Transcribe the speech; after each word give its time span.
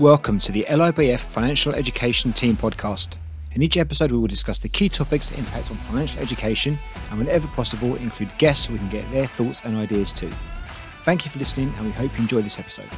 Welcome 0.00 0.38
to 0.38 0.50
the 0.50 0.64
LIBF 0.66 1.20
Financial 1.20 1.74
Education 1.74 2.32
Team 2.32 2.56
podcast. 2.56 3.16
In 3.52 3.60
each 3.60 3.76
episode, 3.76 4.10
we 4.10 4.16
will 4.16 4.28
discuss 4.28 4.58
the 4.58 4.66
key 4.66 4.88
topics 4.88 5.28
that 5.28 5.38
impact 5.38 5.70
on 5.70 5.76
financial 5.76 6.18
education 6.20 6.78
and, 7.10 7.18
whenever 7.18 7.46
possible, 7.48 7.96
include 7.96 8.30
guests 8.38 8.66
so 8.66 8.72
we 8.72 8.78
can 8.78 8.88
get 8.88 9.10
their 9.12 9.26
thoughts 9.26 9.60
and 9.62 9.76
ideas 9.76 10.10
too. 10.10 10.30
Thank 11.02 11.26
you 11.26 11.30
for 11.30 11.38
listening, 11.38 11.74
and 11.76 11.84
we 11.84 11.92
hope 11.92 12.10
you 12.16 12.20
enjoy 12.20 12.40
this 12.40 12.58
episode. 12.58 12.88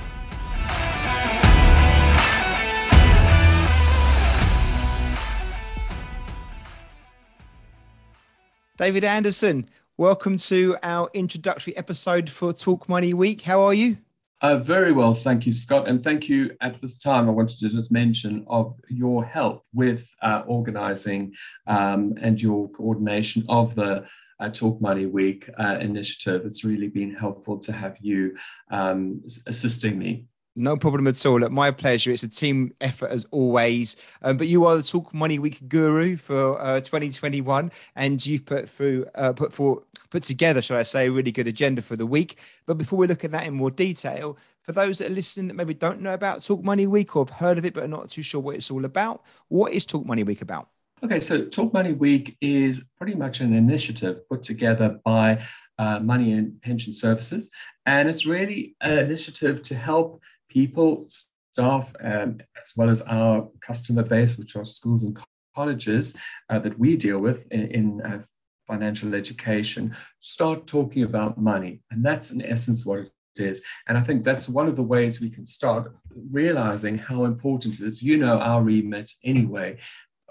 David 8.76 9.02
Anderson, 9.02 9.68
welcome 9.96 10.36
to 10.36 10.76
our 10.84 11.10
introductory 11.14 11.76
episode 11.76 12.30
for 12.30 12.52
Talk 12.52 12.88
Money 12.88 13.12
Week. 13.12 13.42
How 13.42 13.60
are 13.62 13.74
you? 13.74 13.96
Uh, 14.42 14.56
very 14.56 14.90
well, 14.90 15.14
thank 15.14 15.46
you, 15.46 15.52
Scott. 15.52 15.86
And 15.86 16.02
thank 16.02 16.28
you 16.28 16.50
at 16.60 16.80
this 16.80 16.98
time. 16.98 17.28
I 17.28 17.32
wanted 17.32 17.58
to 17.58 17.68
just 17.68 17.92
mention 17.92 18.44
of 18.48 18.74
your 18.88 19.24
help 19.24 19.64
with 19.72 20.04
uh, 20.20 20.42
organizing 20.48 21.32
um, 21.68 22.14
and 22.20 22.42
your 22.42 22.68
coordination 22.70 23.44
of 23.48 23.76
the 23.76 24.04
uh, 24.40 24.48
Talk 24.48 24.80
Money 24.80 25.06
Week 25.06 25.48
uh, 25.60 25.78
initiative. 25.80 26.44
It's 26.44 26.64
really 26.64 26.88
been 26.88 27.14
helpful 27.14 27.56
to 27.60 27.72
have 27.72 27.96
you 28.00 28.36
um, 28.72 29.22
assisting 29.46 29.96
me. 29.96 30.26
No 30.54 30.76
problem 30.76 31.06
at 31.06 31.24
all. 31.24 31.44
At 31.44 31.50
my 31.50 31.70
pleasure. 31.70 32.10
It's 32.10 32.22
a 32.22 32.28
team 32.28 32.74
effort 32.80 33.10
as 33.10 33.24
always. 33.30 33.96
Um, 34.20 34.36
but 34.36 34.48
you 34.48 34.66
are 34.66 34.76
the 34.76 34.82
Talk 34.82 35.14
Money 35.14 35.38
Week 35.38 35.66
guru 35.66 36.16
for 36.16 36.60
uh, 36.60 36.80
2021, 36.80 37.72
and 37.96 38.26
you've 38.26 38.44
put 38.44 38.68
through, 38.68 39.06
uh, 39.14 39.32
put 39.32 39.52
for, 39.52 39.82
put 40.10 40.22
together, 40.24 40.60
shall 40.60 40.76
I 40.76 40.82
say, 40.82 41.06
a 41.06 41.10
really 41.10 41.32
good 41.32 41.48
agenda 41.48 41.80
for 41.80 41.96
the 41.96 42.04
week. 42.04 42.38
But 42.66 42.76
before 42.76 42.98
we 42.98 43.06
look 43.06 43.24
at 43.24 43.30
that 43.30 43.46
in 43.46 43.54
more 43.54 43.70
detail, 43.70 44.36
for 44.62 44.72
those 44.72 44.98
that 44.98 45.10
are 45.10 45.14
listening 45.14 45.48
that 45.48 45.54
maybe 45.54 45.74
don't 45.74 46.02
know 46.02 46.12
about 46.12 46.44
Talk 46.44 46.62
Money 46.62 46.86
Week 46.86 47.16
or 47.16 47.24
have 47.24 47.36
heard 47.36 47.56
of 47.56 47.64
it 47.64 47.72
but 47.72 47.84
are 47.84 47.88
not 47.88 48.10
too 48.10 48.22
sure 48.22 48.40
what 48.40 48.56
it's 48.56 48.70
all 48.70 48.84
about, 48.84 49.22
what 49.48 49.72
is 49.72 49.86
Talk 49.86 50.04
Money 50.04 50.22
Week 50.22 50.42
about? 50.42 50.68
Okay, 51.02 51.18
so 51.18 51.46
Talk 51.46 51.72
Money 51.72 51.94
Week 51.94 52.36
is 52.42 52.84
pretty 52.98 53.14
much 53.14 53.40
an 53.40 53.54
initiative 53.54 54.28
put 54.28 54.42
together 54.42 55.00
by 55.02 55.42
uh, 55.78 55.98
Money 55.98 56.32
and 56.32 56.60
Pension 56.60 56.92
Services, 56.92 57.50
and 57.86 58.08
it's 58.08 58.26
really 58.26 58.76
an 58.82 58.98
initiative 58.98 59.62
to 59.62 59.74
help 59.74 60.20
people, 60.52 61.06
staff, 61.52 61.94
um, 62.02 62.38
as 62.62 62.72
well 62.76 62.90
as 62.90 63.02
our 63.02 63.48
customer 63.60 64.02
base, 64.02 64.38
which 64.38 64.56
are 64.56 64.64
schools 64.64 65.02
and 65.04 65.18
colleges 65.54 66.16
uh, 66.50 66.58
that 66.58 66.78
we 66.78 66.96
deal 66.96 67.18
with 67.18 67.46
in, 67.50 67.66
in 67.78 68.00
uh, 68.02 68.22
financial 68.66 69.14
education, 69.14 69.94
start 70.20 70.66
talking 70.66 71.02
about 71.02 71.38
money. 71.38 71.82
And 71.90 72.04
that's 72.04 72.30
in 72.30 72.42
essence 72.42 72.86
what 72.86 73.00
it 73.00 73.10
is. 73.36 73.62
And 73.86 73.98
I 73.98 74.02
think 74.02 74.24
that's 74.24 74.48
one 74.48 74.68
of 74.68 74.76
the 74.76 74.82
ways 74.94 75.20
we 75.20 75.30
can 75.30 75.46
start 75.46 75.94
realizing 76.30 76.96
how 76.98 77.24
important 77.24 77.80
it 77.80 77.86
is. 77.86 78.02
You 78.02 78.18
know, 78.18 78.38
our 78.38 78.62
remit 78.62 79.10
anyway, 79.24 79.78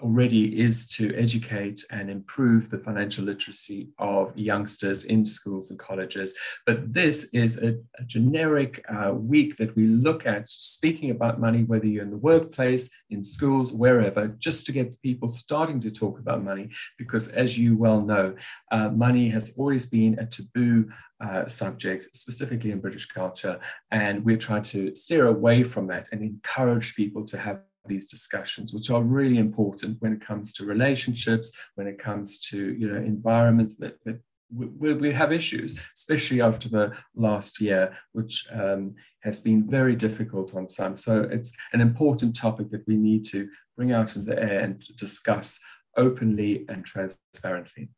already 0.02 0.60
is 0.60 0.86
to 0.88 1.14
educate 1.16 1.84
and 1.90 2.10
improve 2.10 2.68
the 2.68 2.78
financial 2.78 3.24
literacy 3.24 3.88
of 3.98 4.36
youngsters 4.36 5.04
in 5.04 5.24
schools 5.24 5.70
and 5.70 5.78
colleges. 5.78 6.34
But 6.66 6.92
this 6.92 7.24
is 7.32 7.58
a, 7.58 7.76
a 7.98 8.04
generic 8.06 8.84
uh, 8.88 9.12
week 9.14 9.56
that 9.56 9.74
we 9.76 9.86
look 9.86 10.26
at 10.26 10.50
speaking 10.50 11.10
about 11.10 11.40
money, 11.40 11.64
whether 11.64 11.86
you're 11.86 12.02
in 12.02 12.10
the 12.10 12.16
workplace, 12.16 12.90
in 13.10 13.22
schools, 13.22 13.72
wherever, 13.72 14.28
just 14.38 14.66
to 14.66 14.72
get 14.72 15.00
people 15.02 15.28
starting 15.28 15.80
to 15.80 15.90
talk 15.90 16.18
about 16.18 16.44
money. 16.44 16.70
Because 16.98 17.28
as 17.28 17.56
you 17.56 17.76
well 17.76 18.00
know, 18.00 18.34
uh, 18.70 18.88
money 18.88 19.28
has 19.30 19.52
always 19.56 19.86
been 19.86 20.18
a 20.18 20.26
taboo 20.26 20.90
uh, 21.24 21.46
subject, 21.46 22.08
specifically 22.16 22.72
in 22.72 22.80
British 22.80 23.06
culture. 23.06 23.60
And 23.90 24.24
we're 24.24 24.36
trying 24.36 24.64
to 24.64 24.94
steer 24.94 25.28
away 25.28 25.62
from 25.62 25.86
that 25.86 26.08
and 26.10 26.20
encourage 26.22 26.96
people 26.96 27.24
to 27.26 27.38
have 27.38 27.60
these 27.86 28.08
discussions, 28.08 28.72
which 28.72 28.90
are 28.90 29.02
really 29.02 29.38
important 29.38 30.00
when 30.00 30.12
it 30.12 30.24
comes 30.24 30.52
to 30.54 30.66
relationships, 30.66 31.52
when 31.74 31.86
it 31.86 31.98
comes 31.98 32.38
to 32.50 32.74
you 32.74 32.88
know 32.88 32.98
environments 32.98 33.76
that, 33.76 33.98
that 34.04 34.20
we, 34.54 34.92
we 34.92 35.12
have 35.12 35.32
issues, 35.32 35.78
especially 35.96 36.40
after 36.40 36.68
the 36.68 36.92
last 37.14 37.60
year, 37.60 37.96
which 38.12 38.46
um, 38.52 38.94
has 39.20 39.40
been 39.40 39.68
very 39.68 39.96
difficult 39.96 40.54
on 40.54 40.68
some. 40.68 40.96
So 40.96 41.22
it's 41.30 41.52
an 41.72 41.80
important 41.80 42.36
topic 42.36 42.70
that 42.70 42.86
we 42.86 42.96
need 42.96 43.24
to 43.26 43.48
bring 43.76 43.92
out 43.92 44.16
in 44.16 44.24
the 44.24 44.38
air 44.38 44.60
and 44.60 44.82
discuss 44.96 45.58
openly 45.96 46.64
and 46.68 46.84
transparently. 46.84 47.88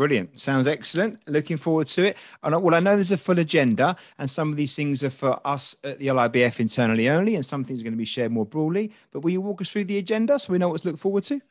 Brilliant. 0.00 0.40
Sounds 0.40 0.66
excellent. 0.66 1.18
Looking 1.28 1.58
forward 1.58 1.86
to 1.88 2.04
it. 2.04 2.16
And 2.42 2.54
uh, 2.54 2.58
well, 2.58 2.74
I 2.74 2.80
know 2.80 2.94
there's 2.94 3.12
a 3.12 3.18
full 3.18 3.38
agenda, 3.38 3.96
and 4.18 4.30
some 4.30 4.50
of 4.50 4.56
these 4.56 4.74
things 4.74 5.04
are 5.04 5.10
for 5.10 5.46
us 5.46 5.76
at 5.84 5.98
the 5.98 6.06
LIBF 6.06 6.58
internally 6.58 7.10
only, 7.10 7.34
and 7.34 7.44
some 7.44 7.64
things 7.64 7.82
are 7.82 7.84
going 7.84 7.92
to 7.92 7.98
be 7.98 8.06
shared 8.06 8.32
more 8.32 8.46
broadly. 8.46 8.92
But 9.12 9.20
will 9.20 9.32
you 9.32 9.42
walk 9.42 9.60
us 9.60 9.70
through 9.70 9.84
the 9.84 9.98
agenda 9.98 10.38
so 10.38 10.54
we 10.54 10.58
know 10.58 10.70
what 10.70 10.80
to 10.80 10.88
look 10.88 10.96
forward 10.96 11.24
to? 11.24 11.42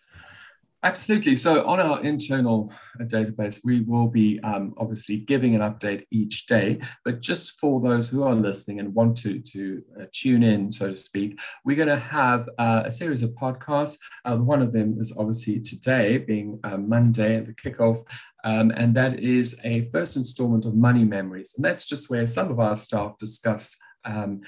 Absolutely. 0.81 1.35
So, 1.35 1.65
on 1.67 1.81
our 1.81 2.01
internal 2.05 2.71
uh, 2.99 3.03
database, 3.03 3.59
we 3.65 3.81
will 3.81 4.07
be 4.07 4.39
um, 4.45 4.73
obviously 4.77 5.17
giving 5.17 5.53
an 5.53 5.59
update 5.61 6.05
each 6.09 6.45
day. 6.45 6.79
But 7.03 7.19
just 7.19 7.59
for 7.59 7.81
those 7.81 8.07
who 8.07 8.23
are 8.23 8.33
listening 8.33 8.79
and 8.79 8.95
want 8.95 9.17
to, 9.17 9.39
to 9.41 9.83
uh, 9.99 10.05
tune 10.13 10.41
in, 10.41 10.71
so 10.71 10.87
to 10.87 10.95
speak, 10.95 11.37
we're 11.65 11.75
going 11.75 11.89
to 11.89 11.99
have 11.99 12.47
uh, 12.57 12.83
a 12.85 12.91
series 12.91 13.23
of 13.23 13.31
podcasts. 13.31 13.97
Uh, 14.23 14.37
one 14.37 14.61
of 14.61 14.71
them 14.71 14.95
is 15.01 15.13
obviously 15.17 15.59
today, 15.59 16.17
being 16.17 16.57
uh, 16.63 16.77
Monday, 16.77 17.41
the 17.41 17.53
kickoff. 17.53 18.05
Um, 18.45 18.71
and 18.71 18.95
that 18.95 19.19
is 19.19 19.59
a 19.65 19.89
first 19.91 20.15
installment 20.15 20.63
of 20.63 20.75
Money 20.75 21.03
Memories. 21.03 21.55
And 21.57 21.65
that's 21.65 21.85
just 21.87 22.09
where 22.09 22.25
some 22.25 22.49
of 22.51 22.59
our 22.61 22.77
staff 22.77 23.17
discuss 23.17 23.75
um, 24.05 24.41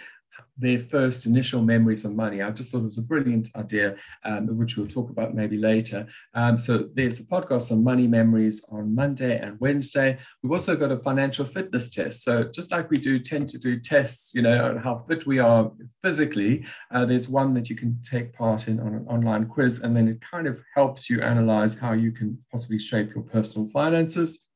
their 0.57 0.79
first 0.79 1.25
initial 1.25 1.61
memories 1.61 2.05
of 2.05 2.15
money. 2.15 2.41
I 2.41 2.51
just 2.51 2.71
thought 2.71 2.79
it 2.79 2.85
was 2.85 2.97
a 2.97 3.03
brilliant 3.03 3.49
idea, 3.55 3.95
um, 4.25 4.47
which 4.57 4.77
we'll 4.77 4.87
talk 4.87 5.09
about 5.09 5.33
maybe 5.33 5.57
later. 5.57 6.07
Um, 6.33 6.59
so 6.59 6.89
there's 6.93 7.19
a 7.19 7.25
podcast 7.25 7.71
on 7.71 7.83
money 7.83 8.07
memories 8.07 8.63
on 8.69 8.93
Monday 8.93 9.39
and 9.39 9.59
Wednesday. 9.59 10.19
We've 10.41 10.51
also 10.51 10.75
got 10.75 10.91
a 10.91 10.97
financial 10.97 11.45
fitness 11.45 11.89
test. 11.89 12.23
So 12.23 12.43
just 12.43 12.71
like 12.71 12.89
we 12.89 12.97
do 12.97 13.19
tend 13.19 13.49
to 13.49 13.57
do 13.57 13.79
tests, 13.79 14.33
you 14.33 14.41
know, 14.41 14.65
on 14.65 14.77
how 14.77 15.05
fit 15.07 15.25
we 15.25 15.39
are 15.39 15.71
physically, 16.03 16.65
uh, 16.91 17.05
there's 17.05 17.29
one 17.29 17.53
that 17.55 17.69
you 17.69 17.75
can 17.75 17.99
take 18.03 18.33
part 18.33 18.67
in 18.67 18.79
on 18.79 18.93
an 18.93 19.05
online 19.07 19.47
quiz, 19.47 19.79
and 19.79 19.95
then 19.95 20.07
it 20.07 20.21
kind 20.21 20.47
of 20.47 20.59
helps 20.75 21.09
you 21.09 21.21
analyze 21.21 21.77
how 21.77 21.93
you 21.93 22.11
can 22.11 22.37
possibly 22.51 22.79
shape 22.79 23.13
your 23.15 23.23
personal 23.23 23.67
finances. 23.69 24.47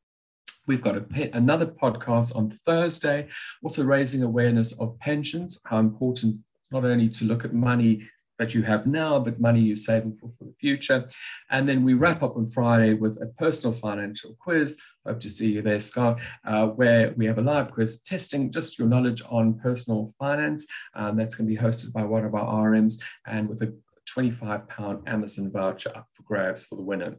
We've 0.68 0.81
got 0.81 0.98
a, 0.98 1.31
another 1.34 1.68
podcast 1.68 2.36
on 2.36 2.58
Thursday, 2.66 3.28
also 3.64 3.84
raising 3.84 4.24
awareness 4.24 4.72
of 4.74 4.98
pensions, 5.00 5.59
how 5.66 5.80
important 5.80 6.38
not 6.72 6.86
only 6.86 7.09
to 7.09 7.26
look 7.26 7.46
at 7.46 7.53
money 7.53 8.08
that 8.38 8.53
you 8.53 8.64
have 8.64 8.86
now, 8.86 9.20
but 9.20 9.40
money 9.40 9.62
you're 9.62 9.78
saving 9.78 10.18
for 10.20 10.30
for 10.38 10.46
the 10.46 10.54
future. 10.59 11.09
And 11.52 11.68
then 11.68 11.84
we 11.84 11.94
wrap 11.94 12.22
up 12.22 12.36
on 12.36 12.46
Friday 12.46 12.94
with 12.94 13.22
a 13.22 13.28
personal 13.38 13.74
financial 13.74 14.36
quiz. 14.40 14.78
Hope 15.06 15.20
to 15.22 15.30
see 15.30 15.52
you 15.52 15.62
there, 15.62 15.80
Scott, 15.80 16.20
uh, 16.46 16.68
where 16.68 17.14
we 17.16 17.25
have 17.25 17.38
a 17.38 17.42
live 17.42 17.72
quiz 17.72 18.02
testing 18.02 18.52
just 18.52 18.78
your 18.78 18.88
knowledge 18.88 19.22
on 19.30 19.59
personal 19.59 20.12
finance. 20.20 20.66
Um, 20.96 21.16
that's 21.16 21.36
going 21.36 21.48
to 21.48 21.56
be 21.56 21.62
hosted 21.62 21.94
by 21.94 22.04
one 22.04 22.25
of 22.25 22.36
our 22.36 22.70
RMs 22.70 22.96
and 23.25 23.48
with 23.48 23.62
a 23.62 23.74
25 24.08 24.68
pound 24.68 25.08
Amazon 25.08 25.52
voucher 25.52 25.92
up 25.96 26.08
for 26.14 26.24
grabs 26.24 26.66
for 26.66 26.75
the 26.75 26.81
winner. 26.81 27.16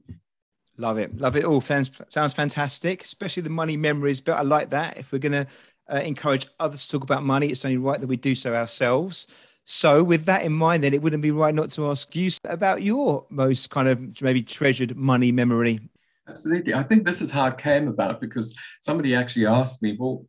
Love 0.79 0.99
it. 0.99 1.17
Love 1.19 1.37
it 1.37 1.45
all. 1.45 1.61
Sounds, 1.61 1.91
sounds 2.09 2.33
fantastic, 2.33 3.05
especially 3.05 3.43
the 3.43 3.51
money 3.51 3.77
memories 3.77 4.21
But 4.21 4.35
I 4.35 4.43
like 4.43 4.71
that. 4.71 4.99
If 4.99 5.13
we're 5.13 5.19
going 5.19 5.33
to 5.33 5.47
uh, 5.91 6.01
encourage 6.01 6.47
others 6.61 6.87
to 6.87 6.93
talk 6.93 7.05
about 7.05 7.23
money, 7.23 7.49
it's 7.49 7.65
only 7.65 7.79
right 7.79 8.01
that 8.01 8.07
we 8.07 8.17
do 8.17 8.35
so 8.35 8.55
ourselves. 8.55 9.27
So, 9.69 10.05
with 10.05 10.27
that 10.27 10.45
in 10.45 10.53
mind, 10.53 10.85
then 10.85 10.95
it 10.95 11.03
wouldn't 11.03 11.23
be 11.23 11.33
right 11.33 11.55
not 11.55 11.71
to 11.73 11.91
ask 11.91 12.15
you 12.15 12.31
about 12.45 12.83
your 12.83 13.27
most 13.31 13.69
kind 13.71 13.89
of 13.89 14.23
maybe 14.23 14.43
treasured 14.43 14.97
money 14.97 15.33
memory. 15.33 15.81
Absolutely. 16.29 16.75
I 16.75 16.85
think 16.85 17.05
this 17.05 17.21
is 17.21 17.31
how 17.31 17.47
it 17.47 17.59
came 17.59 17.89
about 17.89 18.21
because 18.21 18.55
somebody 18.81 19.15
actually 19.15 19.47
asked 19.47 19.83
me, 19.83 19.97
well, 19.99 20.25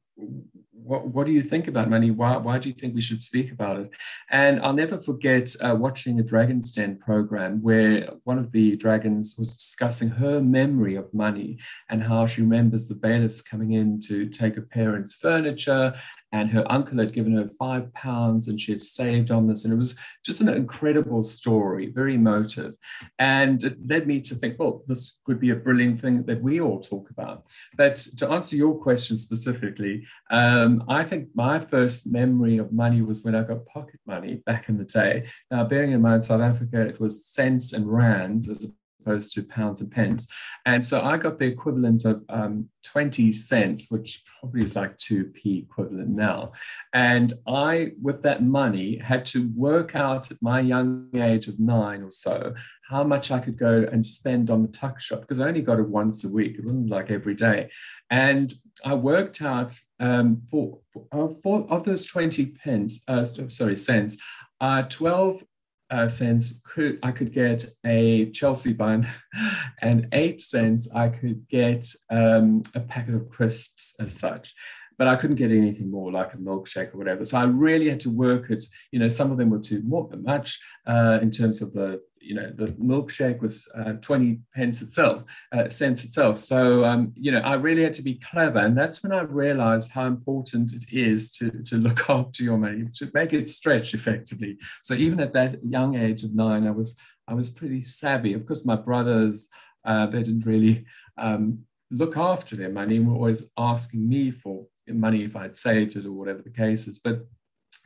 what, 0.87 1.07
what 1.07 1.25
do 1.25 1.33
you 1.33 1.43
think 1.43 1.67
about 1.67 1.89
money? 1.89 2.11
Why, 2.11 2.37
why 2.37 2.57
do 2.57 2.69
you 2.69 2.75
think 2.75 2.95
we 2.95 3.01
should 3.01 3.21
speak 3.21 3.51
about 3.51 3.79
it? 3.79 3.91
And 4.31 4.61
I'll 4.61 4.73
never 4.73 4.97
forget 4.97 5.53
uh, 5.61 5.75
watching 5.75 6.19
a 6.19 6.23
Dragon's 6.23 6.71
Den 6.71 6.97
program 6.97 7.61
where 7.61 8.09
one 8.23 8.39
of 8.39 8.51
the 8.51 8.75
dragons 8.77 9.35
was 9.37 9.55
discussing 9.55 10.09
her 10.09 10.39
memory 10.41 10.95
of 10.95 11.13
money 11.13 11.59
and 11.89 12.01
how 12.01 12.25
she 12.25 12.41
remembers 12.41 12.87
the 12.87 12.95
bailiffs 12.95 13.41
coming 13.41 13.73
in 13.73 13.99
to 14.01 14.27
take 14.29 14.55
her 14.55 14.61
parents' 14.61 15.13
furniture 15.13 15.93
and 16.37 16.51
her 16.51 16.71
uncle 16.71 16.99
had 16.99 17.13
given 17.13 17.33
her 17.33 17.49
five 17.57 17.91
pounds 17.93 18.47
and 18.47 18.59
she 18.59 18.71
had 18.71 18.81
saved 18.81 19.31
on 19.31 19.47
this. 19.47 19.63
And 19.63 19.73
it 19.73 19.77
was 19.77 19.97
just 20.23 20.39
an 20.39 20.49
incredible 20.49 21.23
story, 21.23 21.87
very 21.87 22.13
emotive. 22.13 22.75
And 23.17 23.63
it 23.63 23.75
led 23.87 24.05
me 24.05 24.21
to 24.21 24.35
think, 24.35 24.59
well, 24.59 24.83
this 24.87 25.15
could 25.25 25.39
be 25.39 25.49
a 25.49 25.55
brilliant 25.55 25.99
thing 25.99 26.23
that 26.23 26.41
we 26.41 26.61
all 26.61 26.79
talk 26.79 27.09
about. 27.09 27.45
But 27.75 27.95
to 28.17 28.29
answer 28.29 28.55
your 28.55 28.75
question 28.75 29.17
specifically, 29.17 30.05
um, 30.29 30.83
I 30.87 31.03
think 31.03 31.29
my 31.33 31.59
first 31.59 32.05
memory 32.05 32.59
of 32.59 32.71
money 32.71 33.01
was 33.01 33.23
when 33.23 33.33
I 33.33 33.41
got 33.41 33.65
pocket 33.65 33.99
money 34.05 34.35
back 34.45 34.69
in 34.69 34.77
the 34.77 34.83
day. 34.83 35.25
Now, 35.49 35.63
bearing 35.63 35.91
in 35.91 36.03
mind 36.03 36.23
South 36.23 36.41
Africa, 36.41 36.81
it 36.81 36.99
was 36.99 37.25
cents 37.25 37.73
and 37.73 37.91
rands 37.91 38.47
as 38.47 38.71
opposed 39.07 39.33
to 39.33 39.43
pounds 39.43 39.81
and 39.81 39.91
pence. 39.91 40.27
And 40.65 40.83
so 40.83 41.01
I 41.01 41.17
got 41.17 41.39
the 41.39 41.45
equivalent 41.45 42.05
of 42.05 42.23
um, 42.29 42.69
20 42.83 43.31
cents, 43.31 43.89
which 43.89 44.23
probably 44.39 44.63
is 44.63 44.75
like 44.75 44.97
2p 44.97 45.63
equivalent 45.63 46.09
now. 46.09 46.51
And 46.93 47.33
I, 47.47 47.91
with 48.01 48.21
that 48.23 48.43
money, 48.43 48.97
had 48.97 49.25
to 49.27 49.49
work 49.55 49.95
out 49.95 50.31
at 50.31 50.37
my 50.41 50.59
young 50.59 51.09
age 51.15 51.47
of 51.47 51.59
nine 51.59 52.03
or 52.03 52.11
so 52.11 52.53
how 52.89 53.03
much 53.03 53.31
I 53.31 53.39
could 53.39 53.57
go 53.57 53.85
and 53.91 54.05
spend 54.05 54.49
on 54.49 54.61
the 54.61 54.69
tuck 54.69 54.99
shop 55.01 55.21
because 55.21 55.41
I 55.41 55.47
only 55.49 55.61
got 55.61 55.79
it 55.79 55.89
once 55.89 56.23
a 56.23 56.29
week. 56.29 56.55
It 56.57 56.63
wasn't 56.63 56.89
like 56.89 57.11
every 57.11 57.35
day. 57.35 57.69
And 58.09 58.53
I 58.85 58.93
worked 58.93 59.41
out 59.41 59.77
um, 59.99 60.41
for, 60.49 60.79
for, 60.93 61.35
for, 61.43 61.67
of 61.69 61.83
those 61.83 62.05
20 62.05 62.45
pence, 62.63 63.03
uh, 63.09 63.25
sorry, 63.49 63.75
cents, 63.75 64.17
uh, 64.61 64.83
12 64.83 65.43
uh, 65.89 66.07
cents 66.07 66.61
could 66.63 66.99
I 67.03 67.11
could 67.11 67.33
get 67.33 67.65
a 67.85 68.29
Chelsea 68.31 68.73
bun, 68.73 69.07
and 69.81 70.07
eight 70.11 70.41
cents 70.41 70.89
I 70.93 71.09
could 71.09 71.47
get 71.47 71.87
um, 72.09 72.63
a 72.75 72.79
packet 72.79 73.15
of 73.15 73.29
crisps 73.29 73.95
as 73.99 74.13
such. 74.13 74.53
But 74.97 75.07
I 75.07 75.15
couldn't 75.15 75.35
get 75.35 75.51
anything 75.51 75.91
more 75.91 76.11
like 76.11 76.33
a 76.33 76.37
milkshake 76.37 76.93
or 76.93 76.97
whatever. 76.97 77.23
So 77.23 77.37
I 77.37 77.43
really 77.43 77.87
had 77.87 77.99
to 78.01 78.09
work 78.09 78.49
it. 78.49 78.65
You 78.91 78.97
know, 78.97 79.09
some 79.09 79.31
of 79.31 79.37
them 79.37 79.51
were 79.51 79.59
too 79.59 79.83
much 79.85 80.59
uh, 80.87 81.19
in 81.21 81.29
terms 81.29 81.61
of 81.61 81.71
the 81.73 82.01
you 82.27 82.35
know 82.35 82.51
the 82.55 82.67
milkshake 82.73 83.41
was 83.41 83.67
uh, 83.75 83.93
20 83.93 84.39
pence 84.53 84.81
itself 84.81 85.23
uh, 85.53 85.69
cents 85.69 86.03
itself. 86.03 86.37
So 86.37 86.83
um, 86.83 87.13
you 87.15 87.31
know 87.31 87.39
i 87.39 87.53
really 87.53 87.83
had 87.83 87.93
to 87.95 88.01
be 88.01 88.15
clever 88.15 88.59
and 88.59 88.77
that's 88.77 89.01
when 89.03 89.11
i 89.11 89.21
realized 89.21 89.89
how 89.91 90.05
important 90.05 90.73
it 90.73 90.83
is 90.91 91.31
to, 91.33 91.49
to 91.63 91.77
look 91.77 92.09
after 92.17 92.43
your 92.43 92.57
money 92.57 92.85
to 92.95 93.09
make 93.13 93.33
it 93.33 93.47
stretch 93.47 93.93
effectively. 93.93 94.57
So 94.81 94.93
even 94.93 95.19
at 95.19 95.33
that 95.33 95.63
young 95.63 95.95
age 95.95 96.23
of 96.23 96.35
nine 96.35 96.67
i 96.67 96.71
was 96.71 96.95
i 97.27 97.33
was 97.33 97.49
pretty 97.49 97.83
savvy. 97.83 98.33
Of 98.33 98.45
course 98.45 98.65
my 98.65 98.75
brothers 98.75 99.49
uh, 99.85 100.05
they 100.07 100.21
didn't 100.21 100.45
really 100.45 100.85
um, 101.17 101.59
look 101.91 102.17
after 102.17 102.55
their 102.57 102.69
money 102.69 102.97
and 102.97 103.07
were 103.07 103.15
always 103.15 103.49
asking 103.57 104.07
me 104.07 104.31
for 104.31 104.65
money 104.89 105.23
if 105.23 105.35
i'd 105.35 105.55
saved 105.55 105.95
it 105.97 106.05
or 106.05 106.11
whatever 106.11 106.41
the 106.41 106.49
case 106.49 106.87
is. 106.87 106.99
But 106.99 107.25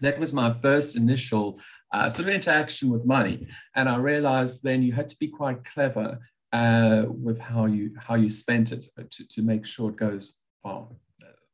that 0.01 0.19
was 0.19 0.33
my 0.33 0.51
first 0.51 0.95
initial 0.95 1.59
uh, 1.93 2.09
sort 2.09 2.27
of 2.27 2.33
interaction 2.33 2.89
with 2.89 3.05
money. 3.05 3.47
And 3.75 3.89
I 3.89 3.97
realized 3.97 4.63
then 4.63 4.83
you 4.83 4.93
had 4.93 5.09
to 5.09 5.17
be 5.19 5.27
quite 5.27 5.63
clever 5.65 6.19
uh, 6.53 7.03
with 7.07 7.39
how 7.39 7.65
you 7.65 7.91
how 7.97 8.15
you 8.15 8.29
spent 8.29 8.71
it 8.71 8.85
to, 9.11 9.27
to 9.27 9.41
make 9.41 9.65
sure 9.65 9.89
it 9.89 9.95
goes 9.95 10.35
far. 10.63 10.87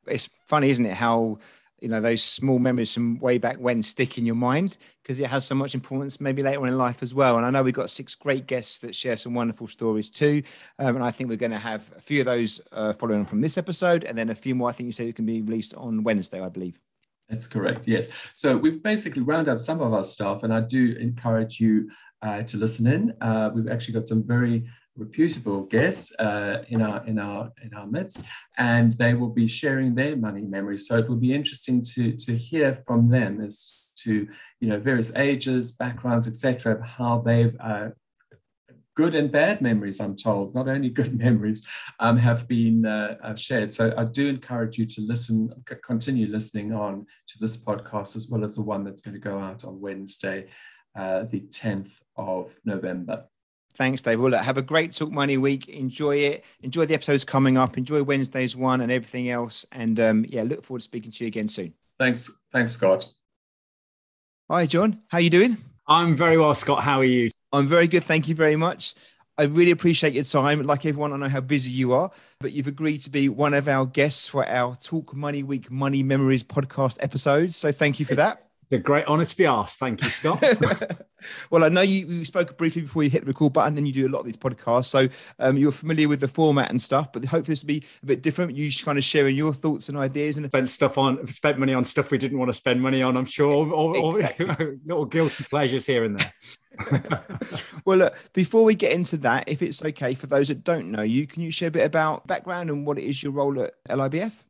It's 0.07 0.29
funny, 0.47 0.69
isn't 0.69 0.85
it? 0.85 0.93
How 0.93 1.39
you 1.79 1.87
know 1.87 2.01
those 2.01 2.23
small 2.23 2.59
memories 2.59 2.93
from 2.93 3.19
way 3.19 3.37
back 3.37 3.57
when 3.57 3.83
stick 3.83 4.17
in 4.17 4.25
your 4.25 4.35
mind 4.35 4.77
because 5.03 5.19
it 5.19 5.27
has 5.27 5.45
so 5.45 5.53
much 5.53 5.75
importance 5.75 6.19
maybe 6.19 6.41
later 6.41 6.61
on 6.61 6.67
in 6.67 6.77
life 6.77 7.03
as 7.03 7.13
well 7.13 7.37
and 7.37 7.45
i 7.45 7.49
know 7.49 7.61
we've 7.61 7.73
got 7.73 7.89
six 7.89 8.15
great 8.15 8.47
guests 8.47 8.79
that 8.79 8.95
share 8.95 9.15
some 9.15 9.33
wonderful 9.33 9.67
stories 9.67 10.09
too 10.09 10.41
um, 10.79 10.95
and 10.95 11.05
i 11.05 11.11
think 11.11 11.29
we're 11.29 11.35
going 11.35 11.51
to 11.51 11.59
have 11.59 11.91
a 11.95 12.01
few 12.01 12.21
of 12.21 12.25
those 12.25 12.59
uh, 12.71 12.93
following 12.93 13.25
from 13.25 13.41
this 13.41 13.57
episode 13.57 14.03
and 14.03 14.17
then 14.17 14.29
a 14.29 14.35
few 14.35 14.55
more 14.55 14.69
i 14.69 14.71
think 14.71 14.87
you 14.87 14.91
said 14.91 15.07
it 15.07 15.15
can 15.15 15.25
be 15.25 15.41
released 15.41 15.75
on 15.75 16.03
wednesday 16.03 16.41
i 16.41 16.49
believe 16.49 16.79
that's 17.29 17.47
correct. 17.47 17.87
Yes. 17.87 18.09
So 18.35 18.55
we've 18.55 18.81
basically 18.81 19.21
round 19.21 19.49
up 19.49 19.59
some 19.59 19.81
of 19.81 19.93
our 19.93 20.03
stuff, 20.03 20.43
and 20.43 20.53
I 20.53 20.61
do 20.61 20.95
encourage 20.99 21.59
you 21.59 21.89
uh, 22.21 22.43
to 22.43 22.57
listen 22.57 22.87
in. 22.87 23.13
Uh, 23.21 23.51
we've 23.53 23.69
actually 23.69 23.93
got 23.95 24.07
some 24.07 24.25
very 24.25 24.65
reputable 24.95 25.63
guests 25.63 26.11
uh, 26.19 26.63
in 26.69 26.81
our 26.81 27.05
in 27.05 27.19
our 27.19 27.51
in 27.63 27.73
our 27.73 27.85
midst, 27.85 28.23
and 28.57 28.93
they 28.93 29.13
will 29.13 29.29
be 29.29 29.47
sharing 29.47 29.93
their 29.93 30.15
money 30.15 30.41
memories. 30.41 30.87
So 30.87 30.97
it 30.97 31.07
will 31.07 31.17
be 31.17 31.33
interesting 31.33 31.83
to 31.93 32.13
to 32.13 32.35
hear 32.35 32.83
from 32.87 33.09
them 33.09 33.41
as 33.41 33.91
to 33.97 34.27
you 34.59 34.69
know 34.69 34.79
various 34.79 35.13
ages, 35.15 35.73
backgrounds, 35.73 36.27
etc., 36.27 36.83
how 36.83 37.19
they've 37.19 37.55
uh, 37.59 37.89
good 38.97 39.13
and 39.13 39.31
bad 39.31 39.61
memories, 39.61 40.01
I'm 40.01 40.15
told, 40.15 40.55
not 40.55 40.67
only 40.67 40.89
good 40.89 41.17
memories, 41.25 41.65
um, 41.99 42.17
have 42.17 42.47
been 42.47 42.85
uh, 42.85 43.35
shared. 43.35 43.73
So 43.73 43.93
I 43.95 44.03
do 44.03 44.27
encourage 44.27 44.77
you 44.77 44.85
to 44.87 45.01
listen, 45.01 45.53
continue 45.85 46.27
listening 46.27 46.73
on 46.73 47.05
to 47.27 47.39
this 47.39 47.55
podcast, 47.55 48.15
as 48.15 48.27
well 48.29 48.43
as 48.43 48.55
the 48.55 48.63
one 48.63 48.83
that's 48.83 49.01
going 49.01 49.13
to 49.13 49.19
go 49.19 49.39
out 49.39 49.63
on 49.63 49.79
Wednesday, 49.79 50.47
uh, 50.97 51.23
the 51.29 51.41
10th 51.41 51.91
of 52.17 52.53
November. 52.65 53.25
Thanks, 53.75 54.01
Dave. 54.01 54.19
Well, 54.19 54.31
look, 54.31 54.41
have 54.41 54.57
a 54.57 54.63
great 54.63 54.91
Talk 54.93 55.11
Money 55.11 55.37
week. 55.37 55.69
Enjoy 55.69 56.15
it. 56.15 56.43
Enjoy 56.63 56.87
the 56.87 56.95
episodes 56.95 57.23
coming 57.23 57.55
up. 57.55 57.77
Enjoy 57.77 58.01
Wednesday's 58.01 58.55
one 58.55 58.81
and 58.81 58.91
everything 58.91 59.29
else. 59.29 59.67
And 59.71 59.99
um, 59.99 60.25
yeah, 60.27 60.41
look 60.41 60.63
forward 60.63 60.79
to 60.79 60.83
speaking 60.83 61.11
to 61.11 61.23
you 61.23 61.27
again 61.27 61.47
soon. 61.47 61.75
Thanks. 61.99 62.31
Thanks, 62.51 62.73
Scott. 62.73 63.07
Hi, 64.49 64.65
John. 64.65 65.03
How 65.09 65.19
are 65.19 65.21
you 65.21 65.29
doing? 65.29 65.57
I'm 65.87 66.15
very 66.15 66.39
well, 66.39 66.55
Scott. 66.55 66.83
How 66.83 67.01
are 67.01 67.05
you? 67.05 67.29
I'm 67.51 67.67
very 67.67 67.87
good. 67.87 68.03
Thank 68.03 68.27
you 68.27 68.35
very 68.35 68.55
much. 68.55 68.93
I 69.37 69.43
really 69.43 69.71
appreciate 69.71 70.13
your 70.13 70.23
time. 70.23 70.63
Like 70.63 70.85
everyone, 70.85 71.13
I 71.13 71.17
know 71.17 71.29
how 71.29 71.41
busy 71.41 71.71
you 71.71 71.93
are, 71.93 72.11
but 72.39 72.53
you've 72.53 72.67
agreed 72.67 73.01
to 73.03 73.11
be 73.11 73.29
one 73.29 73.53
of 73.53 73.67
our 73.67 73.85
guests 73.85 74.27
for 74.27 74.47
our 74.47 74.75
Talk 74.75 75.13
Money 75.13 75.43
Week 75.43 75.69
Money 75.69 76.01
Memories 76.01 76.43
podcast 76.43 76.97
episodes. 77.01 77.55
So 77.55 77.71
thank 77.71 77.99
you 77.99 78.05
for 78.05 78.15
that. 78.15 78.46
It's 78.69 78.81
a 78.81 78.83
great 78.83 79.05
honor 79.05 79.23
to 79.23 79.37
be 79.37 79.45
asked. 79.45 79.79
Thank 79.79 80.03
you, 80.03 80.09
Scott. 80.09 80.43
well, 81.49 81.63
I 81.63 81.69
know 81.69 81.79
you, 81.79 82.05
you 82.05 82.25
spoke 82.25 82.57
briefly 82.57 82.81
before 82.81 83.01
you 83.01 83.09
hit 83.09 83.21
the 83.21 83.27
record 83.27 83.53
button, 83.53 83.77
and 83.77 83.87
you 83.87 83.93
do 83.93 84.07
a 84.07 84.09
lot 84.09 84.19
of 84.19 84.25
these 84.25 84.35
podcasts, 84.35 84.87
so 84.87 85.07
um, 85.39 85.55
you're 85.55 85.71
familiar 85.71 86.09
with 86.09 86.19
the 86.19 86.27
format 86.27 86.69
and 86.69 86.81
stuff. 86.81 87.13
But 87.13 87.23
hopefully, 87.23 87.53
this 87.53 87.63
will 87.63 87.69
be 87.69 87.85
a 88.03 88.05
bit 88.05 88.21
different. 88.21 88.57
You 88.57 88.69
kind 88.83 88.97
of 88.97 89.05
sharing 89.05 89.37
your 89.37 89.53
thoughts 89.53 89.87
and 89.87 89.97
ideas, 89.97 90.35
and 90.35 90.47
spent 90.47 90.67
stuff 90.67 90.97
on, 90.97 91.25
spent 91.27 91.59
money 91.59 91.73
on 91.73 91.85
stuff 91.85 92.11
we 92.11 92.17
didn't 92.17 92.39
want 92.39 92.49
to 92.49 92.53
spend 92.53 92.81
money 92.81 93.01
on. 93.01 93.15
I'm 93.15 93.25
sure, 93.25 93.71
or, 93.73 94.17
exactly. 94.17 94.47
or 94.47 94.77
little 94.85 95.05
guilty 95.05 95.45
pleasures 95.45 95.85
here 95.85 96.03
and 96.03 96.19
there. 96.19 96.33
well, 97.85 97.99
look, 97.99 98.15
before 98.33 98.65
we 98.65 98.75
get 98.75 98.91
into 98.91 99.15
that, 99.15 99.45
if 99.47 99.61
it's 99.61 99.81
okay 99.81 100.13
for 100.13 100.27
those 100.27 100.49
that 100.49 100.65
don't 100.65 100.91
know 100.91 101.03
you, 101.03 101.25
can 101.25 101.41
you 101.41 101.51
share 101.51 101.69
a 101.69 101.71
bit 101.71 101.85
about 101.85 102.27
background 102.27 102.69
and 102.69 102.85
what 102.85 102.97
it 102.97 103.05
is 103.05 103.23
your 103.23 103.31
role 103.31 103.63
at 103.63 103.73
LIBF? 103.89 104.43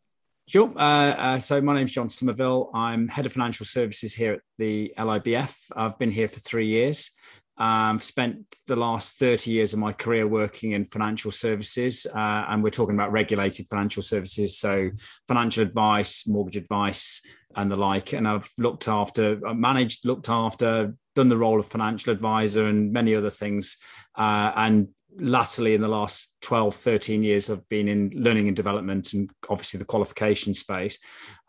Sure. 0.49 0.71
Uh, 0.77 1.11
uh, 1.11 1.39
so 1.39 1.59
my 1.59 1.75
name's 1.75 1.91
John 1.91 2.07
Somerville. 2.07 2.71
I'm 2.73 3.09
head 3.09 3.25
of 3.25 3.33
financial 3.33 3.65
services 3.65 4.13
here 4.13 4.31
at 4.31 4.39
the 4.57 4.93
LIBF. 4.97 5.53
I've 5.75 5.99
been 5.99 6.09
here 6.09 6.29
for 6.29 6.39
three 6.39 6.67
years. 6.67 7.11
Um, 7.57 7.99
spent 7.99 8.45
the 8.65 8.77
last 8.77 9.15
30 9.15 9.51
years 9.51 9.73
of 9.73 9.79
my 9.79 9.91
career 9.91 10.25
working 10.25 10.71
in 10.71 10.85
financial 10.85 11.31
services, 11.31 12.07
uh, 12.15 12.45
and 12.47 12.63
we're 12.63 12.69
talking 12.69 12.95
about 12.95 13.11
regulated 13.11 13.67
financial 13.67 14.01
services, 14.01 14.57
so 14.57 14.89
financial 15.27 15.63
advice, 15.63 16.25
mortgage 16.25 16.55
advice, 16.55 17.21
and 17.57 17.69
the 17.69 17.75
like. 17.75 18.13
And 18.13 18.25
I've 18.25 18.49
looked 18.57 18.87
after, 18.87 19.37
managed, 19.53 20.05
looked 20.05 20.29
after, 20.29 20.93
done 21.13 21.27
the 21.27 21.35
role 21.35 21.59
of 21.59 21.65
financial 21.65 22.13
advisor, 22.13 22.67
and 22.67 22.93
many 22.93 23.15
other 23.15 23.31
things, 23.31 23.75
uh, 24.17 24.53
and 24.55 24.87
latterly 25.19 25.73
in 25.73 25.81
the 25.81 25.87
last 25.87 26.35
12 26.41 26.75
13 26.75 27.23
years 27.23 27.49
i've 27.49 27.67
been 27.69 27.87
in 27.87 28.11
learning 28.15 28.47
and 28.47 28.55
development 28.55 29.13
and 29.13 29.29
obviously 29.49 29.77
the 29.77 29.85
qualification 29.85 30.53
space. 30.53 30.99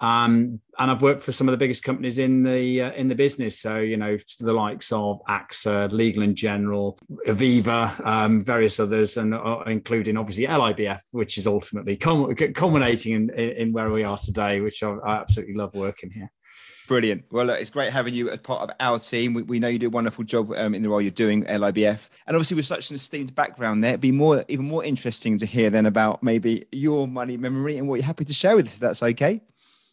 Um, 0.00 0.60
and 0.78 0.90
i've 0.90 1.02
worked 1.02 1.22
for 1.22 1.32
some 1.32 1.48
of 1.48 1.52
the 1.52 1.58
biggest 1.58 1.82
companies 1.82 2.18
in 2.18 2.42
the 2.42 2.82
uh, 2.82 2.92
in 2.92 3.08
the 3.08 3.14
business. 3.14 3.58
So 3.60 3.78
you 3.78 3.96
know 3.96 4.16
the 4.40 4.52
likes 4.52 4.92
of 4.92 5.20
axa 5.28 5.90
legal 5.92 6.22
and 6.22 6.36
general 6.36 6.98
aviva 7.26 8.04
um, 8.06 8.42
various 8.42 8.78
others 8.80 9.16
and 9.16 9.34
uh, 9.34 9.62
including 9.66 10.16
obviously 10.16 10.46
libf 10.46 11.00
which 11.10 11.38
is 11.38 11.46
ultimately 11.46 11.96
culminating 11.96 13.12
in, 13.12 13.30
in, 13.30 13.72
where 13.72 13.90
we 13.90 14.04
are 14.04 14.18
today 14.18 14.60
which 14.60 14.82
I, 14.82 14.90
I 14.90 15.16
absolutely 15.16 15.54
love 15.54 15.74
working 15.74 16.10
here 16.10 16.30
Brilliant. 16.88 17.24
Well, 17.30 17.50
it's 17.50 17.68
great 17.68 17.92
having 17.92 18.14
you 18.14 18.30
as 18.30 18.38
part 18.38 18.62
of 18.62 18.74
our 18.80 18.98
team. 18.98 19.34
We, 19.34 19.42
we 19.42 19.58
know 19.58 19.68
you 19.68 19.78
do 19.78 19.88
a 19.88 19.90
wonderful 19.90 20.24
job 20.24 20.50
um, 20.56 20.74
in 20.74 20.82
the 20.82 20.88
role 20.88 21.02
you're 21.02 21.10
doing, 21.10 21.44
LIBF. 21.44 22.08
And 22.26 22.34
obviously, 22.34 22.56
with 22.56 22.64
such 22.64 22.88
an 22.88 22.96
esteemed 22.96 23.34
background 23.34 23.84
there, 23.84 23.90
it'd 23.90 24.00
be 24.00 24.10
more, 24.10 24.42
even 24.48 24.64
more 24.64 24.82
interesting 24.82 25.36
to 25.36 25.44
hear 25.44 25.68
then 25.68 25.84
about 25.84 26.22
maybe 26.22 26.64
your 26.72 27.06
money 27.06 27.36
memory 27.36 27.76
and 27.76 27.86
what 27.86 27.96
you're 27.96 28.06
happy 28.06 28.24
to 28.24 28.32
share 28.32 28.56
with 28.56 28.68
us, 28.68 28.74
if 28.74 28.80
that's 28.80 29.02
okay. 29.02 29.42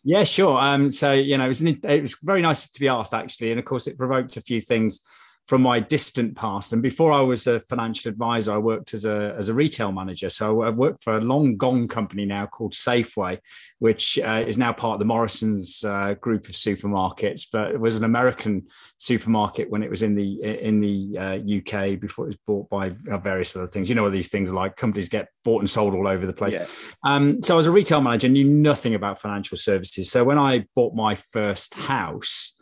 Yeah, 0.05 0.23
sure. 0.23 0.57
Um, 0.57 0.89
so, 0.89 1.11
you 1.11 1.37
know, 1.37 1.43
it 1.43 1.49
was, 1.49 1.59
an, 1.59 1.79
it 1.83 2.01
was 2.01 2.15
very 2.23 2.41
nice 2.41 2.65
to 2.65 2.79
be 2.79 2.87
asked, 2.87 3.13
actually. 3.13 3.51
And 3.51 3.59
of 3.59 3.65
course, 3.65 3.87
it 3.87 3.97
provoked 3.97 4.37
a 4.37 4.41
few 4.41 4.61
things 4.61 5.01
from 5.45 5.61
my 5.61 5.79
distant 5.79 6.35
past. 6.35 6.73
And 6.73 6.81
before 6.81 7.11
I 7.11 7.21
was 7.21 7.45
a 7.45 7.59
financial 7.59 8.09
advisor, 8.09 8.53
I 8.53 8.57
worked 8.57 8.95
as 8.95 9.05
a, 9.05 9.35
as 9.37 9.47
a 9.47 9.53
retail 9.53 9.91
manager. 9.91 10.29
So 10.29 10.63
I've 10.63 10.75
worked 10.75 11.03
for 11.03 11.17
a 11.17 11.21
long 11.21 11.55
gone 11.55 11.87
company 11.87 12.25
now 12.25 12.47
called 12.47 12.73
Safeway, 12.73 13.39
which 13.77 14.17
uh, 14.17 14.43
is 14.47 14.57
now 14.57 14.73
part 14.73 14.95
of 14.95 14.99
the 14.99 15.05
Morrison's 15.05 15.83
uh, 15.83 16.15
group 16.15 16.49
of 16.49 16.55
supermarkets, 16.55 17.45
but 17.51 17.71
it 17.71 17.79
was 17.79 17.95
an 17.95 18.03
American 18.03 18.63
supermarket 18.97 19.69
when 19.69 19.83
it 19.83 19.89
was 19.89 20.01
in 20.01 20.15
the 20.15 20.41
in 20.41 20.79
the 20.79 21.17
uh, 21.17 21.35
UK 21.35 21.99
before 21.99 22.25
it 22.25 22.29
was 22.29 22.37
bought 22.47 22.67
by 22.69 22.89
various 22.89 23.55
other 23.55 23.67
things. 23.67 23.87
You 23.87 23.95
know 23.95 24.03
what 24.03 24.13
these 24.13 24.29
things 24.29 24.51
like 24.51 24.75
companies 24.75 25.09
get 25.09 25.27
bought 25.43 25.59
and 25.59 25.69
sold 25.69 25.93
all 25.93 26.07
over 26.07 26.25
the 26.25 26.33
place. 26.33 26.53
Yeah. 26.53 26.65
Um, 27.03 27.43
so 27.43 27.53
I 27.53 27.57
was 27.57 27.67
a 27.67 27.71
retail 27.71 28.01
manager, 28.01 28.29
knew 28.29 28.45
nothing 28.45 28.95
about 28.95 29.19
financial 29.19 29.57
services. 29.57 30.09
So 30.09 30.23
when 30.23 30.39
I 30.39 30.65
bought 30.75 30.95
my 30.95 31.13
first 31.13 31.75
house, 31.75 32.54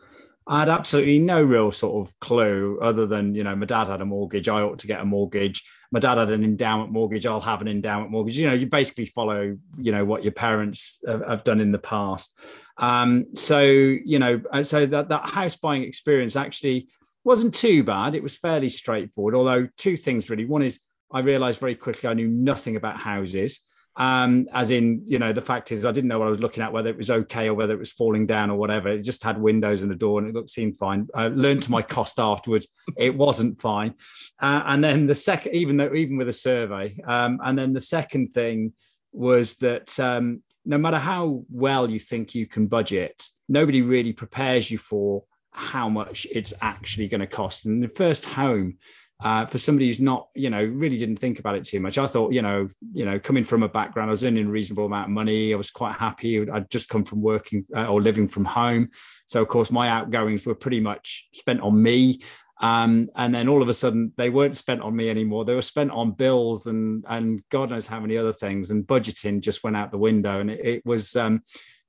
I 0.46 0.60
had 0.60 0.68
absolutely 0.68 1.20
no 1.20 1.42
real 1.42 1.72
sort 1.72 2.06
of 2.06 2.18
clue 2.20 2.78
other 2.82 3.06
than, 3.06 3.34
you 3.34 3.42
know, 3.42 3.56
my 3.56 3.64
dad 3.64 3.86
had 3.86 4.02
a 4.02 4.04
mortgage. 4.04 4.48
I 4.48 4.60
ought 4.60 4.78
to 4.80 4.86
get 4.86 5.00
a 5.00 5.04
mortgage. 5.04 5.62
My 5.90 6.00
dad 6.00 6.18
had 6.18 6.30
an 6.30 6.44
endowment 6.44 6.92
mortgage. 6.92 7.24
I'll 7.24 7.40
have 7.40 7.62
an 7.62 7.68
endowment 7.68 8.10
mortgage. 8.10 8.36
You 8.36 8.48
know, 8.48 8.54
you 8.54 8.66
basically 8.66 9.06
follow, 9.06 9.56
you 9.78 9.92
know, 9.92 10.04
what 10.04 10.22
your 10.22 10.32
parents 10.32 11.00
have, 11.06 11.44
done 11.44 11.60
in 11.60 11.72
the 11.72 11.78
past. 11.78 12.38
Um, 12.76 13.26
so, 13.34 13.60
you 13.60 14.18
know, 14.18 14.42
uh, 14.52 14.62
so 14.62 14.84
that, 14.84 15.08
that 15.08 15.30
house 15.30 15.56
buying 15.56 15.82
experience 15.82 16.36
actually 16.36 16.88
wasn't 17.24 17.54
too 17.54 17.82
bad. 17.82 18.14
It 18.14 18.22
was 18.22 18.36
fairly 18.36 18.68
straightforward. 18.68 19.34
Although, 19.34 19.68
two 19.78 19.96
things 19.96 20.28
really. 20.28 20.44
One 20.44 20.62
is 20.62 20.80
I 21.10 21.20
realized 21.20 21.60
very 21.60 21.74
quickly 21.74 22.08
I 22.08 22.14
knew 22.14 22.28
nothing 22.28 22.76
about 22.76 23.00
houses. 23.00 23.60
Um, 23.96 24.48
as 24.52 24.70
in, 24.72 25.04
you 25.06 25.18
know, 25.20 25.32
the 25.32 25.40
fact 25.40 25.70
is 25.70 25.84
I 25.84 25.92
didn't 25.92 26.08
know 26.08 26.18
what 26.18 26.26
I 26.26 26.30
was 26.30 26.40
looking 26.40 26.62
at, 26.62 26.72
whether 26.72 26.90
it 26.90 26.96
was 26.96 27.10
okay 27.10 27.48
or 27.48 27.54
whether 27.54 27.74
it 27.74 27.78
was 27.78 27.92
falling 27.92 28.26
down 28.26 28.50
or 28.50 28.56
whatever. 28.56 28.88
It 28.88 29.02
just 29.02 29.22
had 29.22 29.40
windows 29.40 29.82
and 29.82 29.92
a 29.92 29.94
door 29.94 30.18
and 30.18 30.28
it 30.28 30.34
looked 30.34 30.50
seemed 30.50 30.76
fine. 30.76 31.08
I 31.14 31.28
learned 31.28 31.62
to 31.62 31.70
my 31.70 31.82
cost 31.82 32.18
afterwards, 32.18 32.66
it 32.96 33.16
wasn't 33.16 33.60
fine. 33.60 33.94
Uh, 34.40 34.62
and 34.66 34.82
then 34.82 35.06
the 35.06 35.14
second, 35.14 35.54
even 35.54 35.76
though 35.76 35.94
even 35.94 36.16
with 36.16 36.28
a 36.28 36.32
survey, 36.32 36.96
um, 37.06 37.40
and 37.44 37.56
then 37.56 37.72
the 37.72 37.80
second 37.80 38.34
thing 38.34 38.72
was 39.12 39.54
that 39.56 39.98
um, 40.00 40.42
no 40.64 40.78
matter 40.78 40.98
how 40.98 41.44
well 41.50 41.88
you 41.88 42.00
think 42.00 42.34
you 42.34 42.46
can 42.46 42.66
budget, 42.66 43.28
nobody 43.48 43.82
really 43.82 44.12
prepares 44.12 44.70
you 44.70 44.78
for 44.78 45.24
how 45.52 45.88
much 45.88 46.26
it's 46.32 46.52
actually 46.60 47.06
going 47.06 47.20
to 47.20 47.26
cost. 47.28 47.64
And 47.64 47.82
the 47.82 47.88
first 47.88 48.26
home, 48.26 48.78
uh, 49.22 49.46
for 49.46 49.58
somebody 49.58 49.86
who's 49.86 50.00
not, 50.00 50.28
you 50.34 50.50
know, 50.50 50.62
really 50.62 50.98
didn't 50.98 51.16
think 51.18 51.38
about 51.38 51.54
it 51.54 51.64
too 51.64 51.80
much. 51.80 51.98
I 51.98 52.06
thought, 52.06 52.32
you 52.32 52.42
know, 52.42 52.68
you 52.92 53.04
know, 53.04 53.18
coming 53.18 53.44
from 53.44 53.62
a 53.62 53.68
background, 53.68 54.10
I 54.10 54.12
was 54.12 54.24
earning 54.24 54.46
a 54.46 54.50
reasonable 54.50 54.86
amount 54.86 55.08
of 55.08 55.12
money. 55.12 55.52
I 55.52 55.56
was 55.56 55.70
quite 55.70 55.94
happy. 55.94 56.48
I'd 56.50 56.70
just 56.70 56.88
come 56.88 57.04
from 57.04 57.22
working 57.22 57.64
uh, 57.74 57.86
or 57.86 58.02
living 58.02 58.28
from 58.28 58.44
home, 58.44 58.90
so 59.26 59.40
of 59.40 59.48
course 59.48 59.70
my 59.70 59.88
outgoings 59.88 60.44
were 60.44 60.54
pretty 60.54 60.80
much 60.80 61.28
spent 61.32 61.60
on 61.60 61.82
me. 61.82 62.20
Um, 62.60 63.08
and 63.16 63.34
then 63.34 63.48
all 63.48 63.62
of 63.62 63.68
a 63.68 63.74
sudden 63.74 64.12
they 64.16 64.30
weren't 64.30 64.56
spent 64.56 64.80
on 64.80 64.94
me 64.94 65.10
anymore. 65.10 65.44
They 65.44 65.54
were 65.54 65.62
spent 65.62 65.90
on 65.90 66.12
bills 66.12 66.66
and 66.66 67.04
and 67.08 67.42
God 67.50 67.70
knows 67.70 67.86
how 67.86 68.00
many 68.00 68.16
other 68.16 68.32
things. 68.32 68.70
And 68.70 68.86
budgeting 68.86 69.40
just 69.40 69.64
went 69.64 69.76
out 69.76 69.90
the 69.90 69.98
window. 69.98 70.40
And 70.40 70.50
it, 70.50 70.64
it 70.64 70.86
was 70.86 71.16
um, 71.16 71.42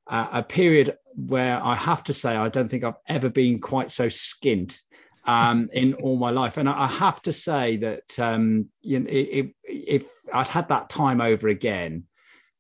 a, 0.08 0.28
a 0.34 0.44
period 0.44 0.98
where 1.16 1.64
I 1.64 1.76
have 1.76 2.04
to 2.06 2.14
say 2.14 2.36
I 2.36 2.50
don't 2.50 2.68
think 2.68 2.84
I've 2.84 3.00
ever 3.08 3.30
been 3.30 3.60
quite 3.60 3.92
so 3.92 4.08
skint 4.08 4.82
um, 5.26 5.70
in 5.74 5.94
all 5.96 6.18
my 6.18 6.30
life. 6.30 6.58
And 6.58 6.70
I 6.70 6.88
have 6.88 7.22
to 7.24 7.34
say 7.34 7.78
that 7.78 8.20
um, 8.20 8.70
you 8.82 9.00
know, 9.00 9.08
if, 9.10 10.08
I'd 10.34 10.48
had 10.48 10.70
that 10.70 10.90
time 10.90 11.22
over 11.22 11.48
again, 11.48 12.04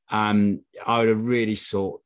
um, 0.10 0.62
I 0.86 1.00
would 1.00 1.10
have 1.10 1.28
really 1.28 1.56
sought 1.56 2.02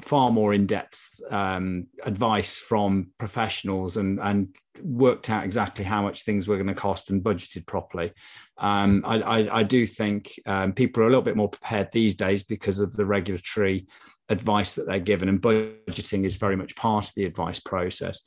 far 0.00 0.32
more 0.32 0.52
in-depth 0.52 1.20
um, 1.30 1.86
advice 2.04 2.58
from 2.58 3.12
professionals 3.18 3.96
and 3.96 4.18
and 4.18 4.48
worked 4.82 5.30
out 5.30 5.44
exactly 5.44 5.84
how 5.84 6.02
much 6.02 6.24
things 6.24 6.48
were 6.48 6.56
going 6.56 6.66
to 6.66 6.74
cost 6.74 7.10
and 7.10 7.22
budgeted 7.22 7.66
properly. 7.66 8.12
Um, 8.58 9.04
I, 9.06 9.20
I, 9.20 9.58
I, 9.58 9.62
do 9.62 9.86
think 9.86 10.40
um, 10.46 10.72
people 10.72 11.02
are 11.02 11.06
a 11.06 11.08
little 11.10 11.22
bit 11.22 11.36
more 11.36 11.48
prepared 11.50 11.92
these 11.92 12.14
days 12.14 12.42
because 12.42 12.80
of 12.80 12.94
the 12.94 13.06
regulatory 13.06 13.86
advice 14.30 14.74
that 14.76 14.86
they're 14.86 15.00
given, 15.00 15.28
and 15.28 15.42
budgeting 15.42 16.24
is 16.24 16.36
very 16.36 16.56
much 16.56 16.76
part 16.76 17.08
of 17.08 17.14
the 17.14 17.24
advice 17.24 17.60
process. 17.60 18.22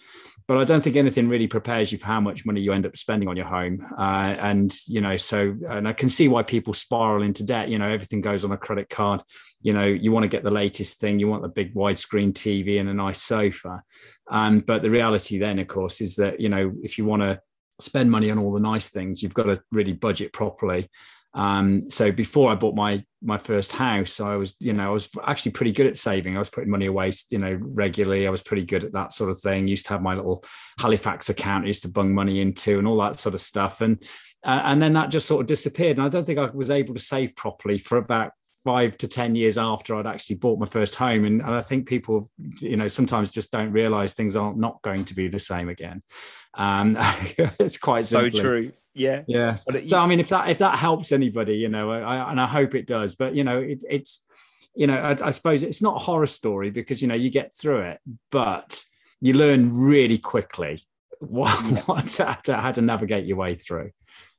But 0.47 0.57
I 0.57 0.65
don't 0.65 0.81
think 0.81 0.97
anything 0.97 1.29
really 1.29 1.47
prepares 1.47 1.91
you 1.91 1.97
for 1.97 2.07
how 2.07 2.19
much 2.19 2.45
money 2.45 2.61
you 2.61 2.73
end 2.73 2.85
up 2.85 2.97
spending 2.97 3.29
on 3.29 3.37
your 3.37 3.45
home. 3.45 3.85
Uh, 3.97 4.35
and 4.39 4.73
you 4.87 5.01
know, 5.01 5.17
so 5.17 5.55
and 5.69 5.87
I 5.87 5.93
can 5.93 6.09
see 6.09 6.27
why 6.27 6.43
people 6.43 6.73
spiral 6.73 7.23
into 7.23 7.43
debt. 7.43 7.69
You 7.69 7.79
know, 7.79 7.89
everything 7.89 8.21
goes 8.21 8.43
on 8.43 8.51
a 8.51 8.57
credit 8.57 8.89
card. 8.89 9.23
You 9.61 9.73
know, 9.73 9.85
you 9.85 10.11
want 10.11 10.25
to 10.25 10.27
get 10.29 10.43
the 10.43 10.51
latest 10.51 10.99
thing, 10.99 11.19
you 11.19 11.29
want 11.29 11.41
the 11.41 11.49
big 11.49 11.73
widescreen 11.73 12.33
TV 12.33 12.79
and 12.79 12.89
a 12.89 12.93
nice 12.93 13.21
sofa. 13.21 13.81
Um, 14.29 14.59
but 14.59 14.81
the 14.81 14.89
reality 14.89 15.39
then, 15.39 15.59
of 15.59 15.67
course, 15.67 16.01
is 16.01 16.17
that 16.17 16.39
you 16.41 16.49
know 16.49 16.73
if 16.83 16.97
you 16.97 17.05
want 17.05 17.21
to 17.21 17.39
spend 17.79 18.11
money 18.11 18.29
on 18.29 18.39
all 18.39 18.51
the 18.51 18.59
nice 18.59 18.89
things, 18.89 19.23
you've 19.23 19.33
got 19.33 19.43
to 19.43 19.61
really 19.71 19.93
budget 19.93 20.33
properly. 20.33 20.89
Um, 21.33 21.89
so 21.89 22.11
before 22.11 22.51
I 22.51 22.55
bought 22.55 22.75
my 22.75 23.03
my 23.21 23.37
first 23.37 23.71
house, 23.71 24.19
I 24.19 24.35
was, 24.35 24.55
you 24.59 24.73
know, 24.73 24.85
I 24.85 24.91
was 24.91 25.09
actually 25.25 25.53
pretty 25.53 25.71
good 25.71 25.87
at 25.87 25.97
saving. 25.97 26.35
I 26.35 26.39
was 26.39 26.49
putting 26.49 26.69
money 26.69 26.87
away, 26.87 27.11
you 27.29 27.37
know, 27.37 27.57
regularly. 27.59 28.27
I 28.27 28.29
was 28.29 28.43
pretty 28.43 28.65
good 28.65 28.83
at 28.83 28.93
that 28.93 29.13
sort 29.13 29.29
of 29.29 29.39
thing. 29.39 29.67
Used 29.67 29.85
to 29.87 29.93
have 29.93 30.01
my 30.01 30.13
little 30.13 30.43
Halifax 30.77 31.29
account, 31.29 31.63
I 31.63 31.67
used 31.67 31.83
to 31.83 31.89
bung 31.89 32.13
money 32.13 32.41
into, 32.41 32.77
and 32.77 32.87
all 32.87 32.97
that 32.97 33.19
sort 33.19 33.35
of 33.35 33.41
stuff. 33.41 33.81
And 33.81 34.03
uh, 34.43 34.61
and 34.65 34.81
then 34.81 34.93
that 34.93 35.09
just 35.09 35.27
sort 35.27 35.41
of 35.41 35.47
disappeared. 35.47 35.97
And 35.97 36.05
I 36.05 36.09
don't 36.09 36.25
think 36.25 36.39
I 36.39 36.45
was 36.47 36.69
able 36.69 36.93
to 36.93 36.99
save 36.99 37.35
properly 37.35 37.77
for 37.77 37.97
about 37.97 38.31
five 38.63 38.97
to 38.97 39.07
10 39.07 39.35
years 39.35 39.57
after 39.57 39.95
I'd 39.95 40.07
actually 40.07 40.37
bought 40.37 40.59
my 40.59 40.65
first 40.65 40.95
home. 40.95 41.25
And, 41.25 41.41
and 41.41 41.51
I 41.51 41.61
think 41.61 41.87
people, 41.87 42.29
you 42.59 42.77
know, 42.77 42.87
sometimes 42.87 43.31
just 43.31 43.51
don't 43.51 43.71
realize 43.71 44.13
things 44.13 44.35
are 44.35 44.53
not 44.53 44.57
not 44.57 44.81
going 44.81 45.05
to 45.05 45.15
be 45.15 45.27
the 45.27 45.39
same 45.39 45.69
again. 45.69 46.01
Um, 46.53 46.97
it's 47.59 47.77
quite 47.77 48.05
simply. 48.05 48.31
so 48.31 48.41
true. 48.41 48.71
Yeah. 48.93 49.23
Yeah. 49.27 49.57
It, 49.67 49.89
so, 49.89 49.99
I 49.99 50.05
mean, 50.05 50.19
if 50.19 50.29
that, 50.29 50.49
if 50.49 50.59
that 50.59 50.77
helps 50.77 51.11
anybody, 51.11 51.55
you 51.55 51.69
know, 51.69 51.91
I, 51.91 52.31
and 52.31 52.39
I 52.39 52.45
hope 52.45 52.75
it 52.75 52.87
does, 52.87 53.15
but 53.15 53.35
you 53.35 53.43
know, 53.43 53.59
it, 53.59 53.83
it's, 53.89 54.23
you 54.75 54.87
know, 54.87 54.95
I, 54.95 55.27
I 55.27 55.29
suppose 55.29 55.63
it's 55.63 55.81
not 55.81 55.97
a 55.97 56.05
horror 56.05 56.25
story 56.25 56.69
because, 56.69 57.01
you 57.01 57.07
know, 57.07 57.15
you 57.15 57.29
get 57.29 57.53
through 57.53 57.81
it, 57.81 57.99
but 58.31 58.83
you 59.21 59.33
learn 59.33 59.75
really 59.75 60.17
quickly 60.17 60.83
what, 61.19 61.59
what 61.87 62.17
how 62.47 62.71
to 62.71 62.81
navigate 62.81 63.25
your 63.25 63.37
way 63.37 63.55
through. 63.55 63.91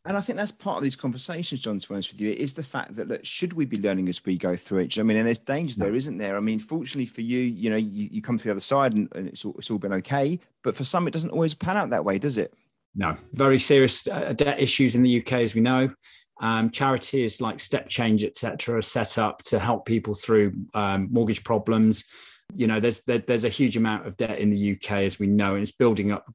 And 0.07 0.19
I 0.19 0.21
think 0.21 0.37
that's 0.37 0.53
part 0.53 0.77
of 0.77 0.83
these 0.83 0.97
conversations, 0.97 1.63
John, 1.63 1.79
to 1.79 1.89
be 1.89 1.95
honest 1.95 2.13
with 2.13 2.21
you, 2.21 2.33
is 2.33 2.53
the 2.53 2.63
fact 2.63 2.95
that, 2.97 3.09
look, 3.09 3.25
should 3.25 3.55
we 3.55 3.65
be 3.65 3.79
learning 3.79 4.11
as 4.11 4.23
we 4.23 4.37
go 4.37 4.55
through 4.55 4.81
it? 4.81 4.99
I 4.99 5.03
mean, 5.03 5.17
and 5.17 5.27
there's 5.27 5.39
dangers 5.39 5.77
there, 5.77 5.95
isn't 5.95 6.19
there? 6.19 6.37
I 6.37 6.41
mean, 6.41 6.59
fortunately 6.59 7.07
for 7.07 7.23
you, 7.23 7.41
you 7.41 7.71
know, 7.71 7.77
you, 7.77 8.11
you 8.13 8.21
come 8.21 8.37
to 8.37 8.45
the 8.45 8.51
other 8.51 8.61
side 8.61 8.93
and, 8.93 9.09
and 9.15 9.29
it's, 9.29 9.47
all, 9.47 9.55
it's 9.57 9.71
all 9.71 9.79
been 9.79 9.95
okay. 9.95 10.39
But 10.63 10.77
for 10.77 10.85
some, 10.85 11.09
it 11.09 11.13
doesn't 11.13 11.31
always 11.31 11.55
pan 11.55 11.79
out 11.79 11.89
that 11.89 12.05
way, 12.05 12.19
does 12.19 12.37
it? 12.37 12.53
No, 12.97 13.17
very 13.33 13.59
serious 13.59 14.07
uh, 14.07 14.33
debt 14.37 14.61
issues 14.61 14.95
in 14.95 15.03
the 15.03 15.21
UK, 15.21 15.33
as 15.35 15.55
we 15.55 15.61
know. 15.61 15.91
Um, 16.41 16.71
charities 16.71 17.41
like 17.41 17.61
Step 17.61 17.89
Change, 17.89 18.25
etc., 18.25 18.79
are 18.79 18.83
set 18.83 19.19
up 19.19 19.43
to 19.45 19.59
help 19.59 19.87
people 19.87 20.15
through 20.15 20.53
um, 20.75 21.09
mortgage 21.11 21.45
problems. 21.45 22.05
You 22.55 22.67
know, 22.67 22.81
there's 22.81 23.03
there, 23.03 23.19
there's 23.19 23.45
a 23.45 23.49
huge 23.49 23.77
amount 23.77 24.07
of 24.07 24.17
debt 24.17 24.39
in 24.39 24.51
the 24.51 24.73
UK, 24.73 24.93
as 24.93 25.19
we 25.19 25.27
know, 25.27 25.55
and 25.55 25.63
it's 25.63 25.73
building 25.73 26.13
up 26.13 26.27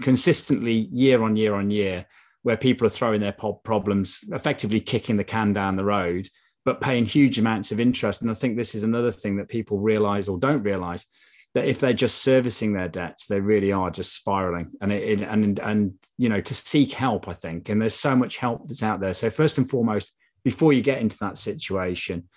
consistently 0.00 0.88
year 0.92 1.22
on 1.22 1.36
year 1.36 1.54
on 1.54 1.70
year 1.70 2.06
where 2.42 2.56
people 2.56 2.86
are 2.86 2.90
throwing 2.90 3.20
their 3.20 3.32
problems, 3.32 4.20
effectively 4.30 4.80
kicking 4.80 5.16
the 5.16 5.24
can 5.24 5.54
down 5.54 5.76
the 5.76 5.84
road, 5.84 6.28
but 6.64 6.80
paying 6.80 7.06
huge 7.06 7.38
amounts 7.38 7.72
of 7.72 7.80
interest. 7.80 8.20
And 8.20 8.30
I 8.30 8.34
think 8.34 8.56
this 8.56 8.74
is 8.74 8.84
another 8.84 9.10
thing 9.10 9.36
that 9.36 9.48
people 9.48 9.78
realize 9.78 10.28
or 10.28 10.38
don't 10.38 10.62
realize 10.62 11.06
that 11.54 11.66
if 11.66 11.78
they're 11.78 11.92
just 11.92 12.22
servicing 12.22 12.72
their 12.72 12.88
debts, 12.88 13.26
they 13.26 13.40
really 13.40 13.72
are 13.72 13.90
just 13.90 14.14
spiraling. 14.14 14.72
And 14.80 14.92
it, 14.92 15.20
and 15.20 15.58
and 15.60 15.94
you 16.18 16.28
know 16.28 16.40
to 16.40 16.54
seek 16.54 16.92
help, 16.92 17.28
I 17.28 17.32
think, 17.32 17.68
and 17.68 17.80
there's 17.80 17.94
so 17.94 18.16
much 18.16 18.36
help 18.38 18.66
that's 18.66 18.82
out 18.82 19.00
there. 19.00 19.14
So 19.14 19.30
first 19.30 19.58
and 19.58 19.68
foremost, 19.68 20.12
before 20.44 20.72
you 20.72 20.82
get 20.82 21.00
into 21.00 21.18
that 21.20 21.38
situation, 21.38 22.28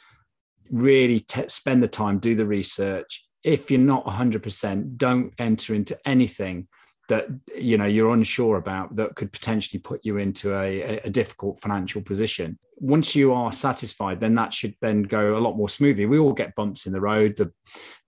really 0.71 1.25
spend 1.47 1.83
the 1.83 1.87
time, 1.87 2.19
do 2.19 2.35
the 2.35 2.45
research. 2.45 3.25
If 3.43 3.71
you're 3.71 3.79
not 3.79 4.05
100%, 4.05 4.97
don't 4.97 5.33
enter 5.37 5.73
into 5.73 5.97
anything 6.05 6.67
that 7.07 7.27
you 7.55 7.77
know 7.77 7.85
you're 7.85 8.13
unsure 8.13 8.57
about 8.57 8.95
that 8.95 9.15
could 9.15 9.31
potentially 9.31 9.79
put 9.79 10.01
you 10.03 10.17
into 10.17 10.55
a, 10.55 10.99
a, 10.99 11.09
difficult 11.09 11.59
financial 11.59 12.01
position 12.01 12.57
once 12.77 13.15
you 13.15 13.33
are 13.33 13.51
satisfied 13.51 14.19
then 14.19 14.35
that 14.35 14.53
should 14.53 14.75
then 14.81 15.03
go 15.03 15.37
a 15.37 15.39
lot 15.39 15.55
more 15.55 15.69
smoothly 15.69 16.05
we 16.05 16.19
all 16.19 16.33
get 16.33 16.55
bumps 16.55 16.85
in 16.85 16.93
the 16.93 17.01
road 17.01 17.35
the 17.37 17.51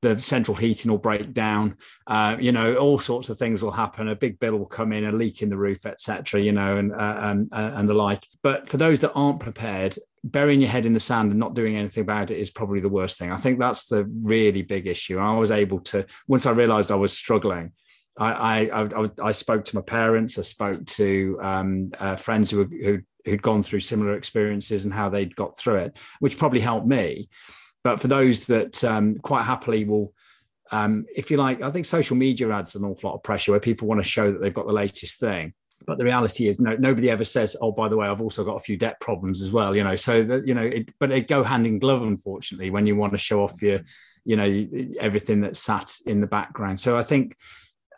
the 0.02 0.18
central 0.18 0.56
heating 0.56 0.92
will 0.92 0.98
break 0.98 1.34
down 1.34 1.76
uh, 2.08 2.38
you 2.40 2.52
know 2.52 2.76
all 2.76 3.00
sorts 3.00 3.30
of 3.30 3.38
things 3.38 3.62
will 3.62 3.72
happen 3.72 4.08
a 4.08 4.16
big 4.16 4.40
bill 4.40 4.58
will 4.58 4.66
come 4.66 4.92
in 4.94 5.06
a 5.06 5.12
leak 5.12 5.42
in 5.42 5.50
the 5.50 5.58
roof 5.58 5.86
etc 5.86 6.42
you 6.42 6.52
know 6.52 6.78
and 6.78 6.94
uh, 6.94 7.18
and, 7.22 7.50
uh, 7.52 7.72
and 7.76 7.90
the 7.90 7.94
like 7.94 8.26
but 8.42 8.70
for 8.70 8.78
those 8.78 9.00
that 9.00 9.14
aren't 9.14 9.40
prepared 9.40 9.96
burying 10.24 10.60
your 10.60 10.70
head 10.70 10.86
in 10.86 10.94
the 10.94 11.00
sand 11.00 11.32
and 11.32 11.40
not 11.40 11.54
doing 11.54 11.76
anything 11.76 12.02
about 12.02 12.30
it 12.32 12.38
is 12.38 12.52
probably 12.52 12.80
the 12.80 12.90
worst 12.90 13.18
thing 13.18 13.32
i 13.32 13.38
think 13.38 13.60
that's 13.60 13.88
the 13.88 14.06
really 14.22 14.62
big 14.62 14.88
issue 14.88 15.18
i 15.18 15.34
was 15.34 15.52
able 15.52 15.80
to 15.80 16.06
once 16.28 16.46
i 16.46 16.52
realized 16.52 16.92
i 16.92 16.96
was 16.96 17.14
struggling 17.14 17.72
I, 18.18 18.68
I, 18.70 18.82
I, 18.84 19.10
I, 19.24 19.32
spoke 19.32 19.64
to 19.64 19.78
my 19.78 19.82
parents. 19.82 20.38
I 20.38 20.42
spoke 20.42 20.86
to 20.86 21.40
um, 21.42 21.92
uh, 21.98 22.18
friends 22.18 22.52
who, 22.52 22.66
who 22.66 23.00
who'd 23.26 23.42
gone 23.42 23.64
through 23.64 23.80
similar 23.82 24.16
experiences 24.16 24.86
and 24.86 24.94
how 24.94 25.10
they'd 25.10 25.36
got 25.36 25.58
through 25.58 25.76
it, 25.76 25.98
which 26.20 26.38
probably 26.38 26.60
helped 26.60 26.88
me. 26.88 27.30
But 27.84 28.00
for 28.00 28.08
those 28.08 28.46
that 28.48 28.84
um, 28.84 29.18
quite 29.20 29.44
happily 29.44 29.86
will, 29.86 30.14
um, 30.72 31.06
if 31.16 31.32
you 31.32 31.38
like, 31.38 31.62
I 31.62 31.72
think 31.72 31.86
social 31.86 32.16
media 32.16 32.52
adds 32.52 32.76
an 32.76 32.84
awful 32.84 33.10
lot 33.10 33.16
of 33.16 33.24
pressure 33.24 33.52
where 33.52 33.60
people 33.60 33.88
want 33.88 34.02
to 34.02 34.08
show 34.08 34.32
that 34.32 34.42
they've 34.42 34.54
got 34.54 34.68
the 34.68 34.74
latest 34.74 35.20
thing. 35.20 35.54
But 35.86 35.98
the 35.98 36.04
reality 36.04 36.48
is, 36.48 36.60
no, 36.60 36.76
nobody 36.76 37.10
ever 37.10 37.24
says, 37.24 37.56
"Oh, 37.62 37.72
by 37.72 37.88
the 37.88 37.96
way, 37.96 38.08
I've 38.08 38.22
also 38.22 38.44
got 38.44 38.58
a 38.58 38.60
few 38.60 38.78
debt 38.78 39.00
problems 39.00 39.42
as 39.42 39.52
well." 39.52 39.76
You 39.76 39.84
know, 39.84 39.96
so 39.96 40.24
that 40.24 40.46
you 40.46 40.54
know, 40.54 40.64
it, 40.64 40.92
but 41.00 41.10
they 41.10 41.22
go 41.22 41.44
hand 41.44 41.66
in 41.66 41.80
glove, 41.80 42.04
unfortunately, 42.04 42.70
when 42.70 42.86
you 42.86 42.96
want 42.96 43.14
to 43.14 43.18
show 43.18 43.42
off 43.44 43.62
your, 43.62 43.80
you 44.26 44.36
know, 44.36 44.68
everything 45.00 45.42
that's 45.42 45.60
sat 45.60 45.96
in 46.06 46.20
the 46.22 46.28
background. 46.28 46.80
So 46.80 46.98
I 46.98 47.02
think 47.02 47.36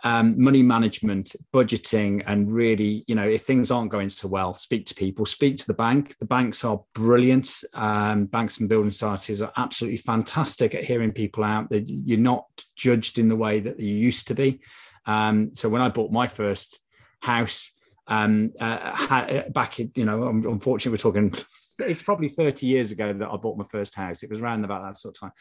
um, 0.04 0.42
money 0.42 0.64
management, 0.64 1.36
budgeting, 1.54 2.24
and 2.26 2.52
really, 2.52 3.04
you 3.08 3.16
know, 3.16 3.28
if 3.28 3.44
things 3.44 3.72
aren't 3.72 3.92
going 3.92 4.10
so 4.10 4.28
well, 4.28 4.54
speak 4.54 4.86
to 4.88 4.96
people, 4.96 5.26
speak 5.26 5.58
to 5.58 5.68
the 5.68 5.74
bank. 5.74 6.18
The 6.18 6.26
banks 6.26 6.64
are 6.64 6.82
brilliant. 6.94 7.64
Um, 7.74 8.26
banks 8.26 8.60
and 8.60 8.68
building 8.68 8.92
societies 8.92 9.42
are 9.42 9.54
absolutely 9.58 9.98
fantastic 9.98 10.74
at 10.74 10.86
hearing 10.86 11.12
people 11.12 11.44
out. 11.44 11.70
That 11.70 11.88
you're 11.88 12.20
not 12.20 12.46
judged 12.76 13.20
in 13.20 13.28
the 13.28 13.36
way 13.36 13.60
that 13.60 13.80
you 13.80 13.94
used 13.94 14.28
to 14.30 14.34
be. 14.34 14.62
Um, 15.06 15.54
so 15.54 15.70
when 15.70 15.82
I 15.82 15.90
bought 15.90 16.12
my 16.12 16.28
first 16.28 16.80
house, 17.20 17.72
um, 18.08 18.52
uh, 18.60 19.50
back 19.50 19.80
in, 19.80 19.92
you 19.96 20.06
know, 20.06 20.28
unfortunately, 20.28 20.92
we're 20.92 20.98
talking 20.98 21.34
it's 21.82 22.04
probably 22.04 22.30
30 22.30 22.66
years 22.66 22.92
ago 22.92 23.14
that 23.14 23.30
I 23.30 23.36
bought 23.38 23.58
my 23.58 23.66
first 23.66 23.96
house. 23.96 24.24
It 24.24 24.30
was 24.30 24.42
around 24.42 24.64
about 24.64 24.84
that 24.84 24.98
sort 24.98 25.16
of 25.16 25.22
time. 25.22 25.32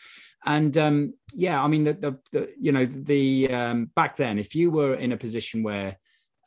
And 0.45 0.77
um, 0.79 1.15
yeah, 1.35 1.63
I 1.63 1.69
mean, 1.69 1.85
the, 1.85 1.93
the, 1.95 2.19
the 2.33 2.53
you 2.61 2.73
know, 2.73 2.87
the 2.87 3.51
um, 3.53 3.91
back 3.95 4.17
then, 4.17 4.39
if 4.39 4.55
you 4.55 4.71
were 4.71 4.95
in 4.95 5.13
a 5.13 5.17
position 5.17 5.63
where 5.63 5.97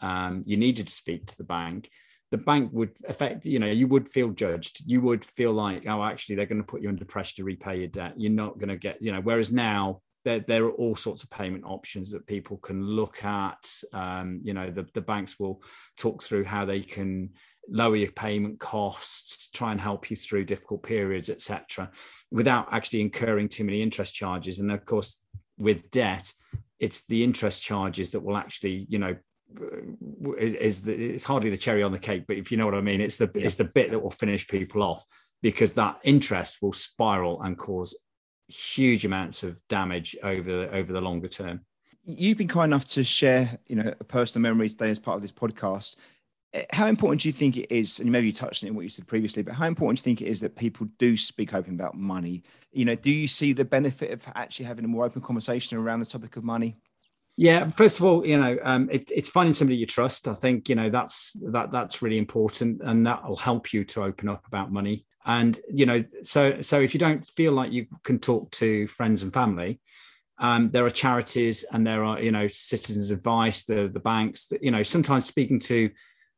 um, 0.01 0.43
you 0.45 0.57
needed 0.57 0.87
to 0.87 0.93
speak 0.93 1.27
to 1.27 1.37
the 1.37 1.43
bank, 1.43 1.89
the 2.31 2.37
bank 2.37 2.71
would 2.73 2.91
affect, 3.07 3.45
you 3.45 3.59
know, 3.59 3.67
you 3.67 3.87
would 3.87 4.09
feel 4.09 4.31
judged. 4.31 4.81
You 4.87 5.01
would 5.01 5.23
feel 5.23 5.53
like, 5.53 5.87
oh, 5.87 6.03
actually, 6.03 6.35
they're 6.35 6.47
going 6.47 6.61
to 6.61 6.67
put 6.67 6.81
you 6.81 6.89
under 6.89 7.05
pressure 7.05 7.35
to 7.35 7.43
repay 7.43 7.77
your 7.77 7.89
debt. 7.89 8.13
You're 8.17 8.31
not 8.31 8.57
going 8.57 8.69
to 8.69 8.75
get, 8.75 8.99
you 9.01 9.11
know, 9.11 9.21
whereas 9.21 9.51
now 9.51 10.01
there, 10.25 10.39
there 10.39 10.65
are 10.65 10.71
all 10.71 10.95
sorts 10.95 11.23
of 11.23 11.29
payment 11.29 11.63
options 11.65 12.11
that 12.11 12.25
people 12.25 12.57
can 12.57 12.83
look 12.83 13.23
at. 13.23 13.63
Um, 13.91 14.41
you 14.43 14.53
know, 14.53 14.71
the, 14.71 14.87
the 14.93 15.01
banks 15.01 15.39
will 15.39 15.61
talk 15.97 16.23
through 16.23 16.45
how 16.45 16.65
they 16.65 16.81
can 16.81 17.33
lower 17.69 17.95
your 17.95 18.11
payment 18.11 18.59
costs, 18.59 19.49
try 19.49 19.71
and 19.71 19.79
help 19.79 20.09
you 20.09 20.15
through 20.15 20.45
difficult 20.45 20.83
periods, 20.83 21.29
etc., 21.29 21.91
without 22.31 22.67
actually 22.71 23.01
incurring 23.01 23.49
too 23.49 23.63
many 23.63 23.81
interest 23.81 24.13
charges. 24.13 24.59
And 24.59 24.71
of 24.71 24.85
course, 24.85 25.21
with 25.57 25.91
debt, 25.91 26.33
it's 26.79 27.05
the 27.05 27.23
interest 27.23 27.61
charges 27.61 28.11
that 28.11 28.21
will 28.21 28.37
actually, 28.37 28.85
you 28.89 28.99
know, 28.99 29.15
is, 30.37 30.81
the, 30.81 30.93
it's 30.93 31.23
hardly 31.23 31.49
the 31.49 31.57
cherry 31.57 31.83
on 31.83 31.91
the 31.91 31.99
cake, 31.99 32.25
but 32.27 32.37
if 32.37 32.51
you 32.51 32.57
know 32.57 32.65
what 32.65 32.75
I 32.75 32.81
mean, 32.81 33.01
it's 33.01 33.17
the 33.17 33.29
yeah. 33.35 33.45
it's 33.45 33.55
the 33.55 33.65
bit 33.65 33.91
that 33.91 33.99
will 34.01 34.11
finish 34.11 34.47
people 34.47 34.81
off 34.81 35.05
because 35.41 35.73
that 35.73 35.99
interest 36.03 36.57
will 36.61 36.73
spiral 36.73 37.41
and 37.41 37.57
cause 37.57 37.95
huge 38.47 39.05
amounts 39.05 39.43
of 39.43 39.61
damage 39.67 40.15
over 40.23 40.69
over 40.73 40.91
the 40.91 41.01
longer 41.01 41.27
term. 41.27 41.61
You've 42.05 42.37
been 42.37 42.49
kind 42.49 42.69
enough 42.71 42.87
to 42.89 43.03
share, 43.03 43.59
you 43.67 43.77
know, 43.77 43.93
a 43.97 44.03
personal 44.03 44.41
memory 44.41 44.69
today 44.69 44.89
as 44.89 44.99
part 44.99 45.15
of 45.15 45.21
this 45.21 45.31
podcast. 45.31 45.95
How 46.71 46.87
important 46.87 47.21
do 47.21 47.29
you 47.29 47.33
think 47.33 47.57
it 47.57 47.73
is? 47.73 47.99
And 47.99 48.11
maybe 48.11 48.27
you 48.27 48.33
touched 48.33 48.63
on 48.63 48.67
it 48.67 48.69
in 48.71 48.75
what 48.75 48.83
you 48.83 48.89
said 48.89 49.07
previously, 49.07 49.41
but 49.41 49.55
how 49.55 49.65
important 49.65 49.97
do 49.97 50.01
you 50.01 50.15
think 50.15 50.21
it 50.21 50.31
is 50.31 50.39
that 50.41 50.55
people 50.55 50.87
do 50.99 51.17
speak 51.17 51.53
open 51.53 51.73
about 51.73 51.97
money? 51.97 52.43
You 52.71 52.85
know, 52.85 52.95
do 52.95 53.09
you 53.09 53.27
see 53.27 53.53
the 53.53 53.65
benefit 53.65 54.11
of 54.11 54.23
actually 54.35 54.65
having 54.65 54.85
a 54.85 54.87
more 54.87 55.05
open 55.05 55.21
conversation 55.21 55.77
around 55.77 56.01
the 56.01 56.05
topic 56.05 56.37
of 56.37 56.43
money? 56.43 56.77
Yeah, 57.35 57.67
first 57.67 57.99
of 57.99 58.05
all, 58.05 58.25
you 58.25 58.37
know, 58.37 58.59
um, 58.61 58.87
it, 58.91 59.09
it's 59.09 59.29
finding 59.29 59.53
somebody 59.53 59.77
you 59.77 59.87
trust. 59.87 60.27
I 60.27 60.35
think 60.35 60.69
you 60.69 60.75
know 60.75 60.89
that's 60.91 61.33
that 61.51 61.71
that's 61.71 62.03
really 62.03 62.19
important, 62.19 62.81
and 62.83 63.07
that 63.07 63.27
will 63.27 63.35
help 63.35 63.73
you 63.73 63.83
to 63.85 64.03
open 64.03 64.29
up 64.29 64.45
about 64.45 64.71
money. 64.71 65.05
And 65.25 65.59
you 65.73 65.87
know, 65.87 66.03
so 66.21 66.61
so 66.61 66.79
if 66.79 66.93
you 66.93 66.99
don't 66.99 67.25
feel 67.25 67.53
like 67.53 67.71
you 67.71 67.87
can 68.03 68.19
talk 68.19 68.51
to 68.51 68.87
friends 68.87 69.23
and 69.23 69.33
family, 69.33 69.79
um, 70.37 70.69
there 70.69 70.85
are 70.85 70.91
charities 70.91 71.65
and 71.71 71.87
there 71.87 72.03
are 72.03 72.21
you 72.21 72.31
know 72.31 72.47
citizens 72.47 73.09
advice, 73.09 73.63
the 73.63 73.87
the 73.87 73.99
banks 73.99 74.45
that 74.47 74.63
you 74.63 74.69
know 74.69 74.83
sometimes 74.83 75.25
speaking 75.25 75.59
to 75.61 75.89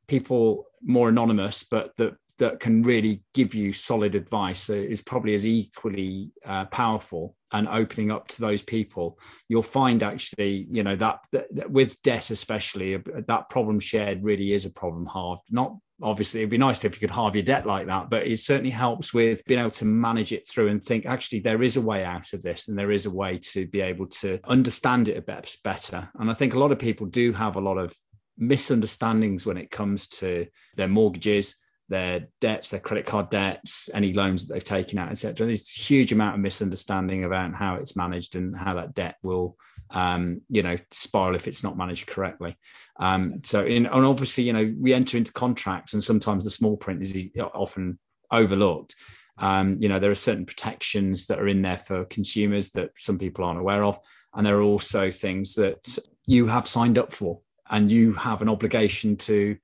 people 0.07 0.65
more 0.81 1.09
anonymous, 1.09 1.63
but 1.63 1.95
that 1.97 2.15
that 2.37 2.59
can 2.59 2.83
really 2.83 3.21
give 3.33 3.55
you 3.55 3.71
solid 3.71 4.13
advice 4.13 4.69
is 4.69 5.01
probably 5.01 5.33
as 5.33 5.47
equally 5.47 6.31
uh, 6.45 6.65
powerful 6.65 7.35
and 7.53 7.67
opening 7.69 8.11
up 8.11 8.27
to 8.27 8.41
those 8.41 8.61
people. 8.61 9.17
You'll 9.47 9.63
find 9.63 10.03
actually 10.03 10.67
you 10.69 10.83
know 10.83 10.95
that, 10.97 11.19
that, 11.31 11.47
that, 11.55 11.71
with 11.71 12.01
debt 12.01 12.29
especially 12.29 12.97
that 12.97 13.49
problem 13.49 13.79
shared 13.79 14.25
really 14.25 14.51
is 14.53 14.65
a 14.65 14.69
problem 14.69 15.05
halved. 15.05 15.43
Not 15.49 15.77
obviously 16.01 16.41
it'd 16.41 16.49
be 16.49 16.57
nice 16.57 16.83
if 16.83 16.93
you 16.93 17.07
could 17.07 17.15
halve 17.15 17.35
your 17.35 17.43
debt 17.43 17.65
like 17.65 17.87
that 17.87 18.09
but 18.09 18.27
it 18.27 18.37
certainly 18.37 18.69
helps 18.69 19.13
with 19.13 19.41
being 19.45 19.61
able 19.61 19.71
to 19.71 19.85
manage 19.85 20.33
it 20.33 20.45
through 20.45 20.67
and 20.67 20.83
think 20.83 21.05
actually 21.05 21.39
there 21.39 21.63
is 21.63 21.77
a 21.77 21.81
way 21.81 22.03
out 22.03 22.33
of 22.33 22.41
this 22.41 22.67
and 22.67 22.77
there 22.77 22.91
is 22.91 23.05
a 23.05 23.09
way 23.09 23.37
to 23.37 23.65
be 23.67 23.79
able 23.79 24.05
to 24.05 24.37
understand 24.43 25.07
it 25.07 25.15
a 25.15 25.21
bit 25.21 25.55
better. 25.63 26.09
And 26.19 26.29
i 26.29 26.33
think 26.33 26.53
a 26.53 26.59
lot 26.59 26.73
of 26.73 26.79
people 26.79 27.07
do 27.07 27.31
have 27.31 27.55
a 27.55 27.61
lot 27.61 27.77
of 27.77 27.95
misunderstandings 28.37 29.45
when 29.45 29.57
it 29.57 29.71
comes 29.71 30.07
to 30.07 30.47
their 30.75 30.87
mortgages 30.87 31.55
their 31.87 32.27
debts, 32.41 32.69
their 32.69 32.79
credit 32.79 33.05
card 33.05 33.29
debts, 33.29 33.89
any 33.93 34.13
loans 34.13 34.47
that 34.47 34.53
they've 34.53 34.63
taken 34.63 34.97
out, 34.97 35.11
etc. 35.11 35.45
There's 35.45 35.69
a 35.77 35.81
huge 35.81 36.11
amount 36.11 36.35
of 36.35 36.41
misunderstanding 36.41 37.23
about 37.23 37.53
how 37.53 37.75
it's 37.75 37.95
managed 37.95 38.35
and 38.35 38.57
how 38.57 38.75
that 38.75 38.95
debt 38.95 39.15
will, 39.21 39.55
um, 39.91 40.41
you 40.49 40.63
know, 40.63 40.77
spiral 40.91 41.35
if 41.35 41.47
it's 41.47 41.63
not 41.63 41.77
managed 41.77 42.07
correctly. 42.07 42.57
Um, 42.99 43.41
so, 43.43 43.63
in, 43.65 43.85
and 43.85 44.05
obviously, 44.05 44.45
you 44.45 44.53
know, 44.53 44.73
we 44.79 44.93
enter 44.93 45.17
into 45.17 45.31
contracts, 45.31 45.93
and 45.93 46.03
sometimes 46.03 46.43
the 46.43 46.49
small 46.49 46.75
print 46.75 47.01
is 47.01 47.29
often 47.53 47.99
overlooked. 48.31 48.95
Um, 49.37 49.77
you 49.79 49.89
know, 49.89 49.99
there 49.99 50.11
are 50.11 50.15
certain 50.15 50.45
protections 50.45 51.27
that 51.27 51.39
are 51.39 51.47
in 51.47 51.61
there 51.61 51.77
for 51.77 52.05
consumers 52.05 52.71
that 52.71 52.91
some 52.95 53.19
people 53.19 53.43
aren't 53.43 53.59
aware 53.59 53.83
of, 53.83 53.99
and 54.33 54.45
there 54.45 54.57
are 54.57 54.63
also 54.63 55.11
things 55.11 55.53
that 55.55 55.99
you 56.25 56.47
have 56.47 56.67
signed 56.67 56.97
up 56.97 57.13
for, 57.13 57.41
and 57.69 57.91
you 57.91 58.13
have 58.13 58.41
an 58.41 58.49
obligation 58.49 59.17
to 59.17 59.57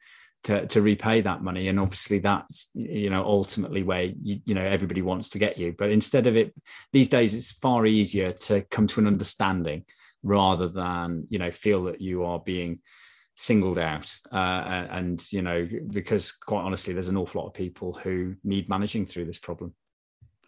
to, 0.43 0.65
to 0.67 0.81
repay 0.81 1.21
that 1.21 1.43
money. 1.43 1.67
And 1.67 1.79
obviously 1.79 2.19
that's 2.19 2.69
you 2.73 3.09
know 3.09 3.23
ultimately 3.23 3.83
where 3.83 4.03
you, 4.21 4.41
you 4.45 4.55
know 4.55 4.63
everybody 4.65 5.01
wants 5.01 5.29
to 5.29 5.39
get 5.39 5.57
you. 5.57 5.75
But 5.77 5.91
instead 5.91 6.27
of 6.27 6.35
it 6.35 6.53
these 6.91 7.09
days 7.09 7.35
it's 7.35 7.51
far 7.51 7.85
easier 7.85 8.31
to 8.31 8.61
come 8.71 8.87
to 8.87 8.99
an 8.99 9.07
understanding 9.07 9.85
rather 10.23 10.67
than 10.67 11.27
you 11.29 11.39
know 11.39 11.51
feel 11.51 11.83
that 11.85 12.01
you 12.01 12.23
are 12.23 12.39
being 12.39 12.79
singled 13.35 13.77
out. 13.77 14.15
Uh, 14.31 14.87
and 14.89 15.23
you 15.31 15.41
know 15.41 15.67
because 15.89 16.31
quite 16.31 16.63
honestly 16.63 16.93
there's 16.93 17.07
an 17.07 17.17
awful 17.17 17.41
lot 17.41 17.47
of 17.47 17.53
people 17.53 17.93
who 17.93 18.35
need 18.43 18.69
managing 18.69 19.05
through 19.05 19.25
this 19.25 19.39
problem 19.39 19.73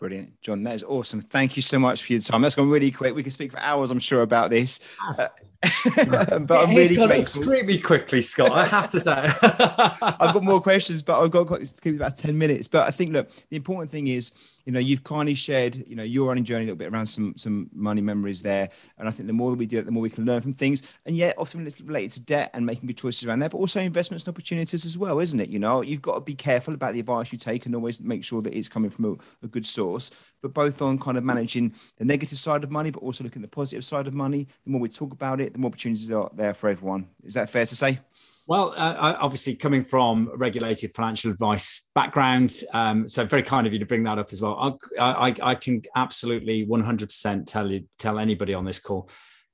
Brilliant, 0.04 0.42
John. 0.42 0.64
That 0.64 0.76
is 0.76 0.84
awesome. 0.84 1.22
Thank 1.22 1.56
you 1.56 1.62
so 1.62 1.80
much 1.80 2.04
for 2.04 2.12
your 2.12 2.22
time. 2.22 2.42
That's 2.42 2.56
gone 2.56 2.70
really 2.70 2.92
quick. 2.92 3.16
We 3.16 3.24
could 3.24 3.32
speak 3.32 3.54
for 3.54 3.60
hours, 3.60 3.90
I'm 3.90 4.02
sure, 4.02 4.22
about 4.22 4.50
this. 4.50 4.82
Uh, 5.00 5.28
but 5.96 6.52
I'm 6.52 6.76
really 6.76 6.94
gone 6.94 7.08
grateful. 7.08 7.42
extremely 7.42 7.80
quickly, 7.80 8.22
Scott. 8.22 8.52
I 8.52 8.66
have 8.66 8.90
to 8.90 9.00
say. 9.00 9.14
I've 9.42 10.34
got 10.34 10.44
more 10.44 10.60
questions, 10.60 11.02
but 11.04 11.22
I've 11.22 11.32
got, 11.32 11.46
got 11.46 11.62
to 11.62 11.82
keep 11.82 11.96
about 11.96 12.18
ten 12.18 12.38
minutes. 12.38 12.68
But 12.68 12.86
I 12.86 12.92
think, 12.92 13.14
look, 13.14 13.30
the 13.48 13.56
important 13.56 13.92
thing 13.92 14.08
is 14.08 14.34
you 14.66 14.72
know, 14.72 14.80
you've 14.80 15.04
kindly 15.04 15.34
shared, 15.34 15.84
you 15.88 15.96
know, 15.96 16.04
your 16.04 16.28
running 16.28 16.44
journey 16.44 16.64
a 16.64 16.68
little 16.68 16.78
bit 16.78 16.92
around 16.92 17.08
some 17.08 17.34
some 17.36 17.70
money 17.74 18.02
memories 18.02 18.42
there. 18.42 18.70
And 18.98 19.08
I 19.08 19.12
think 19.12 19.28
the 19.28 19.34
more 19.34 19.52
that 19.52 19.60
we 19.60 19.66
do 19.66 19.78
it, 19.78 19.86
the 19.86 19.92
more 19.92 20.02
we 20.02 20.10
can 20.10 20.26
learn 20.26 20.42
from 20.42 20.54
things. 20.54 20.84
And 21.06 21.16
yet, 21.16 21.36
often 21.38 21.66
it's 21.68 21.82
related 21.82 22.12
to 22.12 22.22
debt 22.22 22.52
and 22.54 22.66
making 22.66 22.88
good 22.88 22.98
choices 22.98 23.28
around 23.28 23.40
there, 23.40 23.50
but 23.50 23.58
also 23.58 23.82
investments 23.82 24.26
and 24.26 24.34
opportunities 24.34 24.86
as 24.86 24.98
well, 24.98 25.20
isn't 25.20 25.40
it? 25.40 25.50
You 25.50 25.60
know, 25.60 25.82
you've 25.82 26.02
got 26.02 26.16
to 26.16 26.22
be 26.22 26.36
careful 26.36 26.74
about 26.74 26.94
the 26.94 27.00
advice 27.00 27.32
you 27.32 27.38
take 27.38 27.66
and 27.66 27.76
always 27.76 28.00
make 28.00 28.24
sure 28.24 28.42
that 28.42 28.54
it's 28.54 28.70
coming 28.70 28.90
from 28.90 29.06
a, 29.06 29.46
a 29.46 29.48
good 29.48 29.66
source. 29.66 30.12
But 30.42 30.54
both 30.54 30.82
on 30.82 31.00
kind 31.00 31.18
of 31.18 31.24
managing 31.24 31.74
the 31.98 32.06
negative 32.06 32.38
side 32.38 32.64
of 32.64 32.72
money, 32.72 32.92
but 32.92 33.02
also 33.02 33.24
looking 33.24 33.44
at 33.44 33.50
the 33.50 33.56
positive 33.56 33.84
side 33.86 34.08
of 34.08 34.14
money. 34.14 34.48
The 34.64 34.72
more 34.72 34.82
we 34.82 34.90
talk 34.90 35.12
about 35.12 35.42
it, 35.42 35.54
the 35.54 35.60
more 35.60 35.70
opportunities 35.70 36.10
are 36.12 36.30
there 36.34 36.54
for 36.54 36.70
everyone. 36.70 37.08
Is 37.24 37.34
that 37.34 37.50
fair 37.50 37.66
to 37.66 37.76
say? 37.76 38.00
Well, 38.46 38.74
uh, 38.76 39.16
obviously, 39.22 39.56
coming 39.56 39.86
from 39.86 40.30
a 40.34 40.38
regulated 40.38 40.94
financial 40.94 41.32
advice 41.32 41.90
background, 41.96 42.54
um, 42.74 43.08
so 43.08 43.26
very 43.26 43.44
kind 43.44 43.66
of 43.66 43.72
you 43.72 43.80
to 43.80 43.86
bring 43.86 44.04
that 44.04 44.20
up 44.20 44.34
as 44.34 44.42
well. 44.42 44.78
I, 45.00 45.30
I, 45.30 45.36
I 45.42 45.56
can 45.56 45.82
absolutely 45.96 46.66
100% 46.66 47.46
tell 47.46 47.72
you, 47.72 47.86
tell 47.98 48.20
anybody 48.20 48.54
on 48.54 48.66
this 48.66 48.80
call, 48.80 49.10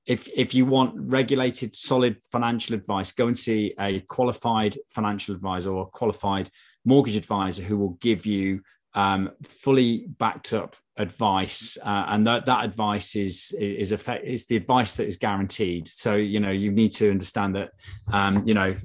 if 0.08 0.28
if 0.36 0.56
you 0.56 0.66
want 0.66 0.96
regulated, 0.96 1.76
solid 1.76 2.18
financial 2.32 2.76
advice, 2.76 3.12
go 3.12 3.28
and 3.28 3.38
see 3.38 3.76
a 3.80 4.00
qualified 4.02 4.76
financial 4.90 5.36
advisor 5.36 5.72
or 5.72 5.84
a 5.84 5.98
qualified 5.98 6.50
mortgage 6.84 7.16
advisor 7.16 7.62
who 7.62 7.78
will 7.78 7.98
give 8.02 8.26
you 8.26 8.62
um, 8.94 9.32
fully 9.44 10.08
backed 10.08 10.54
up 10.54 10.76
advice, 10.98 11.78
uh, 11.82 12.06
and 12.10 12.28
that 12.28 12.46
that 12.46 12.66
advice 12.66 13.16
is 13.16 13.54
is 13.60 13.92
effect 13.92 14.26
is 14.26 14.46
the 14.48 14.56
advice 14.56 14.96
that 14.96 15.08
is 15.08 15.18
guaranteed. 15.18 15.88
So 15.88 16.16
you 16.16 16.40
know 16.40 16.52
you 16.52 16.72
need 16.72 16.92
to 16.94 17.10
understand 17.10 17.56
that 17.56 17.72
um, 18.12 18.48
you 18.48 18.54
know 18.54 18.76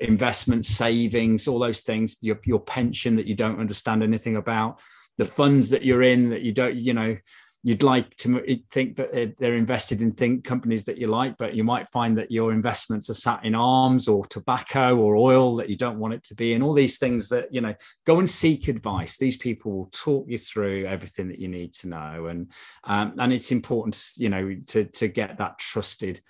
investment, 0.00 0.64
savings, 0.64 1.48
all 1.48 1.58
those 1.58 1.80
things, 1.80 2.16
your 2.20 2.38
your 2.44 2.60
pension 2.60 3.16
that 3.16 3.26
you 3.26 3.34
don't 3.34 3.60
understand 3.60 4.02
anything 4.02 4.36
about, 4.36 4.80
the 5.18 5.24
funds 5.24 5.70
that 5.70 5.84
you're 5.84 6.02
in 6.02 6.30
that 6.30 6.42
you 6.42 6.52
don't 6.52 6.76
you 6.76 6.94
know 6.94 7.16
you'd 7.64 7.82
like 7.82 8.14
to 8.16 8.60
think 8.70 8.94
that 8.96 9.36
they're 9.38 9.56
invested 9.56 10.02
in 10.02 10.12
think 10.12 10.44
companies 10.44 10.84
that 10.84 10.98
you 10.98 11.06
like, 11.06 11.38
but 11.38 11.54
you 11.54 11.64
might 11.64 11.88
find 11.88 12.18
that 12.18 12.30
your 12.30 12.52
investments 12.52 13.08
are 13.08 13.14
sat 13.14 13.42
in 13.42 13.54
arms 13.54 14.06
or 14.06 14.26
tobacco 14.26 14.94
or 14.98 15.16
oil 15.16 15.56
that 15.56 15.70
you 15.70 15.76
don't 15.76 15.98
want 15.98 16.12
it 16.12 16.22
to 16.24 16.34
be, 16.34 16.52
and 16.52 16.62
all 16.62 16.74
these 16.74 16.98
things 16.98 17.30
that 17.30 17.52
you 17.52 17.62
know. 17.62 17.74
Go 18.04 18.18
and 18.18 18.30
seek 18.30 18.68
advice. 18.68 19.16
These 19.16 19.38
people 19.38 19.72
will 19.72 19.88
talk 19.92 20.26
you 20.28 20.36
through 20.36 20.84
everything 20.84 21.28
that 21.28 21.38
you 21.38 21.48
need 21.48 21.72
to 21.74 21.88
know, 21.88 22.26
and 22.26 22.52
um, 22.84 23.14
and 23.18 23.32
it's 23.32 23.50
important, 23.50 23.98
you 24.16 24.28
know, 24.28 24.56
to 24.66 24.84
to 24.84 25.08
get 25.08 25.38
that 25.38 25.58
trusted 25.58 26.20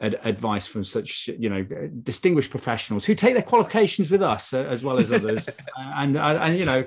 advice 0.00 0.66
from 0.66 0.84
such 0.84 1.28
you 1.38 1.48
know 1.48 1.62
distinguished 2.02 2.50
professionals 2.50 3.04
who 3.04 3.14
take 3.14 3.32
their 3.34 3.44
qualifications 3.44 4.10
with 4.10 4.22
us 4.22 4.52
uh, 4.52 4.58
as 4.58 4.82
well 4.82 4.98
as 4.98 5.12
others 5.12 5.48
and, 5.76 6.18
and 6.18 6.38
and 6.38 6.58
you 6.58 6.64
know 6.64 6.84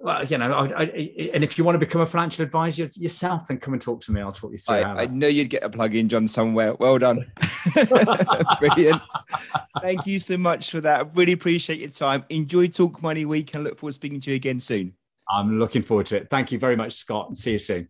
well, 0.00 0.24
you 0.24 0.38
know, 0.38 0.52
I, 0.52 0.82
I, 0.82 1.30
and 1.34 1.42
if 1.42 1.58
you 1.58 1.64
want 1.64 1.74
to 1.74 1.78
become 1.80 2.00
a 2.00 2.06
financial 2.06 2.44
advisor 2.44 2.88
yourself, 2.94 3.48
then 3.48 3.58
come 3.58 3.74
and 3.74 3.82
talk 3.82 4.00
to 4.02 4.12
me. 4.12 4.20
I'll 4.20 4.30
talk 4.30 4.52
you 4.52 4.58
through. 4.58 4.76
I, 4.76 5.02
I 5.02 5.06
know 5.06 5.26
you'd 5.26 5.50
get 5.50 5.64
a 5.64 5.70
plug 5.70 5.94
in, 5.96 6.08
John, 6.08 6.28
somewhere. 6.28 6.74
Well 6.74 6.98
done. 6.98 7.30
Brilliant. 8.60 9.02
Thank 9.80 10.06
you 10.06 10.20
so 10.20 10.36
much 10.36 10.70
for 10.70 10.80
that. 10.80 11.00
I 11.00 11.08
really 11.14 11.32
appreciate 11.32 11.80
your 11.80 11.90
time. 11.90 12.24
Enjoy 12.28 12.68
Talk 12.68 13.02
Money 13.02 13.24
Week 13.24 13.52
and 13.54 13.64
look 13.64 13.78
forward 13.78 13.90
to 13.90 13.96
speaking 13.96 14.20
to 14.20 14.30
you 14.30 14.36
again 14.36 14.60
soon. 14.60 14.94
I'm 15.28 15.58
looking 15.58 15.82
forward 15.82 16.06
to 16.06 16.16
it. 16.16 16.30
Thank 16.30 16.52
you 16.52 16.58
very 16.60 16.76
much, 16.76 16.92
Scott, 16.92 17.26
and 17.26 17.36
see 17.36 17.52
you 17.52 17.58
soon. 17.58 17.88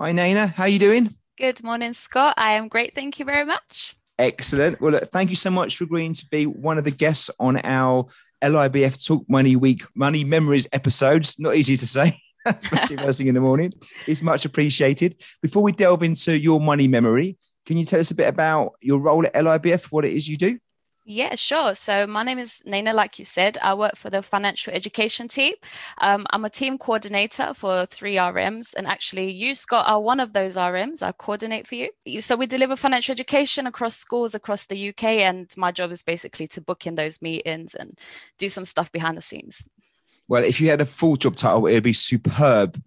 Hi, 0.00 0.12
Naina. 0.12 0.52
How 0.52 0.64
are 0.64 0.68
you 0.68 0.80
doing? 0.80 1.14
Good 1.38 1.62
morning, 1.62 1.92
Scott. 1.92 2.34
I 2.36 2.54
am 2.54 2.66
great. 2.66 2.96
Thank 2.96 3.20
you 3.20 3.24
very 3.24 3.44
much. 3.44 3.96
Excellent. 4.18 4.80
Well, 4.80 4.92
look, 4.92 5.10
thank 5.12 5.30
you 5.30 5.36
so 5.36 5.50
much 5.50 5.76
for 5.76 5.84
agreeing 5.84 6.14
to 6.14 6.26
be 6.26 6.46
one 6.46 6.78
of 6.78 6.84
the 6.84 6.90
guests 6.90 7.30
on 7.38 7.58
our 7.58 8.06
LIBF 8.42 9.04
Talk 9.04 9.24
Money 9.28 9.56
Week 9.56 9.84
Money 9.94 10.24
Memories 10.24 10.68
episodes. 10.72 11.38
Not 11.38 11.56
easy 11.56 11.76
to 11.76 11.86
say, 11.86 12.20
especially 12.46 12.96
first 12.98 13.18
thing 13.18 13.28
in 13.28 13.34
the 13.34 13.40
morning. 13.40 13.72
It's 14.06 14.22
much 14.22 14.44
appreciated. 14.44 15.22
Before 15.42 15.62
we 15.62 15.72
delve 15.72 16.02
into 16.02 16.38
your 16.38 16.60
money 16.60 16.88
memory, 16.88 17.36
can 17.66 17.76
you 17.76 17.84
tell 17.84 18.00
us 18.00 18.10
a 18.10 18.14
bit 18.14 18.28
about 18.28 18.72
your 18.80 18.98
role 18.98 19.26
at 19.26 19.34
LIBF, 19.34 19.86
what 19.86 20.04
it 20.04 20.12
is 20.12 20.28
you 20.28 20.36
do? 20.36 20.58
Yeah, 21.10 21.34
sure. 21.34 21.74
So 21.74 22.06
my 22.06 22.22
name 22.22 22.38
is 22.38 22.62
Naina, 22.64 22.94
like 22.94 23.18
you 23.18 23.24
said. 23.24 23.58
I 23.60 23.74
work 23.74 23.96
for 23.96 24.10
the 24.10 24.22
financial 24.22 24.72
education 24.72 25.26
team. 25.26 25.54
Um, 26.00 26.24
I'm 26.30 26.44
a 26.44 26.50
team 26.50 26.78
coordinator 26.78 27.52
for 27.52 27.84
three 27.86 28.14
RMs, 28.14 28.74
and 28.74 28.86
actually, 28.86 29.32
you, 29.32 29.56
Scott, 29.56 29.88
are 29.88 30.00
one 30.00 30.20
of 30.20 30.34
those 30.34 30.54
RMs. 30.54 31.02
I 31.02 31.10
coordinate 31.10 31.66
for 31.66 31.74
you. 31.74 32.20
So 32.20 32.36
we 32.36 32.46
deliver 32.46 32.76
financial 32.76 33.10
education 33.10 33.66
across 33.66 33.96
schools 33.96 34.36
across 34.36 34.66
the 34.66 34.90
UK, 34.90 35.04
and 35.26 35.52
my 35.56 35.72
job 35.72 35.90
is 35.90 36.04
basically 36.04 36.46
to 36.46 36.60
book 36.60 36.86
in 36.86 36.94
those 36.94 37.20
meetings 37.20 37.74
and 37.74 37.98
do 38.38 38.48
some 38.48 38.64
stuff 38.64 38.92
behind 38.92 39.16
the 39.16 39.22
scenes. 39.22 39.64
Well, 40.28 40.44
if 40.44 40.60
you 40.60 40.70
had 40.70 40.80
a 40.80 40.86
full 40.86 41.16
job 41.16 41.34
title, 41.34 41.66
it 41.66 41.74
would 41.74 41.82
be 41.82 41.92
superb 41.92 42.80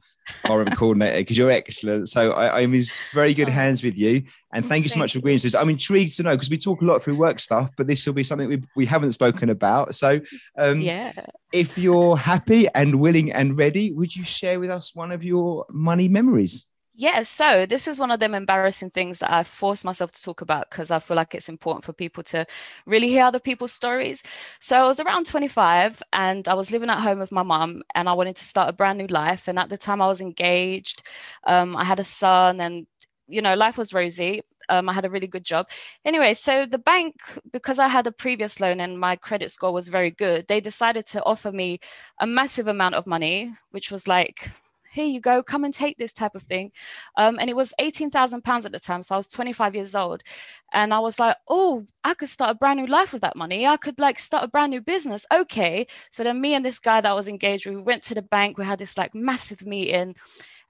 RM 0.50 0.68
coordinator 0.68 1.18
because 1.18 1.38
you're 1.38 1.52
excellent. 1.52 2.10
So 2.10 2.32
I, 2.32 2.62
am 2.62 2.74
in 2.74 2.84
very 3.14 3.34
good 3.34 3.50
oh. 3.50 3.52
hands 3.52 3.84
with 3.84 3.98
you. 3.98 4.24
And 4.54 4.66
thank 4.66 4.84
you 4.84 4.90
so 4.90 5.00
much 5.00 5.14
for 5.14 5.20
agreeing 5.20 5.40
to 5.40 5.44
this. 5.44 5.56
I'm 5.56 5.70
intrigued 5.70 6.16
to 6.18 6.24
know 6.24 6.32
because 6.32 6.50
we 6.50 6.58
talk 6.58 6.82
a 6.82 6.86
lot 6.86 7.02
through 7.02 7.18
work 7.18 7.40
stuff, 7.40 7.72
but 7.76 7.88
this 7.88 8.06
will 8.06 8.14
be 8.14 8.24
something 8.24 8.48
we, 8.48 8.62
we 8.76 8.86
haven't 8.86 9.14
spoken 9.14 9.50
about. 9.50 9.96
So 9.96 10.22
um, 10.58 10.82
yeah, 10.82 11.12
if 11.52 11.78
you're 11.78 12.18
happy 12.18 12.68
and 12.76 13.00
willing 13.00 13.32
and 13.32 13.58
ready, 13.58 13.92
would 13.92 14.16
you 14.16 14.24
share 14.24 14.60
with 14.60 14.70
us 14.70 14.96
one 14.96 15.12
of 15.12 15.24
your 15.24 15.66
money 15.70 16.08
memories? 16.08 16.66
Yeah, 16.96 17.24
so 17.24 17.66
this 17.66 17.88
is 17.88 18.00
one 18.00 18.12
of 18.12 18.20
them 18.20 18.36
embarrassing 18.36 18.92
things 18.92 19.18
that 19.20 19.34
I 19.34 19.42
force 19.44 19.84
myself 19.84 20.12
to 20.12 20.22
talk 20.22 20.42
about 20.42 20.70
because 20.70 20.92
I 20.92 21.00
feel 21.00 21.18
like 21.18 21.34
it's 21.34 21.50
important 21.50 21.84
for 21.86 21.92
people 21.94 22.22
to 22.26 22.46
really 22.86 23.08
hear 23.08 23.26
other 23.26 23.40
people's 23.40 23.72
stories. 23.72 24.22
So 24.60 24.78
I 24.78 24.88
was 24.88 25.00
around 25.00 25.26
25 25.26 26.04
and 26.14 26.48
I 26.48 26.54
was 26.54 26.70
living 26.72 26.92
at 26.92 27.00
home 27.00 27.18
with 27.18 27.32
my 27.32 27.42
mum 27.42 27.82
and 27.96 28.08
I 28.08 28.14
wanted 28.14 28.36
to 28.36 28.44
start 28.44 28.70
a 28.70 28.74
brand 28.74 29.00
new 29.00 29.08
life. 29.08 29.48
And 29.48 29.58
at 29.58 29.70
the 29.70 29.78
time 29.78 30.04
I 30.04 30.08
was 30.08 30.22
engaged, 30.22 31.02
um, 31.46 31.76
I 31.76 31.84
had 31.84 32.00
a 32.00 32.04
son, 32.04 32.62
and 32.62 32.86
you 33.28 33.42
know, 33.42 33.56
life 33.56 33.78
was 33.78 33.94
rosy. 33.94 34.42
Um, 34.70 34.88
I 34.88 34.94
had 34.94 35.04
a 35.06 35.10
really 35.10 35.28
good 35.28 35.44
job. 35.44 35.70
Anyway, 36.06 36.34
so 36.36 36.66
the 36.68 36.78
bank, 36.78 37.16
because 37.52 37.80
I 37.80 37.88
had 37.88 38.06
a 38.08 38.12
previous 38.12 38.60
loan 38.60 38.80
and 38.80 39.00
my 39.00 39.16
credit 39.16 39.50
score 39.52 39.74
was 39.74 39.88
very 39.88 40.12
good, 40.12 40.48
they 40.48 40.62
decided 40.62 41.06
to 41.08 41.24
offer 41.24 41.52
me 41.52 41.80
a 42.20 42.28
massive 42.28 42.68
amount 42.68 42.96
of 42.96 43.08
money, 43.08 43.52
which 43.72 43.90
was 43.92 44.08
like 44.08 44.52
here 44.94 45.06
you 45.06 45.20
go, 45.20 45.42
come 45.42 45.64
and 45.64 45.74
take 45.74 45.98
this 45.98 46.14
type 46.14 46.36
of 46.36 46.44
thing. 46.44 46.72
Um, 47.18 47.38
and 47.40 47.50
it 47.50 47.56
was 47.56 47.74
£18,000 47.80 48.66
at 48.66 48.72
the 48.72 48.80
time. 48.80 49.02
So 49.02 49.16
I 49.16 49.18
was 49.18 49.28
25 49.28 49.76
years 49.76 49.96
old. 49.96 50.24
And 50.72 50.94
I 50.94 51.00
was 51.00 51.20
like, 51.20 51.36
oh, 51.48 51.86
I 52.04 52.14
could 52.14 52.30
start 52.30 52.52
a 52.52 52.56
brand 52.56 52.80
new 52.80 52.88
life 52.88 53.12
with 53.12 53.22
that 53.24 53.36
money. 53.36 53.66
I 53.66 53.78
could 53.78 54.00
like 54.00 54.20
start 54.20 54.44
a 54.44 54.48
brand 54.48 54.72
new 54.72 54.82
business. 54.82 55.26
Okay. 55.34 55.88
So 56.12 56.24
then 56.24 56.40
me 56.40 56.54
and 56.54 56.64
this 56.64 56.80
guy 56.80 57.02
that 57.02 57.10
I 57.10 57.14
was 57.14 57.28
engaged 57.28 57.66
with, 57.66 57.76
we 57.76 57.82
went 57.82 58.04
to 58.04 58.16
the 58.16 58.22
bank. 58.22 58.58
We 58.58 58.66
had 58.66 58.80
this 58.80 58.98
like 58.98 59.16
massive 59.16 59.66
meeting 59.66 60.16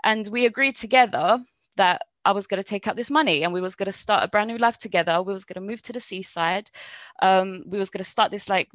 and 0.04 0.28
we 0.28 0.46
agreed 0.46 0.76
together 0.76 1.40
that 1.76 2.02
I 2.26 2.32
was 2.32 2.48
going 2.48 2.62
to 2.62 2.68
take 2.68 2.88
out 2.88 2.96
this 2.96 3.12
money 3.12 3.44
and 3.44 3.52
we 3.52 3.62
was 3.62 3.76
going 3.76 3.88
to 3.88 3.92
start 3.92 4.24
a 4.24 4.30
brand 4.30 4.48
new 4.48 4.58
life 4.58 4.78
together. 4.78 5.22
We 5.22 5.34
was 5.34 5.44
going 5.44 5.62
to 5.66 5.72
move 5.72 5.82
to 5.84 5.94
the 5.94 6.00
seaside. 6.00 6.70
Um, 7.22 7.64
we 7.66 7.78
was 7.78 7.90
going 7.90 8.04
to 8.04 8.10
start 8.10 8.32
this 8.32 8.48
like 8.48 8.70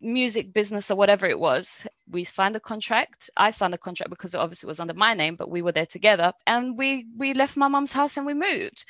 music 0.00 0.52
business 0.52 0.90
or 0.90 0.96
whatever 0.96 1.26
it 1.26 1.38
was 1.38 1.86
we 2.10 2.24
signed 2.24 2.54
the 2.54 2.60
contract. 2.60 3.30
I 3.36 3.50
signed 3.50 3.72
the 3.72 3.78
contract 3.78 4.10
because 4.10 4.34
it 4.34 4.38
obviously 4.38 4.66
was 4.66 4.80
under 4.80 4.94
my 4.94 5.14
name 5.14 5.36
but 5.36 5.50
we 5.50 5.62
were 5.62 5.72
there 5.72 5.86
together 5.86 6.32
and 6.46 6.76
we 6.76 7.06
we 7.16 7.34
left 7.34 7.56
my 7.56 7.68
mom's 7.68 7.92
house 7.92 8.16
and 8.16 8.26
we 8.26 8.34
moved. 8.34 8.84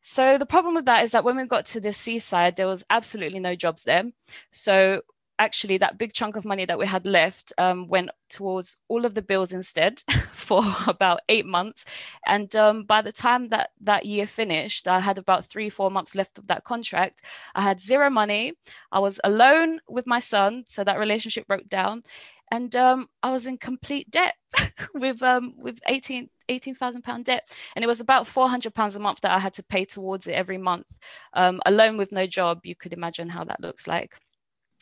So 0.00 0.38
the 0.38 0.46
problem 0.46 0.74
with 0.74 0.86
that 0.86 1.04
is 1.04 1.12
that 1.12 1.24
when 1.24 1.36
we 1.36 1.44
got 1.44 1.66
to 1.66 1.80
the 1.80 1.92
seaside 1.92 2.56
there 2.56 2.66
was 2.66 2.84
absolutely 2.90 3.40
no 3.40 3.54
jobs 3.54 3.84
there. 3.84 4.04
So 4.50 5.02
actually 5.38 5.78
that 5.78 5.98
big 5.98 6.12
chunk 6.12 6.36
of 6.36 6.44
money 6.44 6.64
that 6.64 6.78
we 6.78 6.86
had 6.86 7.06
left 7.06 7.52
um, 7.58 7.88
went 7.88 8.10
towards 8.28 8.78
all 8.88 9.04
of 9.04 9.14
the 9.14 9.22
bills 9.22 9.52
instead 9.52 10.02
for 10.32 10.62
about 10.86 11.20
eight 11.28 11.46
months. 11.46 11.84
And 12.26 12.54
um, 12.56 12.84
by 12.84 13.02
the 13.02 13.12
time 13.12 13.48
that 13.48 13.70
that 13.80 14.06
year 14.06 14.26
finished 14.26 14.88
i 14.88 15.00
had 15.00 15.18
about 15.18 15.44
three 15.44 15.70
four 15.70 15.90
months 15.90 16.14
left 16.14 16.38
of 16.38 16.46
that 16.48 16.64
contract. 16.64 17.22
I 17.54 17.62
had 17.62 17.80
zero 17.80 18.10
money. 18.10 18.54
I 18.92 18.98
was 18.98 19.20
alone 19.24 19.80
with 19.88 20.06
my 20.06 20.20
son 20.20 20.64
so 20.66 20.84
that 20.84 20.98
relationship 20.98 21.46
broke 21.46 21.68
down. 21.68 22.02
And 22.50 22.74
um, 22.76 23.08
i 23.22 23.30
was 23.30 23.46
in 23.46 23.58
complete 23.58 24.10
debt 24.10 24.34
with 24.94 25.22
um, 25.22 25.54
with 25.56 25.78
18 25.86 26.30
18,000 26.50 27.02
pound 27.02 27.26
debt. 27.26 27.54
And 27.76 27.84
it 27.84 27.88
was 27.88 28.00
about 28.00 28.26
400 28.26 28.74
pounds 28.74 28.96
a 28.96 28.98
month 28.98 29.20
that 29.20 29.32
I 29.32 29.38
had 29.38 29.54
to 29.54 29.62
pay 29.62 29.84
towards 29.84 30.26
it 30.26 30.32
every 30.32 30.58
month. 30.58 30.86
Um, 31.34 31.60
alone 31.66 31.98
with 31.98 32.10
no 32.10 32.26
job 32.26 32.64
you 32.64 32.74
could 32.74 32.92
imagine 32.94 33.28
how 33.28 33.44
that 33.44 33.60
looks 33.60 33.86
like 33.86 34.18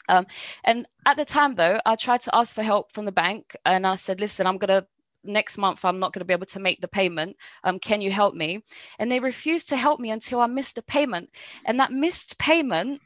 um, 0.09 0.27
and 0.65 0.87
at 1.07 1.17
the 1.17 1.25
time, 1.25 1.55
though, 1.55 1.81
I 1.85 1.97
tried 1.97 2.23
to 2.23 2.35
ask 2.35 2.55
for 2.55 2.63
help 2.63 2.93
from 2.93 3.05
the 3.05 3.13
bank 3.13 3.57
and 3.65 3.87
I 3.87 3.97
said, 3.97 4.21
listen, 4.21 4.47
I'm 4.47 4.59
going 4.59 4.81
to 4.81 4.87
next 5.29 5.59
month 5.59 5.85
i'm 5.85 5.99
not 5.99 6.13
going 6.13 6.21
to 6.21 6.25
be 6.25 6.33
able 6.33 6.47
to 6.47 6.61
make 6.61 6.81
the 6.81 6.89
payment. 6.89 7.37
Um, 7.65 7.79
can 7.79 8.01
you 8.01 8.11
help 8.11 8.35
me? 8.35 8.63
And 8.99 9.11
they 9.11 9.21
refused 9.21 9.69
to 9.71 9.77
help 9.77 9.99
me 10.01 10.11
until 10.11 10.41
i 10.41 10.47
missed 10.47 10.77
the 10.77 10.83
payment. 10.83 11.31
And 11.65 11.81
that 11.81 11.93
missed 11.93 12.39
payment 12.39 13.01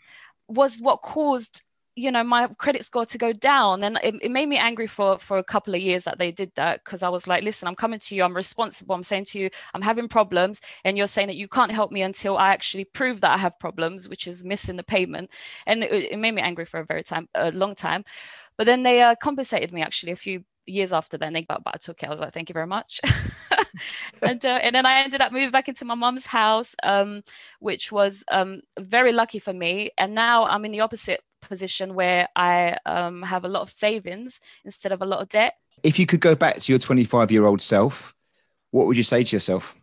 was 0.47 0.81
what 0.81 1.03
caused 1.03 1.63
you 1.97 2.11
know 2.11 2.23
my 2.23 2.47
credit 2.59 2.85
score 2.85 3.05
to 3.05 3.19
go 3.19 3.33
down 3.33 3.83
and 3.83 3.99
it, 4.03 4.15
it 4.23 4.31
made 4.31 4.49
me 4.49 4.57
angry 4.57 4.87
for 4.87 5.19
for 5.19 5.39
a 5.39 5.45
couple 5.45 5.75
of 5.75 5.81
years 5.81 6.05
that 6.05 6.19
they 6.19 6.31
did 6.31 6.51
that 6.55 6.83
because 6.85 7.03
i 7.03 7.09
was 7.09 7.27
like 7.27 7.43
listen 7.43 7.67
i'm 7.67 7.75
coming 7.75 7.99
to 7.99 8.15
you 8.15 8.23
i'm 8.23 8.35
responsible 8.35 8.95
i'm 8.95 9.03
saying 9.03 9.25
to 9.25 9.39
you 9.39 9.51
i'm 9.75 9.83
having 9.83 10.09
problems 10.09 10.61
and 10.85 10.97
you're 10.97 11.07
saying 11.07 11.27
that 11.27 11.37
you 11.37 11.49
can't 11.49 11.73
help 11.73 11.91
me 11.91 12.03
until 12.03 12.39
i 12.39 12.51
actually 12.51 12.85
prove 12.85 13.21
that 13.21 13.33
i 13.33 13.39
have 13.39 13.59
problems 13.59 14.09
which 14.09 14.27
is 14.27 14.45
missing 14.45 14.77
the 14.77 14.83
payment. 14.83 15.31
And 15.67 15.83
it, 15.85 16.13
it 16.13 16.19
made 16.19 16.35
me 16.35 16.43
angry 16.43 16.65
for 16.65 16.81
a 16.81 16.85
very 16.85 17.03
time 17.03 17.29
a 17.35 17.51
long 17.53 17.75
time. 17.75 18.05
But 18.57 18.67
then 18.67 18.83
they 18.83 19.03
uh, 19.03 19.15
compensated 19.23 19.73
me 19.73 19.83
actually 19.83 20.13
a 20.13 20.17
few 20.17 20.45
years 20.67 20.93
after 20.93 21.17
then. 21.17 21.33
They 21.33 21.43
got 21.43 21.65
but 21.65 21.75
I 21.75 21.79
took 21.79 22.03
it. 22.03 22.07
I 22.07 22.11
was 22.11 22.21
like 22.21 22.35
thank 22.35 22.49
you 22.49 22.55
very 22.55 22.67
much 22.67 23.01
and 24.23 24.45
uh, 24.45 24.61
and 24.63 24.75
then 24.75 24.87
I 24.87 25.03
ended 25.03 25.21
up 25.21 25.33
moving 25.33 25.51
back 25.51 25.69
into 25.69 25.85
my 25.85 25.95
mom's 25.95 26.27
house 26.27 26.75
um, 26.83 27.23
which 27.61 27.93
was 27.93 28.25
um, 28.31 28.63
very 28.79 29.13
lucky 29.13 29.39
for 29.39 29.53
me 29.53 29.91
and 29.99 30.15
now 30.15 30.47
I'm 30.47 30.65
in 30.65 30.73
the 30.73 30.81
opposite 30.81 31.23
position 31.41 31.95
where 31.95 32.29
I 32.37 32.77
um, 32.87 33.23
have 33.23 33.45
a 33.45 33.49
lot 33.49 33.63
of 33.63 33.71
savings 33.71 34.41
instead 34.65 34.93
of 34.93 35.03
a 35.03 35.07
lot 35.07 35.21
of 35.21 35.29
debt. 35.29 35.55
If 35.83 35.99
you 35.99 36.07
could 36.07 36.21
go 36.21 36.35
back 36.35 36.59
to 36.59 36.73
your 36.73 36.79
25 36.79 37.31
year 37.31 37.47
old 37.47 37.63
self, 37.63 38.15
what 38.71 38.87
would 38.87 38.97
you 38.97 39.03
say 39.03 39.25
to 39.25 39.37
yourself? 39.37 39.75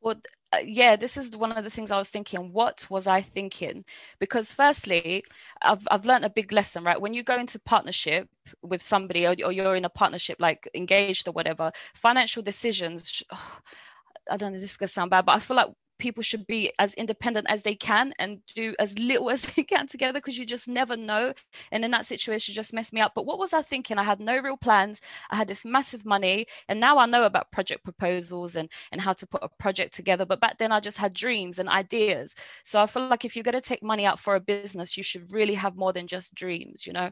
Well, 0.00 0.16
uh, 0.52 0.58
yeah, 0.64 0.96
this 0.96 1.16
is 1.16 1.36
one 1.36 1.52
of 1.52 1.64
the 1.64 1.70
things 1.70 1.90
I 1.90 1.98
was 1.98 2.08
thinking. 2.08 2.52
What 2.52 2.86
was 2.88 3.06
I 3.06 3.20
thinking? 3.20 3.84
Because 4.20 4.52
firstly, 4.52 5.24
I've 5.62 5.86
I've 5.90 6.06
learned 6.06 6.24
a 6.24 6.30
big 6.30 6.52
lesson, 6.52 6.84
right? 6.84 7.00
When 7.00 7.14
you 7.14 7.22
go 7.24 7.38
into 7.38 7.58
partnership 7.58 8.28
with 8.62 8.80
somebody, 8.82 9.26
or, 9.26 9.34
or 9.44 9.52
you're 9.52 9.74
in 9.76 9.84
a 9.84 9.90
partnership 9.90 10.36
like 10.40 10.68
engaged 10.74 11.26
or 11.28 11.32
whatever, 11.32 11.72
financial 11.94 12.42
decisions. 12.42 13.22
Oh, 13.32 13.58
I 14.30 14.36
don't 14.36 14.52
know. 14.52 14.58
This 14.60 14.72
is 14.72 14.76
gonna 14.76 14.88
sound 14.88 15.10
bad, 15.10 15.24
but 15.26 15.36
I 15.36 15.40
feel 15.40 15.56
like 15.56 15.68
people 15.98 16.22
should 16.22 16.46
be 16.46 16.72
as 16.78 16.94
independent 16.94 17.46
as 17.48 17.62
they 17.62 17.74
can 17.74 18.12
and 18.18 18.44
do 18.46 18.74
as 18.78 18.98
little 18.98 19.30
as 19.30 19.42
they 19.42 19.62
can 19.62 19.86
together 19.86 20.14
because 20.14 20.38
you 20.38 20.44
just 20.44 20.68
never 20.68 20.96
know. 20.96 21.32
And 21.72 21.84
in 21.84 21.90
that 21.90 22.06
situation, 22.06 22.54
just 22.54 22.72
messed 22.72 22.92
me 22.92 23.00
up. 23.00 23.12
But 23.14 23.26
what 23.26 23.38
was 23.38 23.52
I 23.52 23.62
thinking? 23.62 23.98
I 23.98 24.02
had 24.02 24.20
no 24.20 24.38
real 24.38 24.56
plans. 24.56 25.00
I 25.30 25.36
had 25.36 25.48
this 25.48 25.64
massive 25.64 26.04
money, 26.04 26.46
and 26.68 26.80
now 26.80 26.98
I 26.98 27.06
know 27.06 27.24
about 27.24 27.52
project 27.52 27.84
proposals 27.84 28.56
and 28.56 28.70
and 28.92 29.00
how 29.00 29.12
to 29.12 29.26
put 29.26 29.42
a 29.42 29.48
project 29.48 29.94
together. 29.94 30.24
But 30.24 30.40
back 30.40 30.58
then, 30.58 30.72
I 30.72 30.80
just 30.80 30.98
had 30.98 31.14
dreams 31.14 31.58
and 31.58 31.68
ideas. 31.68 32.34
So 32.62 32.80
I 32.80 32.86
feel 32.86 33.08
like 33.08 33.24
if 33.24 33.36
you're 33.36 33.42
going 33.42 33.54
to 33.54 33.60
take 33.60 33.82
money 33.82 34.06
out 34.06 34.18
for 34.18 34.34
a 34.34 34.40
business, 34.40 34.96
you 34.96 35.02
should 35.02 35.32
really 35.32 35.54
have 35.54 35.76
more 35.76 35.92
than 35.92 36.06
just 36.06 36.34
dreams. 36.34 36.86
You 36.86 36.92
know. 36.92 37.10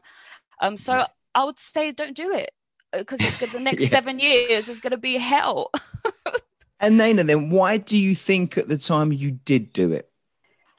Um. 0.61 0.77
So 0.77 1.05
I 1.35 1.43
would 1.43 1.59
say 1.59 1.91
don't 1.91 2.15
do 2.15 2.33
it 2.33 2.51
because 2.91 3.21
uh, 3.21 3.45
the 3.57 3.59
next 3.63 3.83
yeah. 3.83 3.89
seven 3.89 4.19
years 4.19 4.69
is 4.69 4.79
going 4.79 4.91
to 4.91 4.97
be 4.97 5.17
hell. 5.17 5.71
And 6.79 6.99
Naina, 6.99 7.25
then 7.25 7.49
why 7.49 7.77
do 7.77 7.97
you 7.97 8.13
think 8.13 8.57
at 8.57 8.67
the 8.67 8.77
time 8.77 9.11
you 9.11 9.31
did 9.31 9.73
do 9.73 9.91
it? 9.93 10.11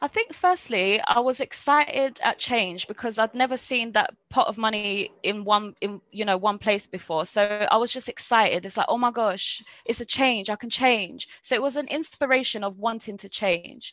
I 0.01 0.07
think 0.07 0.33
firstly, 0.33 1.01
I 1.01 1.19
was 1.19 1.41
excited 1.41 2.21
at 2.23 2.39
change 2.39 2.87
because 2.87 3.19
I'd 3.19 3.35
never 3.35 3.57
seen 3.57 3.93
that 3.93 4.15
pot 4.31 4.47
of 4.47 4.57
money 4.57 5.11
in 5.25 5.45
one 5.45 5.75
in 5.81 6.01
you 6.13 6.25
know 6.25 6.37
one 6.37 6.59
place 6.59 6.87
before. 6.87 7.27
So 7.27 7.67
I 7.69 7.77
was 7.79 7.93
just 7.93 8.09
excited. 8.09 8.65
It's 8.65 8.77
like, 8.77 8.87
oh 8.89 8.99
my 8.99 9.11
gosh, 9.11 9.61
it's 9.85 10.01
a 10.01 10.05
change. 10.05 10.51
I 10.51 10.57
can 10.57 10.71
change. 10.71 11.27
So 11.43 11.57
it 11.57 11.63
was 11.63 11.77
an 11.77 11.89
inspiration 11.89 12.63
of 12.63 12.79
wanting 12.79 13.17
to 13.19 13.29
change. 13.29 13.93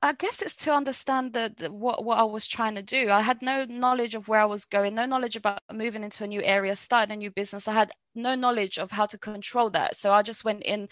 I 0.00 0.12
guess 0.12 0.40
it's 0.42 0.54
to 0.56 0.72
understand 0.72 1.32
the, 1.34 1.52
what 1.70 2.04
what 2.04 2.18
I 2.18 2.22
was 2.22 2.46
trying 2.46 2.76
to 2.76 2.82
do. 2.82 3.10
I 3.10 3.20
had 3.20 3.42
no 3.42 3.66
knowledge 3.66 4.14
of 4.14 4.28
where 4.28 4.40
I 4.40 4.46
was 4.46 4.64
going, 4.64 4.94
no 4.94 5.04
knowledge 5.06 5.36
about 5.36 5.60
moving 5.72 6.04
into 6.04 6.24
a 6.24 6.26
new 6.26 6.42
area, 6.42 6.74
starting 6.76 7.12
a 7.12 7.16
new 7.16 7.30
business. 7.30 7.68
I 7.68 7.74
had 7.74 7.92
no 8.14 8.34
knowledge 8.34 8.78
of 8.78 8.92
how 8.92 9.06
to 9.06 9.18
control 9.18 9.68
that. 9.70 9.96
So 9.96 10.12
I 10.12 10.22
just 10.22 10.44
went 10.44 10.62
in 10.62 10.88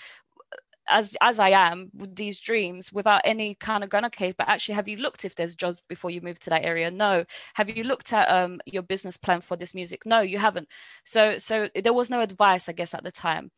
as 0.89 1.17
as 1.21 1.39
I 1.39 1.51
am 1.51 1.91
with 1.95 2.15
these 2.15 2.41
dreams 2.41 2.93
without 2.93 3.23
any 3.25 3.55
kind 3.55 3.85
of 3.85 3.91
gun 3.91 4.05
okay 4.07 4.33
but 4.37 4.49
actually 4.49 4.75
have 4.75 4.89
you 4.89 4.99
looked 4.99 5.25
if 5.25 5.35
there's 5.35 5.55
jobs 5.55 5.83
before 5.89 6.11
you 6.11 6.21
move 6.21 6.39
to 6.41 6.51
that 6.51 6.65
area? 6.65 6.91
No. 6.91 7.25
Have 7.55 7.71
you 7.71 7.85
looked 7.85 8.13
at 8.13 8.29
um, 8.31 8.61
your 8.67 8.83
business 8.83 9.17
plan 9.17 9.41
for 9.41 9.57
this 9.57 9.75
music? 9.75 10.07
No 10.07 10.21
you 10.21 10.39
haven't. 10.39 10.69
So 11.05 11.39
so 11.39 11.69
there 11.75 11.93
was 11.93 12.11
no 12.11 12.21
advice 12.21 12.69
I 12.69 12.73
guess 12.73 12.95
at 12.95 13.05
the 13.05 13.13
time. 13.13 13.51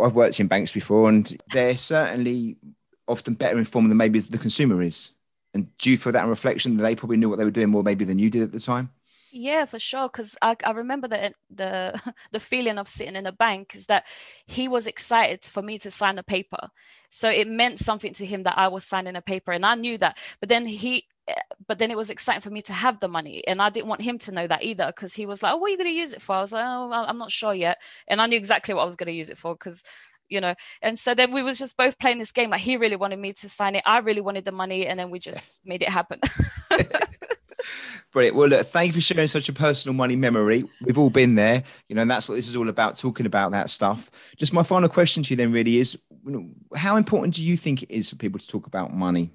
I've 0.00 0.14
worked 0.14 0.40
in 0.40 0.46
banks 0.46 0.72
before 0.72 1.08
and 1.08 1.36
they're 1.52 1.76
certainly 1.76 2.56
often 3.06 3.34
better 3.34 3.58
informed 3.58 3.90
than 3.90 3.98
maybe 3.98 4.20
the 4.20 4.38
consumer 4.38 4.82
is. 4.82 5.10
And 5.52 5.68
you 5.82 5.96
feel 5.96 6.12
that 6.12 6.26
reflection 6.26 6.76
they 6.76 6.94
probably 6.94 7.16
knew 7.16 7.28
what 7.28 7.38
they 7.38 7.44
were 7.44 7.50
doing 7.50 7.70
more 7.70 7.82
maybe 7.82 8.04
than 8.04 8.18
you 8.18 8.30
did 8.30 8.42
at 8.42 8.52
the 8.52 8.60
time 8.60 8.90
yeah, 9.32 9.64
for 9.64 9.78
sure. 9.78 10.08
Because 10.08 10.36
I, 10.42 10.56
I 10.64 10.70
remember 10.72 11.08
the 11.08 11.32
the 11.50 12.00
the 12.32 12.40
feeling 12.40 12.78
of 12.78 12.88
sitting 12.88 13.16
in 13.16 13.26
a 13.26 13.32
bank 13.32 13.74
is 13.74 13.86
that 13.86 14.06
he 14.46 14.68
was 14.68 14.86
excited 14.86 15.44
for 15.44 15.62
me 15.62 15.78
to 15.78 15.90
sign 15.90 16.18
a 16.18 16.22
paper, 16.22 16.68
so 17.08 17.28
it 17.30 17.48
meant 17.48 17.78
something 17.78 18.12
to 18.14 18.26
him 18.26 18.42
that 18.44 18.58
I 18.58 18.68
was 18.68 18.84
signing 18.84 19.16
a 19.16 19.22
paper, 19.22 19.52
and 19.52 19.64
I 19.66 19.74
knew 19.74 19.98
that. 19.98 20.18
But 20.40 20.48
then 20.48 20.66
he 20.66 21.06
eh, 21.28 21.34
but 21.66 21.78
then 21.78 21.90
it 21.90 21.96
was 21.96 22.10
exciting 22.10 22.42
for 22.42 22.50
me 22.50 22.62
to 22.62 22.72
have 22.72 22.98
the 23.00 23.08
money 23.08 23.46
and 23.46 23.60
i 23.62 23.68
didn't 23.70 23.88
want 23.88 24.00
him 24.00 24.18
to 24.18 24.32
know 24.32 24.46
that 24.46 24.62
either 24.64 24.86
because 24.86 25.14
he 25.14 25.26
was 25.26 25.42
like 25.42 25.52
oh 25.52 25.56
what 25.58 25.68
are 25.68 25.70
you 25.70 25.76
going 25.76 25.86
to 25.90 25.94
use 25.94 26.12
it 26.12 26.22
for 26.22 26.34
i 26.36 26.40
was 26.40 26.52
like 26.52 26.64
oh 26.66 26.90
i'm 26.92 27.18
not 27.18 27.30
sure 27.30 27.54
yet 27.54 27.78
and 28.08 28.20
i 28.22 28.26
knew 28.26 28.36
exactly 28.36 28.74
what 28.74 28.82
i 28.82 28.86
was 28.86 28.96
going 28.96 29.06
to 29.06 29.12
use 29.12 29.28
it 29.30 29.36
for 29.38 29.54
because 29.54 29.84
you 30.30 30.40
know 30.40 30.54
and 30.82 30.98
so 30.98 31.14
then 31.14 31.30
we 31.32 31.42
was 31.42 31.58
just 31.58 31.76
both 31.76 31.98
playing 31.98 32.18
this 32.18 32.32
game 32.32 32.50
like 32.50 32.60
he 32.62 32.76
really 32.76 32.96
wanted 32.96 33.18
me 33.18 33.32
to 33.34 33.48
sign 33.48 33.76
it 33.76 33.82
i 33.86 33.98
really 33.98 34.20
wanted 34.22 34.44
the 34.44 34.52
money 34.52 34.86
and 34.86 34.98
then 34.98 35.10
we 35.10 35.18
just 35.18 35.64
made 35.66 35.82
it 35.82 35.88
happen 35.90 36.20
Brilliant. 38.12 38.36
Well, 38.36 38.48
look, 38.48 38.66
thank 38.66 38.88
you 38.88 38.92
for 38.94 39.00
sharing 39.00 39.28
such 39.28 39.48
a 39.48 39.52
personal 39.52 39.94
money 39.94 40.16
memory. 40.16 40.64
We've 40.82 40.98
all 40.98 41.10
been 41.10 41.36
there, 41.36 41.62
you 41.88 41.94
know, 41.94 42.02
and 42.02 42.10
that's 42.10 42.28
what 42.28 42.34
this 42.34 42.48
is 42.48 42.56
all 42.56 42.68
about, 42.68 42.98
talking 42.98 43.26
about 43.26 43.52
that 43.52 43.70
stuff. 43.70 44.10
Just 44.36 44.52
my 44.52 44.62
final 44.62 44.88
question 44.88 45.22
to 45.22 45.30
you 45.30 45.36
then 45.36 45.52
really 45.52 45.78
is 45.78 45.98
how 46.74 46.96
important 46.96 47.34
do 47.34 47.44
you 47.44 47.56
think 47.56 47.82
it 47.82 47.90
is 47.90 48.10
for 48.10 48.16
people 48.16 48.40
to 48.40 48.46
talk 48.46 48.66
about 48.66 48.92
money? 48.92 49.30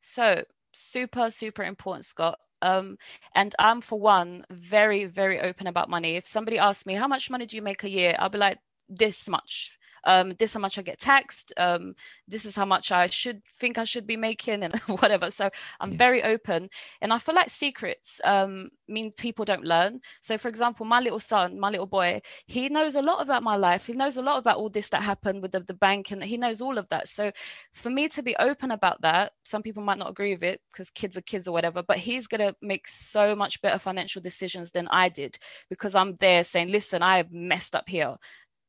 So, 0.00 0.44
super, 0.72 1.30
super 1.30 1.62
important, 1.62 2.04
Scott. 2.04 2.38
Um, 2.60 2.98
and 3.34 3.54
I'm, 3.58 3.80
for 3.80 3.98
one, 3.98 4.44
very, 4.50 5.06
very 5.06 5.40
open 5.40 5.66
about 5.66 5.90
money. 5.90 6.16
If 6.16 6.26
somebody 6.26 6.58
asks 6.58 6.86
me, 6.86 6.94
how 6.94 7.08
much 7.08 7.30
money 7.30 7.46
do 7.46 7.56
you 7.56 7.62
make 7.62 7.84
a 7.84 7.90
year? 7.90 8.16
I'll 8.18 8.28
be 8.28 8.38
like, 8.38 8.58
this 8.88 9.28
much 9.28 9.78
um, 10.06 10.34
this 10.38 10.54
how 10.54 10.60
much 10.60 10.78
I 10.78 10.82
get 10.82 10.98
taxed, 10.98 11.52
um, 11.56 11.94
this 12.28 12.44
is 12.44 12.56
how 12.56 12.64
much 12.64 12.92
I 12.92 13.06
should 13.06 13.42
think 13.58 13.78
I 13.78 13.84
should 13.84 14.06
be 14.06 14.16
making, 14.16 14.62
and 14.62 14.74
whatever. 15.00 15.30
So 15.30 15.50
I'm 15.80 15.92
yeah. 15.92 15.98
very 15.98 16.22
open, 16.22 16.68
and 17.00 17.12
I 17.12 17.18
feel 17.18 17.34
like 17.34 17.50
secrets 17.50 18.20
um, 18.24 18.70
mean 18.88 19.12
people 19.12 19.44
don't 19.44 19.64
learn. 19.64 20.00
So, 20.20 20.38
for 20.38 20.48
example, 20.48 20.86
my 20.86 21.00
little 21.00 21.20
son, 21.20 21.58
my 21.58 21.70
little 21.70 21.86
boy, 21.86 22.20
he 22.46 22.68
knows 22.68 22.96
a 22.96 23.02
lot 23.02 23.22
about 23.22 23.42
my 23.42 23.56
life. 23.56 23.86
He 23.86 23.92
knows 23.94 24.16
a 24.16 24.22
lot 24.22 24.38
about 24.38 24.58
all 24.58 24.68
this 24.68 24.88
that 24.90 25.02
happened 25.02 25.42
with 25.42 25.52
the, 25.52 25.60
the 25.60 25.74
bank, 25.74 26.10
and 26.10 26.22
he 26.22 26.36
knows 26.36 26.60
all 26.60 26.78
of 26.78 26.88
that. 26.88 27.08
So, 27.08 27.32
for 27.72 27.90
me 27.90 28.08
to 28.08 28.22
be 28.22 28.36
open 28.36 28.70
about 28.70 29.00
that, 29.02 29.32
some 29.44 29.62
people 29.62 29.82
might 29.82 29.98
not 29.98 30.10
agree 30.10 30.32
with 30.34 30.42
it 30.42 30.60
because 30.70 30.90
kids 30.90 31.16
are 31.16 31.22
kids 31.22 31.48
or 31.48 31.52
whatever, 31.52 31.82
but 31.82 31.98
he's 31.98 32.26
gonna 32.26 32.54
make 32.62 32.88
so 32.88 33.34
much 33.34 33.60
better 33.62 33.78
financial 33.78 34.22
decisions 34.22 34.70
than 34.70 34.88
I 34.88 35.08
did 35.08 35.38
because 35.68 35.94
I'm 35.94 36.16
there 36.16 36.44
saying, 36.44 36.68
"Listen, 36.68 37.02
I 37.02 37.24
messed 37.30 37.74
up 37.76 37.88
here." 37.88 38.16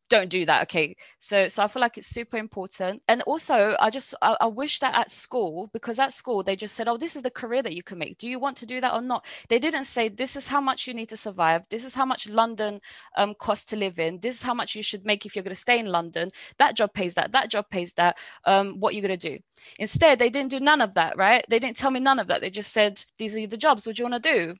Don't 0.10 0.30
do 0.30 0.46
that 0.46 0.63
okay? 0.63 0.96
So 1.20 1.48
so 1.48 1.63
i 1.63 1.68
feel 1.68 1.82
like 1.82 1.98
it's 1.98 2.08
super 2.08 2.38
important. 2.38 3.02
And 3.08 3.22
also 3.24 3.76
i 3.80 3.89
just 3.89 4.15
I, 4.22 4.38
I, 4.41 4.48
wish 4.48 4.80
that 4.80 4.96
at 4.96 5.10
school 5.10 5.70
because 5.74 6.00
at 6.00 6.13
school 6.13 6.44
they 6.44 6.56
just 6.56 6.76
said 6.76 6.88
oh 6.88 6.98
this 6.98 7.15
is 7.15 7.24
the 7.24 7.32
career 7.32 7.62
that 7.63 7.76
you 7.76 7.84
can 7.84 7.98
make. 7.98 8.18
Do 8.18 8.30
you 8.30 8.39
want 8.39 8.58
to 8.58 8.65
do 8.65 8.82
that 8.82 8.94
or 8.94 9.02
not? 9.02 9.26
They 9.50 9.60
didn't 9.60 9.86
say 9.86 10.10
this 10.10 10.36
is 10.36 10.48
how 10.48 10.62
much 10.62 10.88
you 10.88 10.94
need 10.94 11.10
to 11.10 11.18
survive. 11.18 11.63
This 11.70 11.86
is 11.86 11.94
how 11.94 12.06
much 12.06 12.30
london 12.30 12.80
um, 13.18 13.34
costs 13.39 13.65
to 13.65 13.76
live 13.76 14.00
in. 14.00 14.20
This 14.20 14.38
is 14.38 14.41
how 14.41 14.54
much 14.54 14.76
you 14.76 14.84
should 14.84 15.06
make 15.06 15.26
if 15.26 15.36
you're 15.36 15.44
going 15.44 15.56
to 15.56 15.62
stay 15.68 15.80
in 15.80 15.88
london. 15.88 16.30
That 16.60 16.76
job 16.76 16.94
pays 16.94 17.15
that. 17.15 17.32
That 17.32 17.50
job 17.50 17.65
pays 17.70 17.94
that. 17.94 18.18
Um, 18.46 18.80
what 18.80 18.94
you're 18.96 19.08
going 19.08 19.20
to 19.20 19.30
do? 19.30 19.39
Instead 19.80 20.20
they 20.20 20.30
didn't 20.30 20.52
do 20.52 20.60
none 20.60 20.82
of 20.82 20.94
that 20.96 21.18
right? 21.18 21.46
They 21.50 21.60
didn't 21.60 21.78
tell 21.78 21.91
me 21.91 22.00
none 22.00 22.20
of 22.20 22.28
that. 22.28 22.41
They 22.41 22.50
just 22.50 22.74
said 22.74 23.04
these 23.18 23.36
are 23.36 23.48
the 23.48 23.58
jobs. 23.58 23.86
What 23.86 23.96
do 23.96 24.04
you 24.04 24.10
want 24.10 24.24
to 24.24 24.34
do 24.34 24.56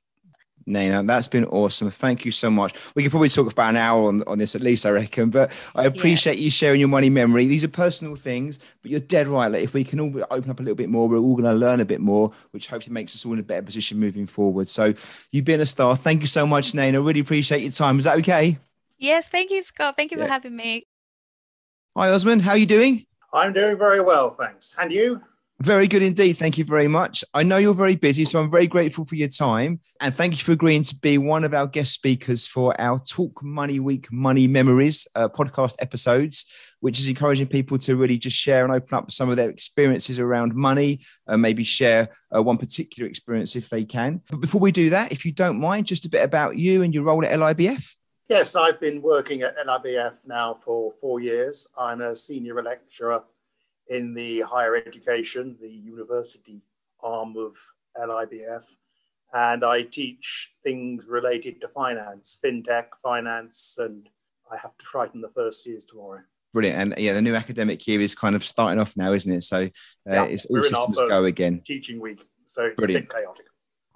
Naina, 0.68 1.06
that's 1.06 1.28
been 1.28 1.46
awesome. 1.46 1.92
Thank 1.92 2.26
you 2.26 2.32
so 2.32 2.50
much. 2.50 2.74
We 2.96 3.04
could 3.04 3.12
probably 3.12 3.30
talk 3.30 3.52
about 3.52 3.70
an 3.70 3.78
hour 3.78 4.08
on, 4.08 4.24
on 4.24 4.40
this 4.40 4.56
at 4.56 4.62
least, 4.62 4.86
I 4.86 4.90
reckon. 4.90 5.30
But 5.30 5.52
I 5.76 5.86
appreciate 5.86 6.38
yeah. 6.38 6.46
you 6.46 6.50
sharing 6.50 6.80
your 6.80 6.90
money 6.90 7.10
memory. 7.10 7.46
These 7.46 7.64
are 7.64 7.70
personal 7.70 8.16
things, 8.16 8.60
but 8.82 8.90
you're 8.90 9.00
dead 9.00 9.28
right. 9.28 9.52
Like 9.52 9.64
if 9.64 9.74
we 9.74 9.84
can 9.84 10.00
all 10.00 10.26
open 10.32 10.50
up 10.50 10.60
a 10.60 10.64
little 10.64 10.76
bit 10.76 10.90
more, 10.90 11.08
we're 11.08 11.18
all 11.18 11.36
going 11.36 11.44
to 11.44 11.54
learn 11.54 11.82
a 11.82 11.86
bit 11.86 12.02
more, 12.02 12.32
which 12.52 12.68
hopefully 12.68 12.94
makes 12.94 13.14
us 13.14 13.26
all 13.26 13.34
in 13.34 13.40
a 13.40 13.44
better 13.44 13.62
position 13.62 14.00
moving 14.00 14.26
forward. 14.26 14.68
So 14.68 14.94
you've 15.32 15.46
been 15.46 15.62
a 15.62 15.66
star. 15.68 15.96
Thank 15.96 16.22
you 16.22 16.28
so 16.28 16.48
much, 16.48 16.72
Naina. 16.72 17.06
Really 17.06 17.20
appreciate 17.20 17.62
your 17.62 17.72
time. 17.72 18.00
Is 18.00 18.06
that 18.06 18.18
okay? 18.20 18.58
Yes, 18.98 19.30
thank 19.30 19.52
you, 19.52 19.62
Scott. 19.62 19.96
Thank 19.96 20.12
you 20.12 20.18
yeah. 20.18 20.26
for 20.26 20.32
having 20.32 20.56
me. 20.56 20.88
Hi, 21.96 22.10
Osman. 22.10 22.40
How 22.40 22.52
are 22.52 22.58
you 22.58 22.66
doing? 22.66 23.06
I'm 23.34 23.54
doing 23.54 23.78
very 23.78 24.02
well, 24.02 24.32
thanks. 24.32 24.74
And 24.80 24.92
you? 24.92 25.22
Very 25.62 25.88
good 25.88 26.04
indeed. 26.04 26.34
Thank 26.34 26.58
you 26.58 26.66
very 26.66 26.90
much. 26.90 27.24
I 27.34 27.44
know 27.44 27.56
you're 27.56 27.74
very 27.74 27.96
busy, 27.96 28.26
so 28.26 28.42
I'm 28.42 28.52
very 28.52 28.68
grateful 28.68 29.06
for 29.06 29.16
your 29.16 29.30
time. 29.30 29.80
And 30.02 30.14
thank 30.14 30.34
you 30.34 30.44
for 30.44 30.52
agreeing 30.52 30.84
to 30.84 30.96
be 30.96 31.18
one 31.18 31.46
of 31.46 31.54
our 31.54 31.66
guest 31.66 31.94
speakers 31.94 32.46
for 32.46 32.80
our 32.80 33.00
Talk 33.00 33.42
Money 33.42 33.80
Week 33.80 34.12
Money 34.12 34.48
Memories 34.48 35.08
uh, 35.16 35.30
podcast 35.30 35.76
episodes, 35.80 36.46
which 36.82 37.00
is 37.00 37.08
encouraging 37.08 37.48
people 37.48 37.78
to 37.80 37.96
really 37.96 38.18
just 38.18 38.36
share 38.36 38.66
and 38.66 38.74
open 38.74 38.98
up 38.98 39.12
some 39.14 39.30
of 39.30 39.38
their 39.38 39.50
experiences 39.50 40.20
around 40.20 40.54
money, 40.54 41.06
and 41.26 41.42
maybe 41.42 41.64
share 41.64 42.10
uh, 42.36 42.44
one 42.44 42.58
particular 42.58 43.10
experience 43.10 43.56
if 43.56 43.70
they 43.70 43.86
can. 43.86 44.22
But 44.30 44.42
before 44.42 44.60
we 44.60 44.74
do 44.74 44.90
that, 44.90 45.14
if 45.14 45.26
you 45.26 45.32
don't 45.32 45.60
mind, 45.60 45.88
just 45.88 46.06
a 46.06 46.10
bit 46.10 46.24
about 46.24 46.58
you 46.58 46.82
and 46.82 46.94
your 46.94 47.04
role 47.04 47.24
at 47.24 47.32
LIBF. 47.32 47.96
Yes, 48.28 48.56
I've 48.58 48.82
been 48.82 49.02
working 49.02 49.44
at 49.44 49.56
LIBF 49.66 50.16
now 50.26 50.56
for 50.56 50.92
four 51.00 51.22
years. 51.22 51.68
I'm 51.80 52.02
a 52.02 52.14
senior 52.14 52.62
lecturer 52.62 53.24
in 53.90 54.14
the 54.14 54.42
higher 54.42 54.76
education, 54.76 55.58
the 55.62 55.70
university 55.70 56.62
arm 57.04 57.36
of 57.38 57.56
LIBF. 57.98 58.64
And 59.34 59.64
I 59.66 59.82
teach 59.84 60.52
things 60.64 61.08
related 61.08 61.60
to 61.62 61.68
finance, 61.68 62.38
fintech, 62.44 62.86
finance, 63.04 63.78
and 63.80 64.08
I 64.52 64.58
have 64.58 64.78
to 64.78 64.86
frighten 64.86 65.22
the 65.22 65.32
first 65.36 65.66
years 65.66 65.84
tomorrow. 65.86 66.22
Brilliant. 66.54 66.94
And 66.94 66.94
yeah, 66.98 67.14
the 67.14 67.22
new 67.22 67.36
academic 67.36 67.86
year 67.86 68.00
is 68.00 68.16
kind 68.16 68.36
of 68.36 68.44
starting 68.46 68.80
off 68.80 68.96
now, 68.96 69.12
isn't 69.12 69.32
it? 69.32 69.44
So 69.44 69.64
uh, 69.64 69.68
yeah, 70.08 70.24
it's 70.24 70.46
all 70.46 70.64
systems 70.64 70.98
go 70.98 71.26
again. 71.26 71.62
Teaching 71.66 72.00
week. 72.00 72.26
So 72.46 72.66
it's 72.66 72.76
Brilliant. 72.76 73.06
a 73.06 73.08
bit 73.08 73.14
chaotic. 73.14 73.46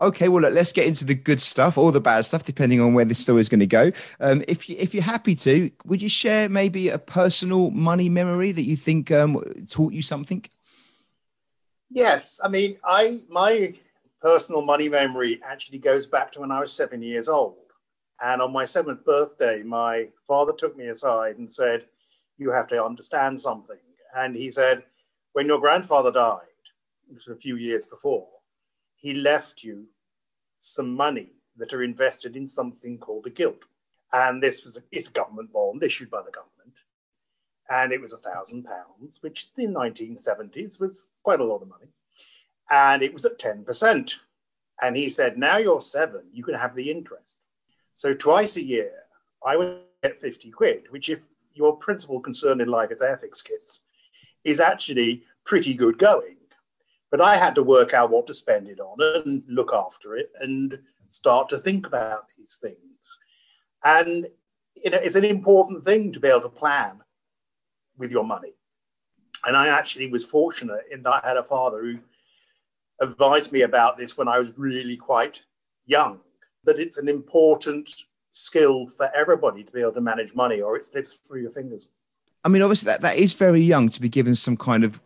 Okay, 0.01 0.29
well, 0.29 0.43
look, 0.43 0.53
let's 0.53 0.71
get 0.71 0.87
into 0.87 1.03
the 1.03 1.13
good 1.13 1.41
stuff 1.41 1.77
or 1.77 1.91
the 1.91 1.99
bad 1.99 2.25
stuff, 2.25 2.45
depending 2.45 2.79
on 2.79 2.93
where 2.93 3.03
this 3.03 3.19
story 3.19 3.41
is 3.41 3.49
going 3.49 3.59
to 3.59 3.67
go. 3.67 3.91
Um, 4.21 4.43
if 4.47 4.69
you, 4.69 4.77
if 4.79 4.93
you're 4.93 5.03
happy 5.03 5.35
to, 5.35 5.71
would 5.85 6.01
you 6.01 6.07
share 6.07 6.47
maybe 6.47 6.87
a 6.87 6.97
personal 6.97 7.69
money 7.71 8.07
memory 8.07 8.53
that 8.53 8.63
you 8.63 8.77
think 8.77 9.11
um, 9.11 9.43
taught 9.69 9.91
you 9.91 10.01
something? 10.01 10.45
Yes, 11.91 12.39
I 12.43 12.47
mean, 12.47 12.77
I 12.83 13.19
my 13.29 13.73
personal 14.21 14.61
money 14.61 14.87
memory 14.87 15.41
actually 15.43 15.79
goes 15.79 16.07
back 16.07 16.31
to 16.33 16.41
when 16.41 16.51
I 16.51 16.59
was 16.59 16.71
seven 16.71 17.01
years 17.01 17.27
old, 17.27 17.57
and 18.21 18.41
on 18.41 18.53
my 18.53 18.65
seventh 18.65 19.03
birthday, 19.03 19.63
my 19.63 20.09
father 20.27 20.53
took 20.53 20.77
me 20.77 20.87
aside 20.87 21.39
and 21.39 21.51
said, 21.51 21.87
"You 22.37 22.51
have 22.51 22.67
to 22.67 22.83
understand 22.83 23.41
something." 23.41 23.79
And 24.15 24.35
he 24.35 24.51
said, 24.51 24.83
"When 25.33 25.47
your 25.47 25.59
grandfather 25.59 26.11
died, 26.11 26.45
it 27.09 27.15
was 27.15 27.27
a 27.27 27.35
few 27.35 27.57
years 27.57 27.85
before." 27.85 28.29
He 28.99 29.13
left 29.13 29.63
you 29.63 29.85
some 30.59 30.93
money 30.93 31.31
that 31.55 31.73
are 31.73 31.83
invested 31.83 32.35
in 32.35 32.47
something 32.47 32.97
called 32.97 33.25
a 33.27 33.29
gilt. 33.29 33.65
And 34.11 34.41
this 34.41 34.63
was 34.63 34.77
a, 34.77 34.81
it's 34.91 35.07
government 35.07 35.53
bond 35.53 35.83
issued 35.83 36.09
by 36.09 36.21
the 36.21 36.31
government. 36.31 36.79
And 37.69 37.91
it 37.91 38.01
was 38.01 38.13
a 38.13 38.17
thousand 38.17 38.63
pounds, 38.63 39.19
which 39.21 39.47
in 39.57 39.73
the 39.73 39.79
1970s 39.79 40.79
was 40.79 41.09
quite 41.23 41.39
a 41.39 41.43
lot 41.43 41.61
of 41.61 41.69
money. 41.69 41.87
And 42.71 43.03
it 43.03 43.13
was 43.13 43.25
at 43.25 43.39
10%. 43.39 44.15
And 44.81 44.95
he 44.95 45.09
said, 45.09 45.37
now 45.37 45.57
you're 45.57 45.81
seven, 45.81 46.23
you 46.33 46.43
can 46.43 46.55
have 46.55 46.75
the 46.75 46.89
interest. 46.89 47.39
So 47.95 48.13
twice 48.13 48.57
a 48.57 48.63
year, 48.63 48.91
I 49.45 49.55
would 49.55 49.79
get 50.03 50.21
50 50.21 50.51
quid, 50.51 50.83
which 50.89 51.09
if 51.09 51.23
your 51.53 51.77
principal 51.77 52.19
concern 52.19 52.61
in 52.61 52.69
life 52.69 52.91
is 52.91 53.01
Airfix 53.01 53.43
kits, 53.43 53.81
is 54.43 54.59
actually 54.59 55.23
pretty 55.43 55.73
good 55.73 55.97
going 55.97 56.37
but 57.11 57.21
I 57.21 57.37
had 57.37 57.55
to 57.55 57.63
work 57.63 57.93
out 57.93 58.11
what 58.11 58.27
to 58.27 58.33
spend 58.33 58.67
it 58.67 58.79
on 58.79 58.97
and 59.01 59.43
look 59.47 59.73
after 59.73 60.15
it 60.15 60.31
and 60.39 60.79
start 61.09 61.49
to 61.49 61.57
think 61.57 61.87
about 61.87 62.25
these 62.37 62.57
things. 62.61 63.17
And 63.83 64.27
you 64.83 64.91
know, 64.91 64.99
it's 65.01 65.15
an 65.15 65.25
important 65.25 65.83
thing 65.83 66.13
to 66.13 66.19
be 66.19 66.27
able 66.27 66.41
to 66.41 66.49
plan 66.49 67.01
with 67.97 68.11
your 68.11 68.23
money. 68.23 68.53
And 69.45 69.55
I 69.55 69.67
actually 69.67 70.07
was 70.07 70.25
fortunate 70.25 70.83
in 70.91 71.03
that 71.03 71.23
I 71.23 71.27
had 71.27 71.37
a 71.37 71.43
father 71.43 71.81
who 71.81 71.99
advised 73.01 73.51
me 73.51 73.61
about 73.61 73.97
this 73.97 74.17
when 74.17 74.27
I 74.27 74.37
was 74.37 74.53
really 74.57 74.97
quite 74.97 75.43
young. 75.85 76.19
But 76.63 76.79
it's 76.79 76.97
an 76.97 77.07
important 77.07 77.89
skill 78.31 78.87
for 78.87 79.09
everybody 79.15 79.63
to 79.63 79.71
be 79.71 79.81
able 79.81 79.93
to 79.93 80.01
manage 80.01 80.35
money, 80.35 80.61
or 80.61 80.75
it 80.75 80.85
slips 80.85 81.17
through 81.27 81.41
your 81.41 81.51
fingers. 81.51 81.87
I 82.43 82.49
mean, 82.49 82.61
obviously, 82.61 82.87
that, 82.87 83.01
that 83.01 83.17
is 83.17 83.33
very 83.33 83.61
young 83.61 83.89
to 83.89 84.01
be 84.01 84.09
given 84.09 84.35
some 84.35 84.57
kind 84.57 84.83
of 84.83 85.01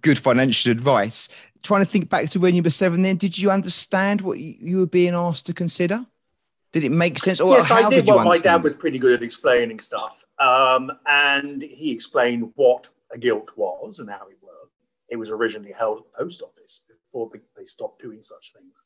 good 0.00 0.18
financial 0.18 0.72
advice. 0.72 1.28
Trying 1.62 1.80
to 1.80 1.86
think 1.86 2.08
back 2.08 2.30
to 2.30 2.40
when 2.40 2.54
you 2.54 2.62
were 2.62 2.70
seven, 2.70 3.02
then 3.02 3.16
did 3.16 3.38
you 3.38 3.50
understand 3.50 4.20
what 4.20 4.38
you 4.38 4.78
were 4.78 4.86
being 4.86 5.14
asked 5.14 5.46
to 5.46 5.54
consider? 5.54 6.04
Did 6.72 6.84
it 6.84 6.90
make 6.90 7.18
sense? 7.18 7.40
Or 7.40 7.52
yes, 7.52 7.70
I 7.70 7.88
did. 7.88 8.04
did 8.04 8.14
well, 8.14 8.24
my 8.24 8.38
dad 8.38 8.62
was 8.62 8.74
pretty 8.74 8.98
good 8.98 9.14
at 9.14 9.22
explaining 9.22 9.80
stuff, 9.80 10.24
um, 10.38 10.92
and 11.06 11.62
he 11.62 11.90
explained 11.90 12.52
what 12.56 12.88
a 13.10 13.18
gilt 13.18 13.50
was 13.56 13.98
and 13.98 14.10
how 14.10 14.28
it 14.28 14.36
worked. 14.42 14.74
It 15.08 15.16
was 15.16 15.30
originally 15.30 15.72
held 15.72 15.98
at 15.98 16.04
the 16.04 16.24
post 16.24 16.42
office 16.42 16.82
before 16.86 17.30
they 17.56 17.64
stopped 17.64 18.02
doing 18.02 18.22
such 18.22 18.52
things, 18.52 18.84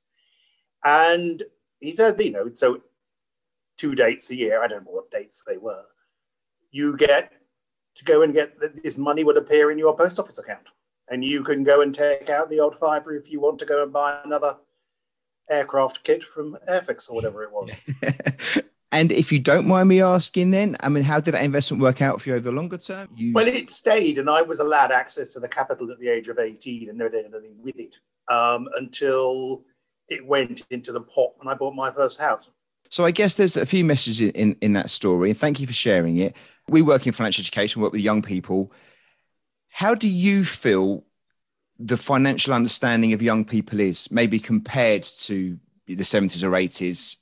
and 0.84 1.42
he 1.80 1.92
said, 1.92 2.20
you 2.20 2.30
know, 2.30 2.50
so 2.52 2.82
two 3.76 3.94
dates 3.96 4.30
a 4.30 4.36
year. 4.36 4.62
I 4.62 4.68
don't 4.68 4.84
know 4.84 4.92
what 4.92 5.10
dates 5.10 5.42
they 5.46 5.58
were. 5.58 5.84
You 6.70 6.96
get 6.96 7.32
to 7.94 8.04
go 8.04 8.22
and 8.22 8.32
get 8.32 8.58
this 8.82 8.96
money 8.96 9.24
would 9.24 9.36
appear 9.36 9.70
in 9.70 9.78
your 9.78 9.96
post 9.96 10.18
office 10.18 10.38
account 10.38 10.70
and 11.08 11.24
you 11.24 11.42
can 11.42 11.62
go 11.62 11.82
and 11.82 11.94
take 11.94 12.30
out 12.30 12.48
the 12.48 12.60
old 12.60 12.78
fiver 12.78 13.14
if 13.14 13.30
you 13.30 13.40
want 13.40 13.58
to 13.58 13.66
go 13.66 13.82
and 13.82 13.92
buy 13.92 14.18
another 14.24 14.56
aircraft 15.50 16.02
kit 16.04 16.22
from 16.22 16.56
Airfix 16.68 17.10
or 17.10 17.14
whatever 17.14 17.42
it 17.42 17.52
was. 17.52 17.70
and 18.92 19.12
if 19.12 19.30
you 19.30 19.38
don't 19.38 19.66
mind 19.66 19.88
me 19.88 20.00
asking, 20.00 20.52
then, 20.52 20.76
I 20.80 20.88
mean, 20.88 21.02
how 21.02 21.20
did 21.20 21.34
that 21.34 21.44
investment 21.44 21.82
work 21.82 22.00
out 22.00 22.20
for 22.20 22.30
you 22.30 22.36
over 22.36 22.44
the 22.44 22.52
longer 22.52 22.78
term? 22.78 23.08
Well, 23.34 23.46
it 23.46 23.68
stayed, 23.68 24.18
and 24.18 24.30
I 24.30 24.40
was 24.40 24.60
allowed 24.60 24.90
access 24.90 25.34
to 25.34 25.40
the 25.40 25.48
capital 25.48 25.90
at 25.90 25.98
the 25.98 26.08
age 26.08 26.28
of 26.28 26.38
18 26.38 26.88
and 26.88 26.96
never 26.96 27.10
did 27.10 27.26
anything 27.26 27.56
with 27.62 27.78
it. 27.78 27.98
um, 28.28 28.68
until 28.76 29.64
it 30.08 30.26
went 30.26 30.62
into 30.70 30.92
the 30.92 31.00
pot 31.00 31.32
when 31.36 31.52
I 31.52 31.56
bought 31.56 31.74
my 31.74 31.90
first 31.90 32.18
house. 32.18 32.50
So 32.92 33.06
I 33.06 33.10
guess 33.10 33.36
there's 33.36 33.56
a 33.56 33.64
few 33.64 33.86
messages 33.86 34.20
in, 34.20 34.54
in 34.60 34.74
that 34.74 34.90
story, 34.90 35.30
and 35.30 35.38
thank 35.38 35.58
you 35.60 35.66
for 35.66 35.72
sharing 35.72 36.18
it. 36.18 36.36
We 36.68 36.82
work 36.82 37.06
in 37.06 37.14
financial 37.14 37.40
education, 37.40 37.80
work 37.80 37.92
with 37.92 38.02
young 38.02 38.20
people. 38.20 38.70
How 39.70 39.94
do 39.94 40.06
you 40.06 40.44
feel 40.44 41.02
the 41.78 41.96
financial 41.96 42.52
understanding 42.52 43.14
of 43.14 43.22
young 43.22 43.46
people 43.46 43.80
is, 43.80 44.10
maybe 44.10 44.38
compared 44.38 45.04
to 45.04 45.58
the 45.86 45.94
70s 45.94 46.44
or 46.44 46.50
80s? 46.50 47.16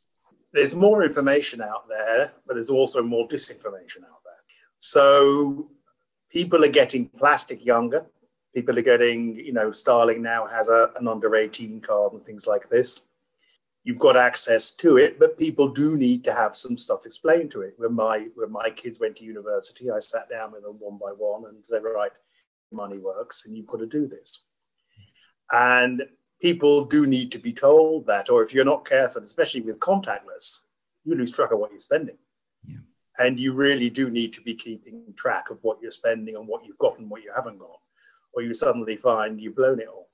There's 0.52 0.74
more 0.74 1.04
information 1.04 1.62
out 1.62 1.88
there, 1.88 2.33
but 2.48 2.54
there's 2.54 2.68
also 2.68 3.00
more 3.00 3.28
disinformation 3.28 4.02
out 4.02 4.24
there. 4.24 4.42
So 4.80 5.70
people 6.33 6.64
are 6.64 6.68
getting 6.68 7.09
plastic 7.11 7.64
younger. 7.64 8.06
People 8.56 8.76
are 8.76 8.83
getting, 8.83 9.37
you 9.37 9.52
know, 9.52 9.70
Starling 9.70 10.20
now 10.20 10.48
has 10.48 10.66
a, 10.66 10.90
an 10.96 11.06
under 11.06 11.37
18 11.37 11.80
card 11.80 12.14
and 12.14 12.24
things 12.24 12.48
like 12.48 12.68
this 12.68 13.02
you've 13.85 13.99
got 13.99 14.16
access 14.16 14.71
to 14.73 14.99
it, 14.99 15.19
but 15.19 15.38
people 15.38 15.69
do 15.69 15.97
need 15.97 16.23
to 16.25 16.35
have 16.35 16.57
some 16.57 16.77
stuff 16.77 17.07
explained 17.07 17.51
to 17.53 17.62
it. 17.62 17.75
When 17.79 17.95
my 17.95 18.29
when 18.35 18.53
my 18.53 18.71
kids 18.71 19.01
went 19.01 19.16
to 19.16 19.25
university, 19.25 19.90
I 19.90 20.01
sat 20.01 20.29
down 20.29 20.53
with 20.53 20.62
them 20.62 20.77
one 20.79 20.99
by 20.99 21.12
one 21.16 21.47
and 21.47 21.64
said, 21.64 21.83
"Right, 21.85 22.12
money 22.73 22.99
works, 22.99 23.47
and 23.47 23.57
you've 23.57 23.66
got 23.66 23.81
to 23.81 23.87
do 23.87 24.07
this." 24.07 24.45
And 25.53 26.07
people 26.40 26.85
do 26.85 27.07
need 27.07 27.33
to 27.33 27.38
be 27.38 27.53
told 27.53 28.07
that, 28.07 28.31
or 28.31 28.43
if 28.43 28.55
you're 28.55 28.64
not 28.64 28.85
careful, 28.85 29.23
especially 29.23 29.62
with 29.62 29.79
contactless, 29.79 30.61
you 31.05 31.14
lose 31.14 31.33
track 31.33 31.53
of 31.53 31.59
what 31.59 31.71
you're 31.71 31.81
spending. 31.81 32.19
Yeah. 32.64 32.79
And 33.19 33.40
you 33.40 33.53
really 33.53 33.90
do 33.90 34.11
need 34.11 34.33
to 34.35 34.43
be 34.43 34.55
keeping 34.55 35.12
track 35.16 35.51
of 35.51 35.59
what 35.62 35.79
you're 35.83 35.90
spending 35.90 36.37
and 36.37 36.47
what 36.47 36.64
you've 36.64 36.79
got 36.79 36.99
and 36.99 37.11
what 37.11 37.23
you 37.23 37.33
haven't 37.35 37.59
got, 37.59 37.81
or 38.33 38.43
you 38.43 38.55
suddenly 38.55 38.97
find 38.97 39.40
you've 39.40 39.57
blown 39.57 39.81
it 39.81 39.88
all 39.88 40.10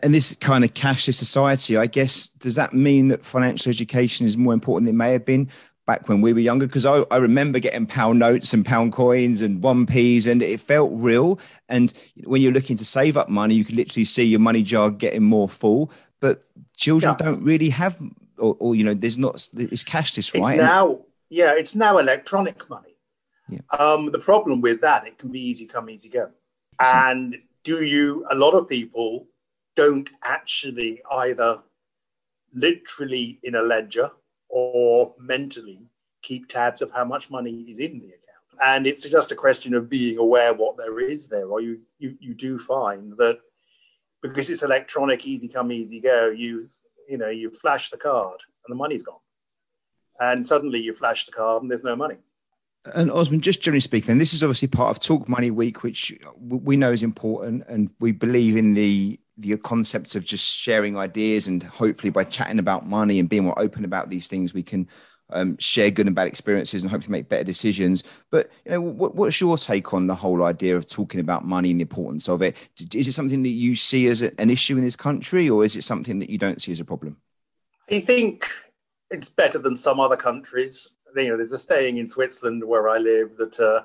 and 0.00 0.14
this 0.14 0.34
kind 0.40 0.64
of 0.64 0.74
cashless 0.74 1.14
society, 1.14 1.76
I 1.76 1.86
guess, 1.86 2.28
does 2.28 2.54
that 2.54 2.72
mean 2.72 3.08
that 3.08 3.24
financial 3.24 3.70
education 3.70 4.26
is 4.26 4.36
more 4.36 4.52
important 4.52 4.86
than 4.86 4.94
it 4.94 4.98
may 4.98 5.12
have 5.12 5.24
been 5.24 5.50
back 5.86 6.08
when 6.08 6.20
we 6.20 6.32
were 6.32 6.38
younger? 6.38 6.66
Because 6.66 6.86
I, 6.86 7.04
I, 7.10 7.16
remember 7.16 7.58
getting 7.58 7.86
pound 7.86 8.20
notes 8.20 8.54
and 8.54 8.64
pound 8.64 8.92
coins 8.92 9.42
and 9.42 9.60
one 9.62 9.86
p's, 9.86 10.26
and 10.26 10.40
it 10.40 10.60
felt 10.60 10.92
real. 10.94 11.40
And 11.68 11.92
when 12.24 12.42
you're 12.42 12.52
looking 12.52 12.76
to 12.76 12.84
save 12.84 13.16
up 13.16 13.28
money, 13.28 13.56
you 13.56 13.64
can 13.64 13.74
literally 13.74 14.04
see 14.04 14.24
your 14.24 14.40
money 14.40 14.62
jar 14.62 14.90
getting 14.90 15.24
more 15.24 15.48
full. 15.48 15.90
But 16.20 16.44
children 16.76 17.16
yeah. 17.18 17.24
don't 17.24 17.42
really 17.42 17.70
have, 17.70 17.98
or, 18.38 18.56
or, 18.60 18.74
you 18.76 18.84
know, 18.84 18.94
there's 18.94 19.18
not, 19.18 19.34
it's 19.56 19.82
cashless, 19.82 20.32
right? 20.32 20.54
It's 20.54 20.62
now, 20.62 21.00
yeah, 21.28 21.54
it's 21.56 21.74
now 21.74 21.98
electronic 21.98 22.68
money. 22.70 22.96
Yeah. 23.48 23.60
Um, 23.78 24.06
the 24.12 24.18
problem 24.20 24.60
with 24.60 24.80
that, 24.82 25.06
it 25.06 25.18
can 25.18 25.32
be 25.32 25.40
easy 25.40 25.66
come, 25.66 25.90
easy 25.90 26.08
go. 26.08 26.30
And 26.78 27.36
do 27.64 27.82
you, 27.82 28.24
a 28.30 28.36
lot 28.36 28.52
of 28.52 28.68
people 28.68 29.26
don't 29.78 30.10
actually 30.24 31.00
either 31.12 31.62
literally 32.52 33.38
in 33.44 33.54
a 33.54 33.62
ledger 33.62 34.10
or 34.48 35.14
mentally 35.20 35.88
keep 36.20 36.48
tabs 36.48 36.82
of 36.82 36.90
how 36.90 37.04
much 37.04 37.30
money 37.30 37.64
is 37.68 37.78
in 37.78 38.00
the 38.00 38.06
account. 38.06 38.18
And 38.60 38.88
it's 38.88 39.08
just 39.08 39.30
a 39.30 39.36
question 39.36 39.74
of 39.74 39.88
being 39.88 40.18
aware 40.18 40.52
what 40.52 40.76
there 40.76 40.98
is 40.98 41.28
there, 41.28 41.46
or 41.46 41.60
you 41.60 41.80
you, 42.00 42.16
you 42.18 42.34
do 42.34 42.58
find 42.58 43.16
that 43.18 43.38
because 44.20 44.50
it's 44.50 44.64
electronic, 44.64 45.24
easy 45.24 45.46
come, 45.46 45.70
easy 45.70 46.00
go, 46.00 46.28
you 46.28 46.64
you 47.08 47.16
know, 47.16 47.28
you 47.28 47.50
flash 47.50 47.90
the 47.90 47.96
card 47.96 48.40
and 48.64 48.72
the 48.72 48.76
money's 48.84 49.04
gone. 49.04 49.24
And 50.18 50.44
suddenly 50.44 50.80
you 50.80 50.92
flash 50.92 51.24
the 51.24 51.30
card 51.30 51.62
and 51.62 51.70
there's 51.70 51.84
no 51.84 51.94
money. 51.94 52.16
And 52.94 53.12
Osman, 53.12 53.42
just 53.42 53.62
generally 53.62 53.80
speaking, 53.80 54.18
this 54.18 54.34
is 54.34 54.42
obviously 54.42 54.68
part 54.68 54.90
of 54.90 54.98
Talk 54.98 55.28
Money 55.28 55.52
Week, 55.52 55.84
which 55.84 56.12
we 56.40 56.76
know 56.76 56.90
is 56.90 57.04
important, 57.04 57.64
and 57.68 57.90
we 58.00 58.10
believe 58.10 58.56
in 58.56 58.74
the 58.74 59.20
the 59.38 59.56
concepts 59.56 60.14
of 60.14 60.24
just 60.24 60.44
sharing 60.44 60.96
ideas 60.96 61.46
and 61.46 61.62
hopefully 61.62 62.10
by 62.10 62.24
chatting 62.24 62.58
about 62.58 62.86
money 62.86 63.18
and 63.18 63.28
being 63.28 63.44
more 63.44 63.58
open 63.58 63.84
about 63.84 64.10
these 64.10 64.28
things, 64.28 64.52
we 64.52 64.62
can 64.62 64.88
um, 65.30 65.56
share 65.58 65.90
good 65.90 66.06
and 66.06 66.16
bad 66.16 66.26
experiences 66.26 66.82
and 66.82 66.90
hopefully 66.90 67.12
make 67.12 67.28
better 67.28 67.44
decisions. 67.44 68.02
But 68.30 68.50
you 68.64 68.72
know, 68.72 68.80
what, 68.80 69.14
what's 69.14 69.40
your 69.40 69.56
take 69.56 69.94
on 69.94 70.06
the 70.06 70.14
whole 70.14 70.42
idea 70.42 70.76
of 70.76 70.88
talking 70.88 71.20
about 71.20 71.44
money 71.44 71.70
and 71.70 71.80
the 71.80 71.82
importance 71.82 72.28
of 72.28 72.42
it? 72.42 72.56
Is 72.94 73.06
it 73.06 73.12
something 73.12 73.42
that 73.42 73.50
you 73.50 73.76
see 73.76 74.08
as 74.08 74.22
an 74.22 74.50
issue 74.50 74.76
in 74.76 74.84
this 74.84 74.96
country, 74.96 75.48
or 75.48 75.64
is 75.64 75.76
it 75.76 75.84
something 75.84 76.18
that 76.18 76.30
you 76.30 76.38
don't 76.38 76.60
see 76.60 76.72
as 76.72 76.80
a 76.80 76.84
problem? 76.84 77.18
I 77.90 78.00
think 78.00 78.50
it's 79.10 79.28
better 79.28 79.58
than 79.58 79.76
some 79.76 80.00
other 80.00 80.16
countries. 80.16 80.88
You 81.16 81.30
know, 81.30 81.36
there's 81.36 81.52
a 81.52 81.58
saying 81.58 81.98
in 81.98 82.08
Switzerland 82.08 82.64
where 82.64 82.88
I 82.88 82.98
live 82.98 83.36
that 83.36 83.58
uh, 83.60 83.82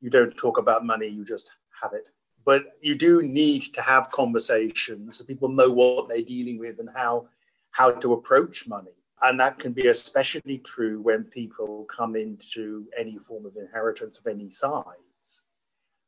you 0.00 0.10
don't 0.10 0.36
talk 0.36 0.58
about 0.58 0.84
money, 0.84 1.08
you 1.08 1.24
just 1.24 1.52
have 1.82 1.92
it 1.92 2.08
but 2.44 2.76
you 2.80 2.94
do 2.94 3.22
need 3.22 3.62
to 3.62 3.80
have 3.80 4.10
conversations 4.10 5.16
so 5.16 5.24
people 5.24 5.48
know 5.48 5.70
what 5.70 6.08
they're 6.08 6.22
dealing 6.22 6.58
with 6.58 6.78
and 6.78 6.90
how 6.94 7.26
how 7.70 7.90
to 7.90 8.12
approach 8.12 8.68
money. 8.68 8.92
And 9.22 9.40
that 9.40 9.58
can 9.58 9.72
be 9.72 9.88
especially 9.88 10.58
true 10.58 11.00
when 11.00 11.24
people 11.24 11.84
come 11.84 12.14
into 12.14 12.86
any 12.96 13.18
form 13.18 13.46
of 13.46 13.56
inheritance 13.56 14.18
of 14.18 14.26
any 14.26 14.48
size. 14.48 15.42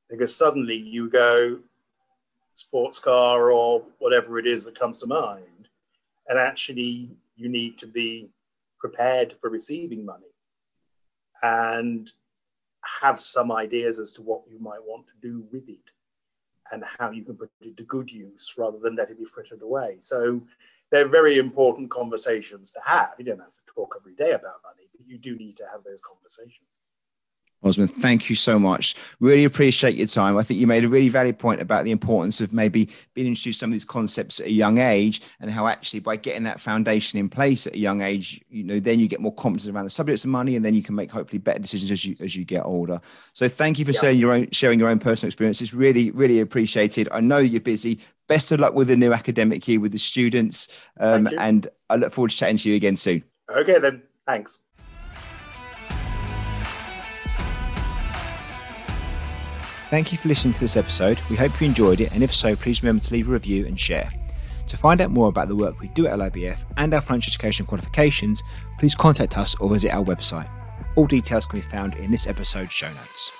Because 0.08 0.36
suddenly 0.36 0.76
you 0.76 1.08
go 1.08 1.58
sports 2.54 2.98
car 2.98 3.50
or 3.50 3.82
whatever 3.98 4.38
it 4.38 4.46
is 4.46 4.64
that 4.64 4.78
comes 4.78 4.98
to 4.98 5.06
mind 5.06 5.68
and 6.28 6.38
actually 6.38 7.10
you 7.36 7.48
need 7.48 7.78
to 7.78 7.86
be 7.86 8.30
prepared 8.78 9.34
for 9.40 9.50
receiving 9.50 10.04
money 10.04 10.24
and 11.42 12.12
have 13.02 13.20
some 13.20 13.52
ideas 13.52 13.98
as 13.98 14.12
to 14.12 14.22
what 14.22 14.42
you 14.50 14.58
might 14.58 14.82
want 14.82 15.04
to 15.06 15.28
do 15.28 15.44
with 15.52 15.68
it 15.68 15.92
and 16.72 16.84
how 16.98 17.10
you 17.10 17.24
can 17.24 17.36
put 17.36 17.50
it 17.60 17.76
to 17.76 17.82
good 17.84 18.10
use 18.10 18.54
rather 18.56 18.78
than 18.78 18.96
let 18.96 19.10
it 19.10 19.18
be 19.18 19.24
frittered 19.24 19.62
away. 19.62 19.96
So 20.00 20.40
they're 20.90 21.08
very 21.08 21.38
important 21.38 21.90
conversations 21.90 22.72
to 22.72 22.80
have. 22.84 23.14
You 23.18 23.24
don't 23.24 23.40
have 23.40 23.50
to 23.50 23.72
talk 23.74 23.96
every 23.98 24.14
day 24.14 24.32
about 24.32 24.62
money, 24.64 24.88
but 24.92 25.06
you 25.06 25.18
do 25.18 25.36
need 25.36 25.56
to 25.58 25.64
have 25.70 25.84
those 25.84 26.00
conversations. 26.00 26.68
Osman, 27.66 27.88
thank 27.88 28.30
you 28.30 28.36
so 28.36 28.58
much. 28.58 28.94
Really 29.20 29.44
appreciate 29.44 29.94
your 29.94 30.06
time. 30.06 30.36
I 30.36 30.42
think 30.42 30.60
you 30.60 30.66
made 30.66 30.84
a 30.84 30.88
really 30.88 31.08
valid 31.08 31.38
point 31.38 31.60
about 31.60 31.84
the 31.84 31.90
importance 31.90 32.40
of 32.40 32.52
maybe 32.52 32.88
being 33.14 33.26
introduced 33.26 33.58
to 33.58 33.64
some 33.64 33.70
of 33.70 33.74
these 33.74 33.84
concepts 33.84 34.40
at 34.40 34.46
a 34.46 34.52
young 34.52 34.78
age 34.78 35.20
and 35.40 35.50
how 35.50 35.66
actually 35.66 36.00
by 36.00 36.16
getting 36.16 36.44
that 36.44 36.60
foundation 36.60 37.18
in 37.18 37.28
place 37.28 37.66
at 37.66 37.74
a 37.74 37.78
young 37.78 38.02
age, 38.02 38.42
you 38.48 38.64
know, 38.64 38.80
then 38.80 39.00
you 39.00 39.08
get 39.08 39.20
more 39.20 39.34
confidence 39.34 39.68
around 39.68 39.84
the 39.84 39.90
subjects 39.90 40.24
of 40.24 40.30
money 40.30 40.56
and 40.56 40.64
then 40.64 40.74
you 40.74 40.82
can 40.82 40.94
make 40.94 41.10
hopefully 41.10 41.38
better 41.38 41.58
decisions 41.58 41.90
as 41.90 42.04
you 42.04 42.14
as 42.20 42.36
you 42.36 42.44
get 42.44 42.64
older. 42.64 43.00
So 43.32 43.48
thank 43.48 43.78
you 43.78 43.84
for 43.84 43.92
yeah. 43.92 44.00
sharing 44.00 44.18
your 44.18 44.32
own 44.32 44.50
sharing 44.50 44.78
your 44.78 44.88
own 44.88 44.98
personal 44.98 45.28
experiences. 45.28 45.74
Really, 45.74 46.10
really 46.10 46.40
appreciated. 46.40 47.08
I 47.12 47.20
know 47.20 47.38
you're 47.38 47.60
busy. 47.60 48.00
Best 48.28 48.50
of 48.52 48.60
luck 48.60 48.74
with 48.74 48.88
the 48.88 48.96
new 48.96 49.12
academic 49.12 49.66
year 49.68 49.78
with 49.78 49.92
the 49.92 49.98
students. 49.98 50.68
Um, 50.98 51.28
and 51.38 51.68
I 51.88 51.96
look 51.96 52.12
forward 52.12 52.30
to 52.30 52.36
chatting 52.36 52.56
to 52.58 52.70
you 52.70 52.76
again 52.76 52.96
soon. 52.96 53.22
Okay 53.48 53.78
then. 53.78 54.02
Thanks. 54.26 54.60
Thank 59.88 60.10
you 60.10 60.18
for 60.18 60.26
listening 60.26 60.52
to 60.54 60.60
this 60.60 60.76
episode. 60.76 61.20
We 61.30 61.36
hope 61.36 61.60
you 61.60 61.66
enjoyed 61.68 62.00
it, 62.00 62.12
and 62.12 62.24
if 62.24 62.34
so, 62.34 62.56
please 62.56 62.82
remember 62.82 63.04
to 63.04 63.12
leave 63.14 63.28
a 63.28 63.32
review 63.32 63.66
and 63.66 63.78
share. 63.78 64.10
To 64.66 64.76
find 64.76 65.00
out 65.00 65.12
more 65.12 65.28
about 65.28 65.46
the 65.46 65.54
work 65.54 65.78
we 65.78 65.86
do 65.88 66.08
at 66.08 66.18
LIBF 66.18 66.58
and 66.76 66.92
our 66.92 67.00
French 67.00 67.28
education 67.28 67.66
qualifications, 67.66 68.42
please 68.80 68.96
contact 68.96 69.38
us 69.38 69.54
or 69.60 69.70
visit 69.70 69.92
our 69.92 70.04
website. 70.04 70.50
All 70.96 71.06
details 71.06 71.46
can 71.46 71.60
be 71.60 71.66
found 71.66 71.94
in 71.94 72.10
this 72.10 72.26
episode's 72.26 72.72
show 72.72 72.92
notes. 72.92 73.30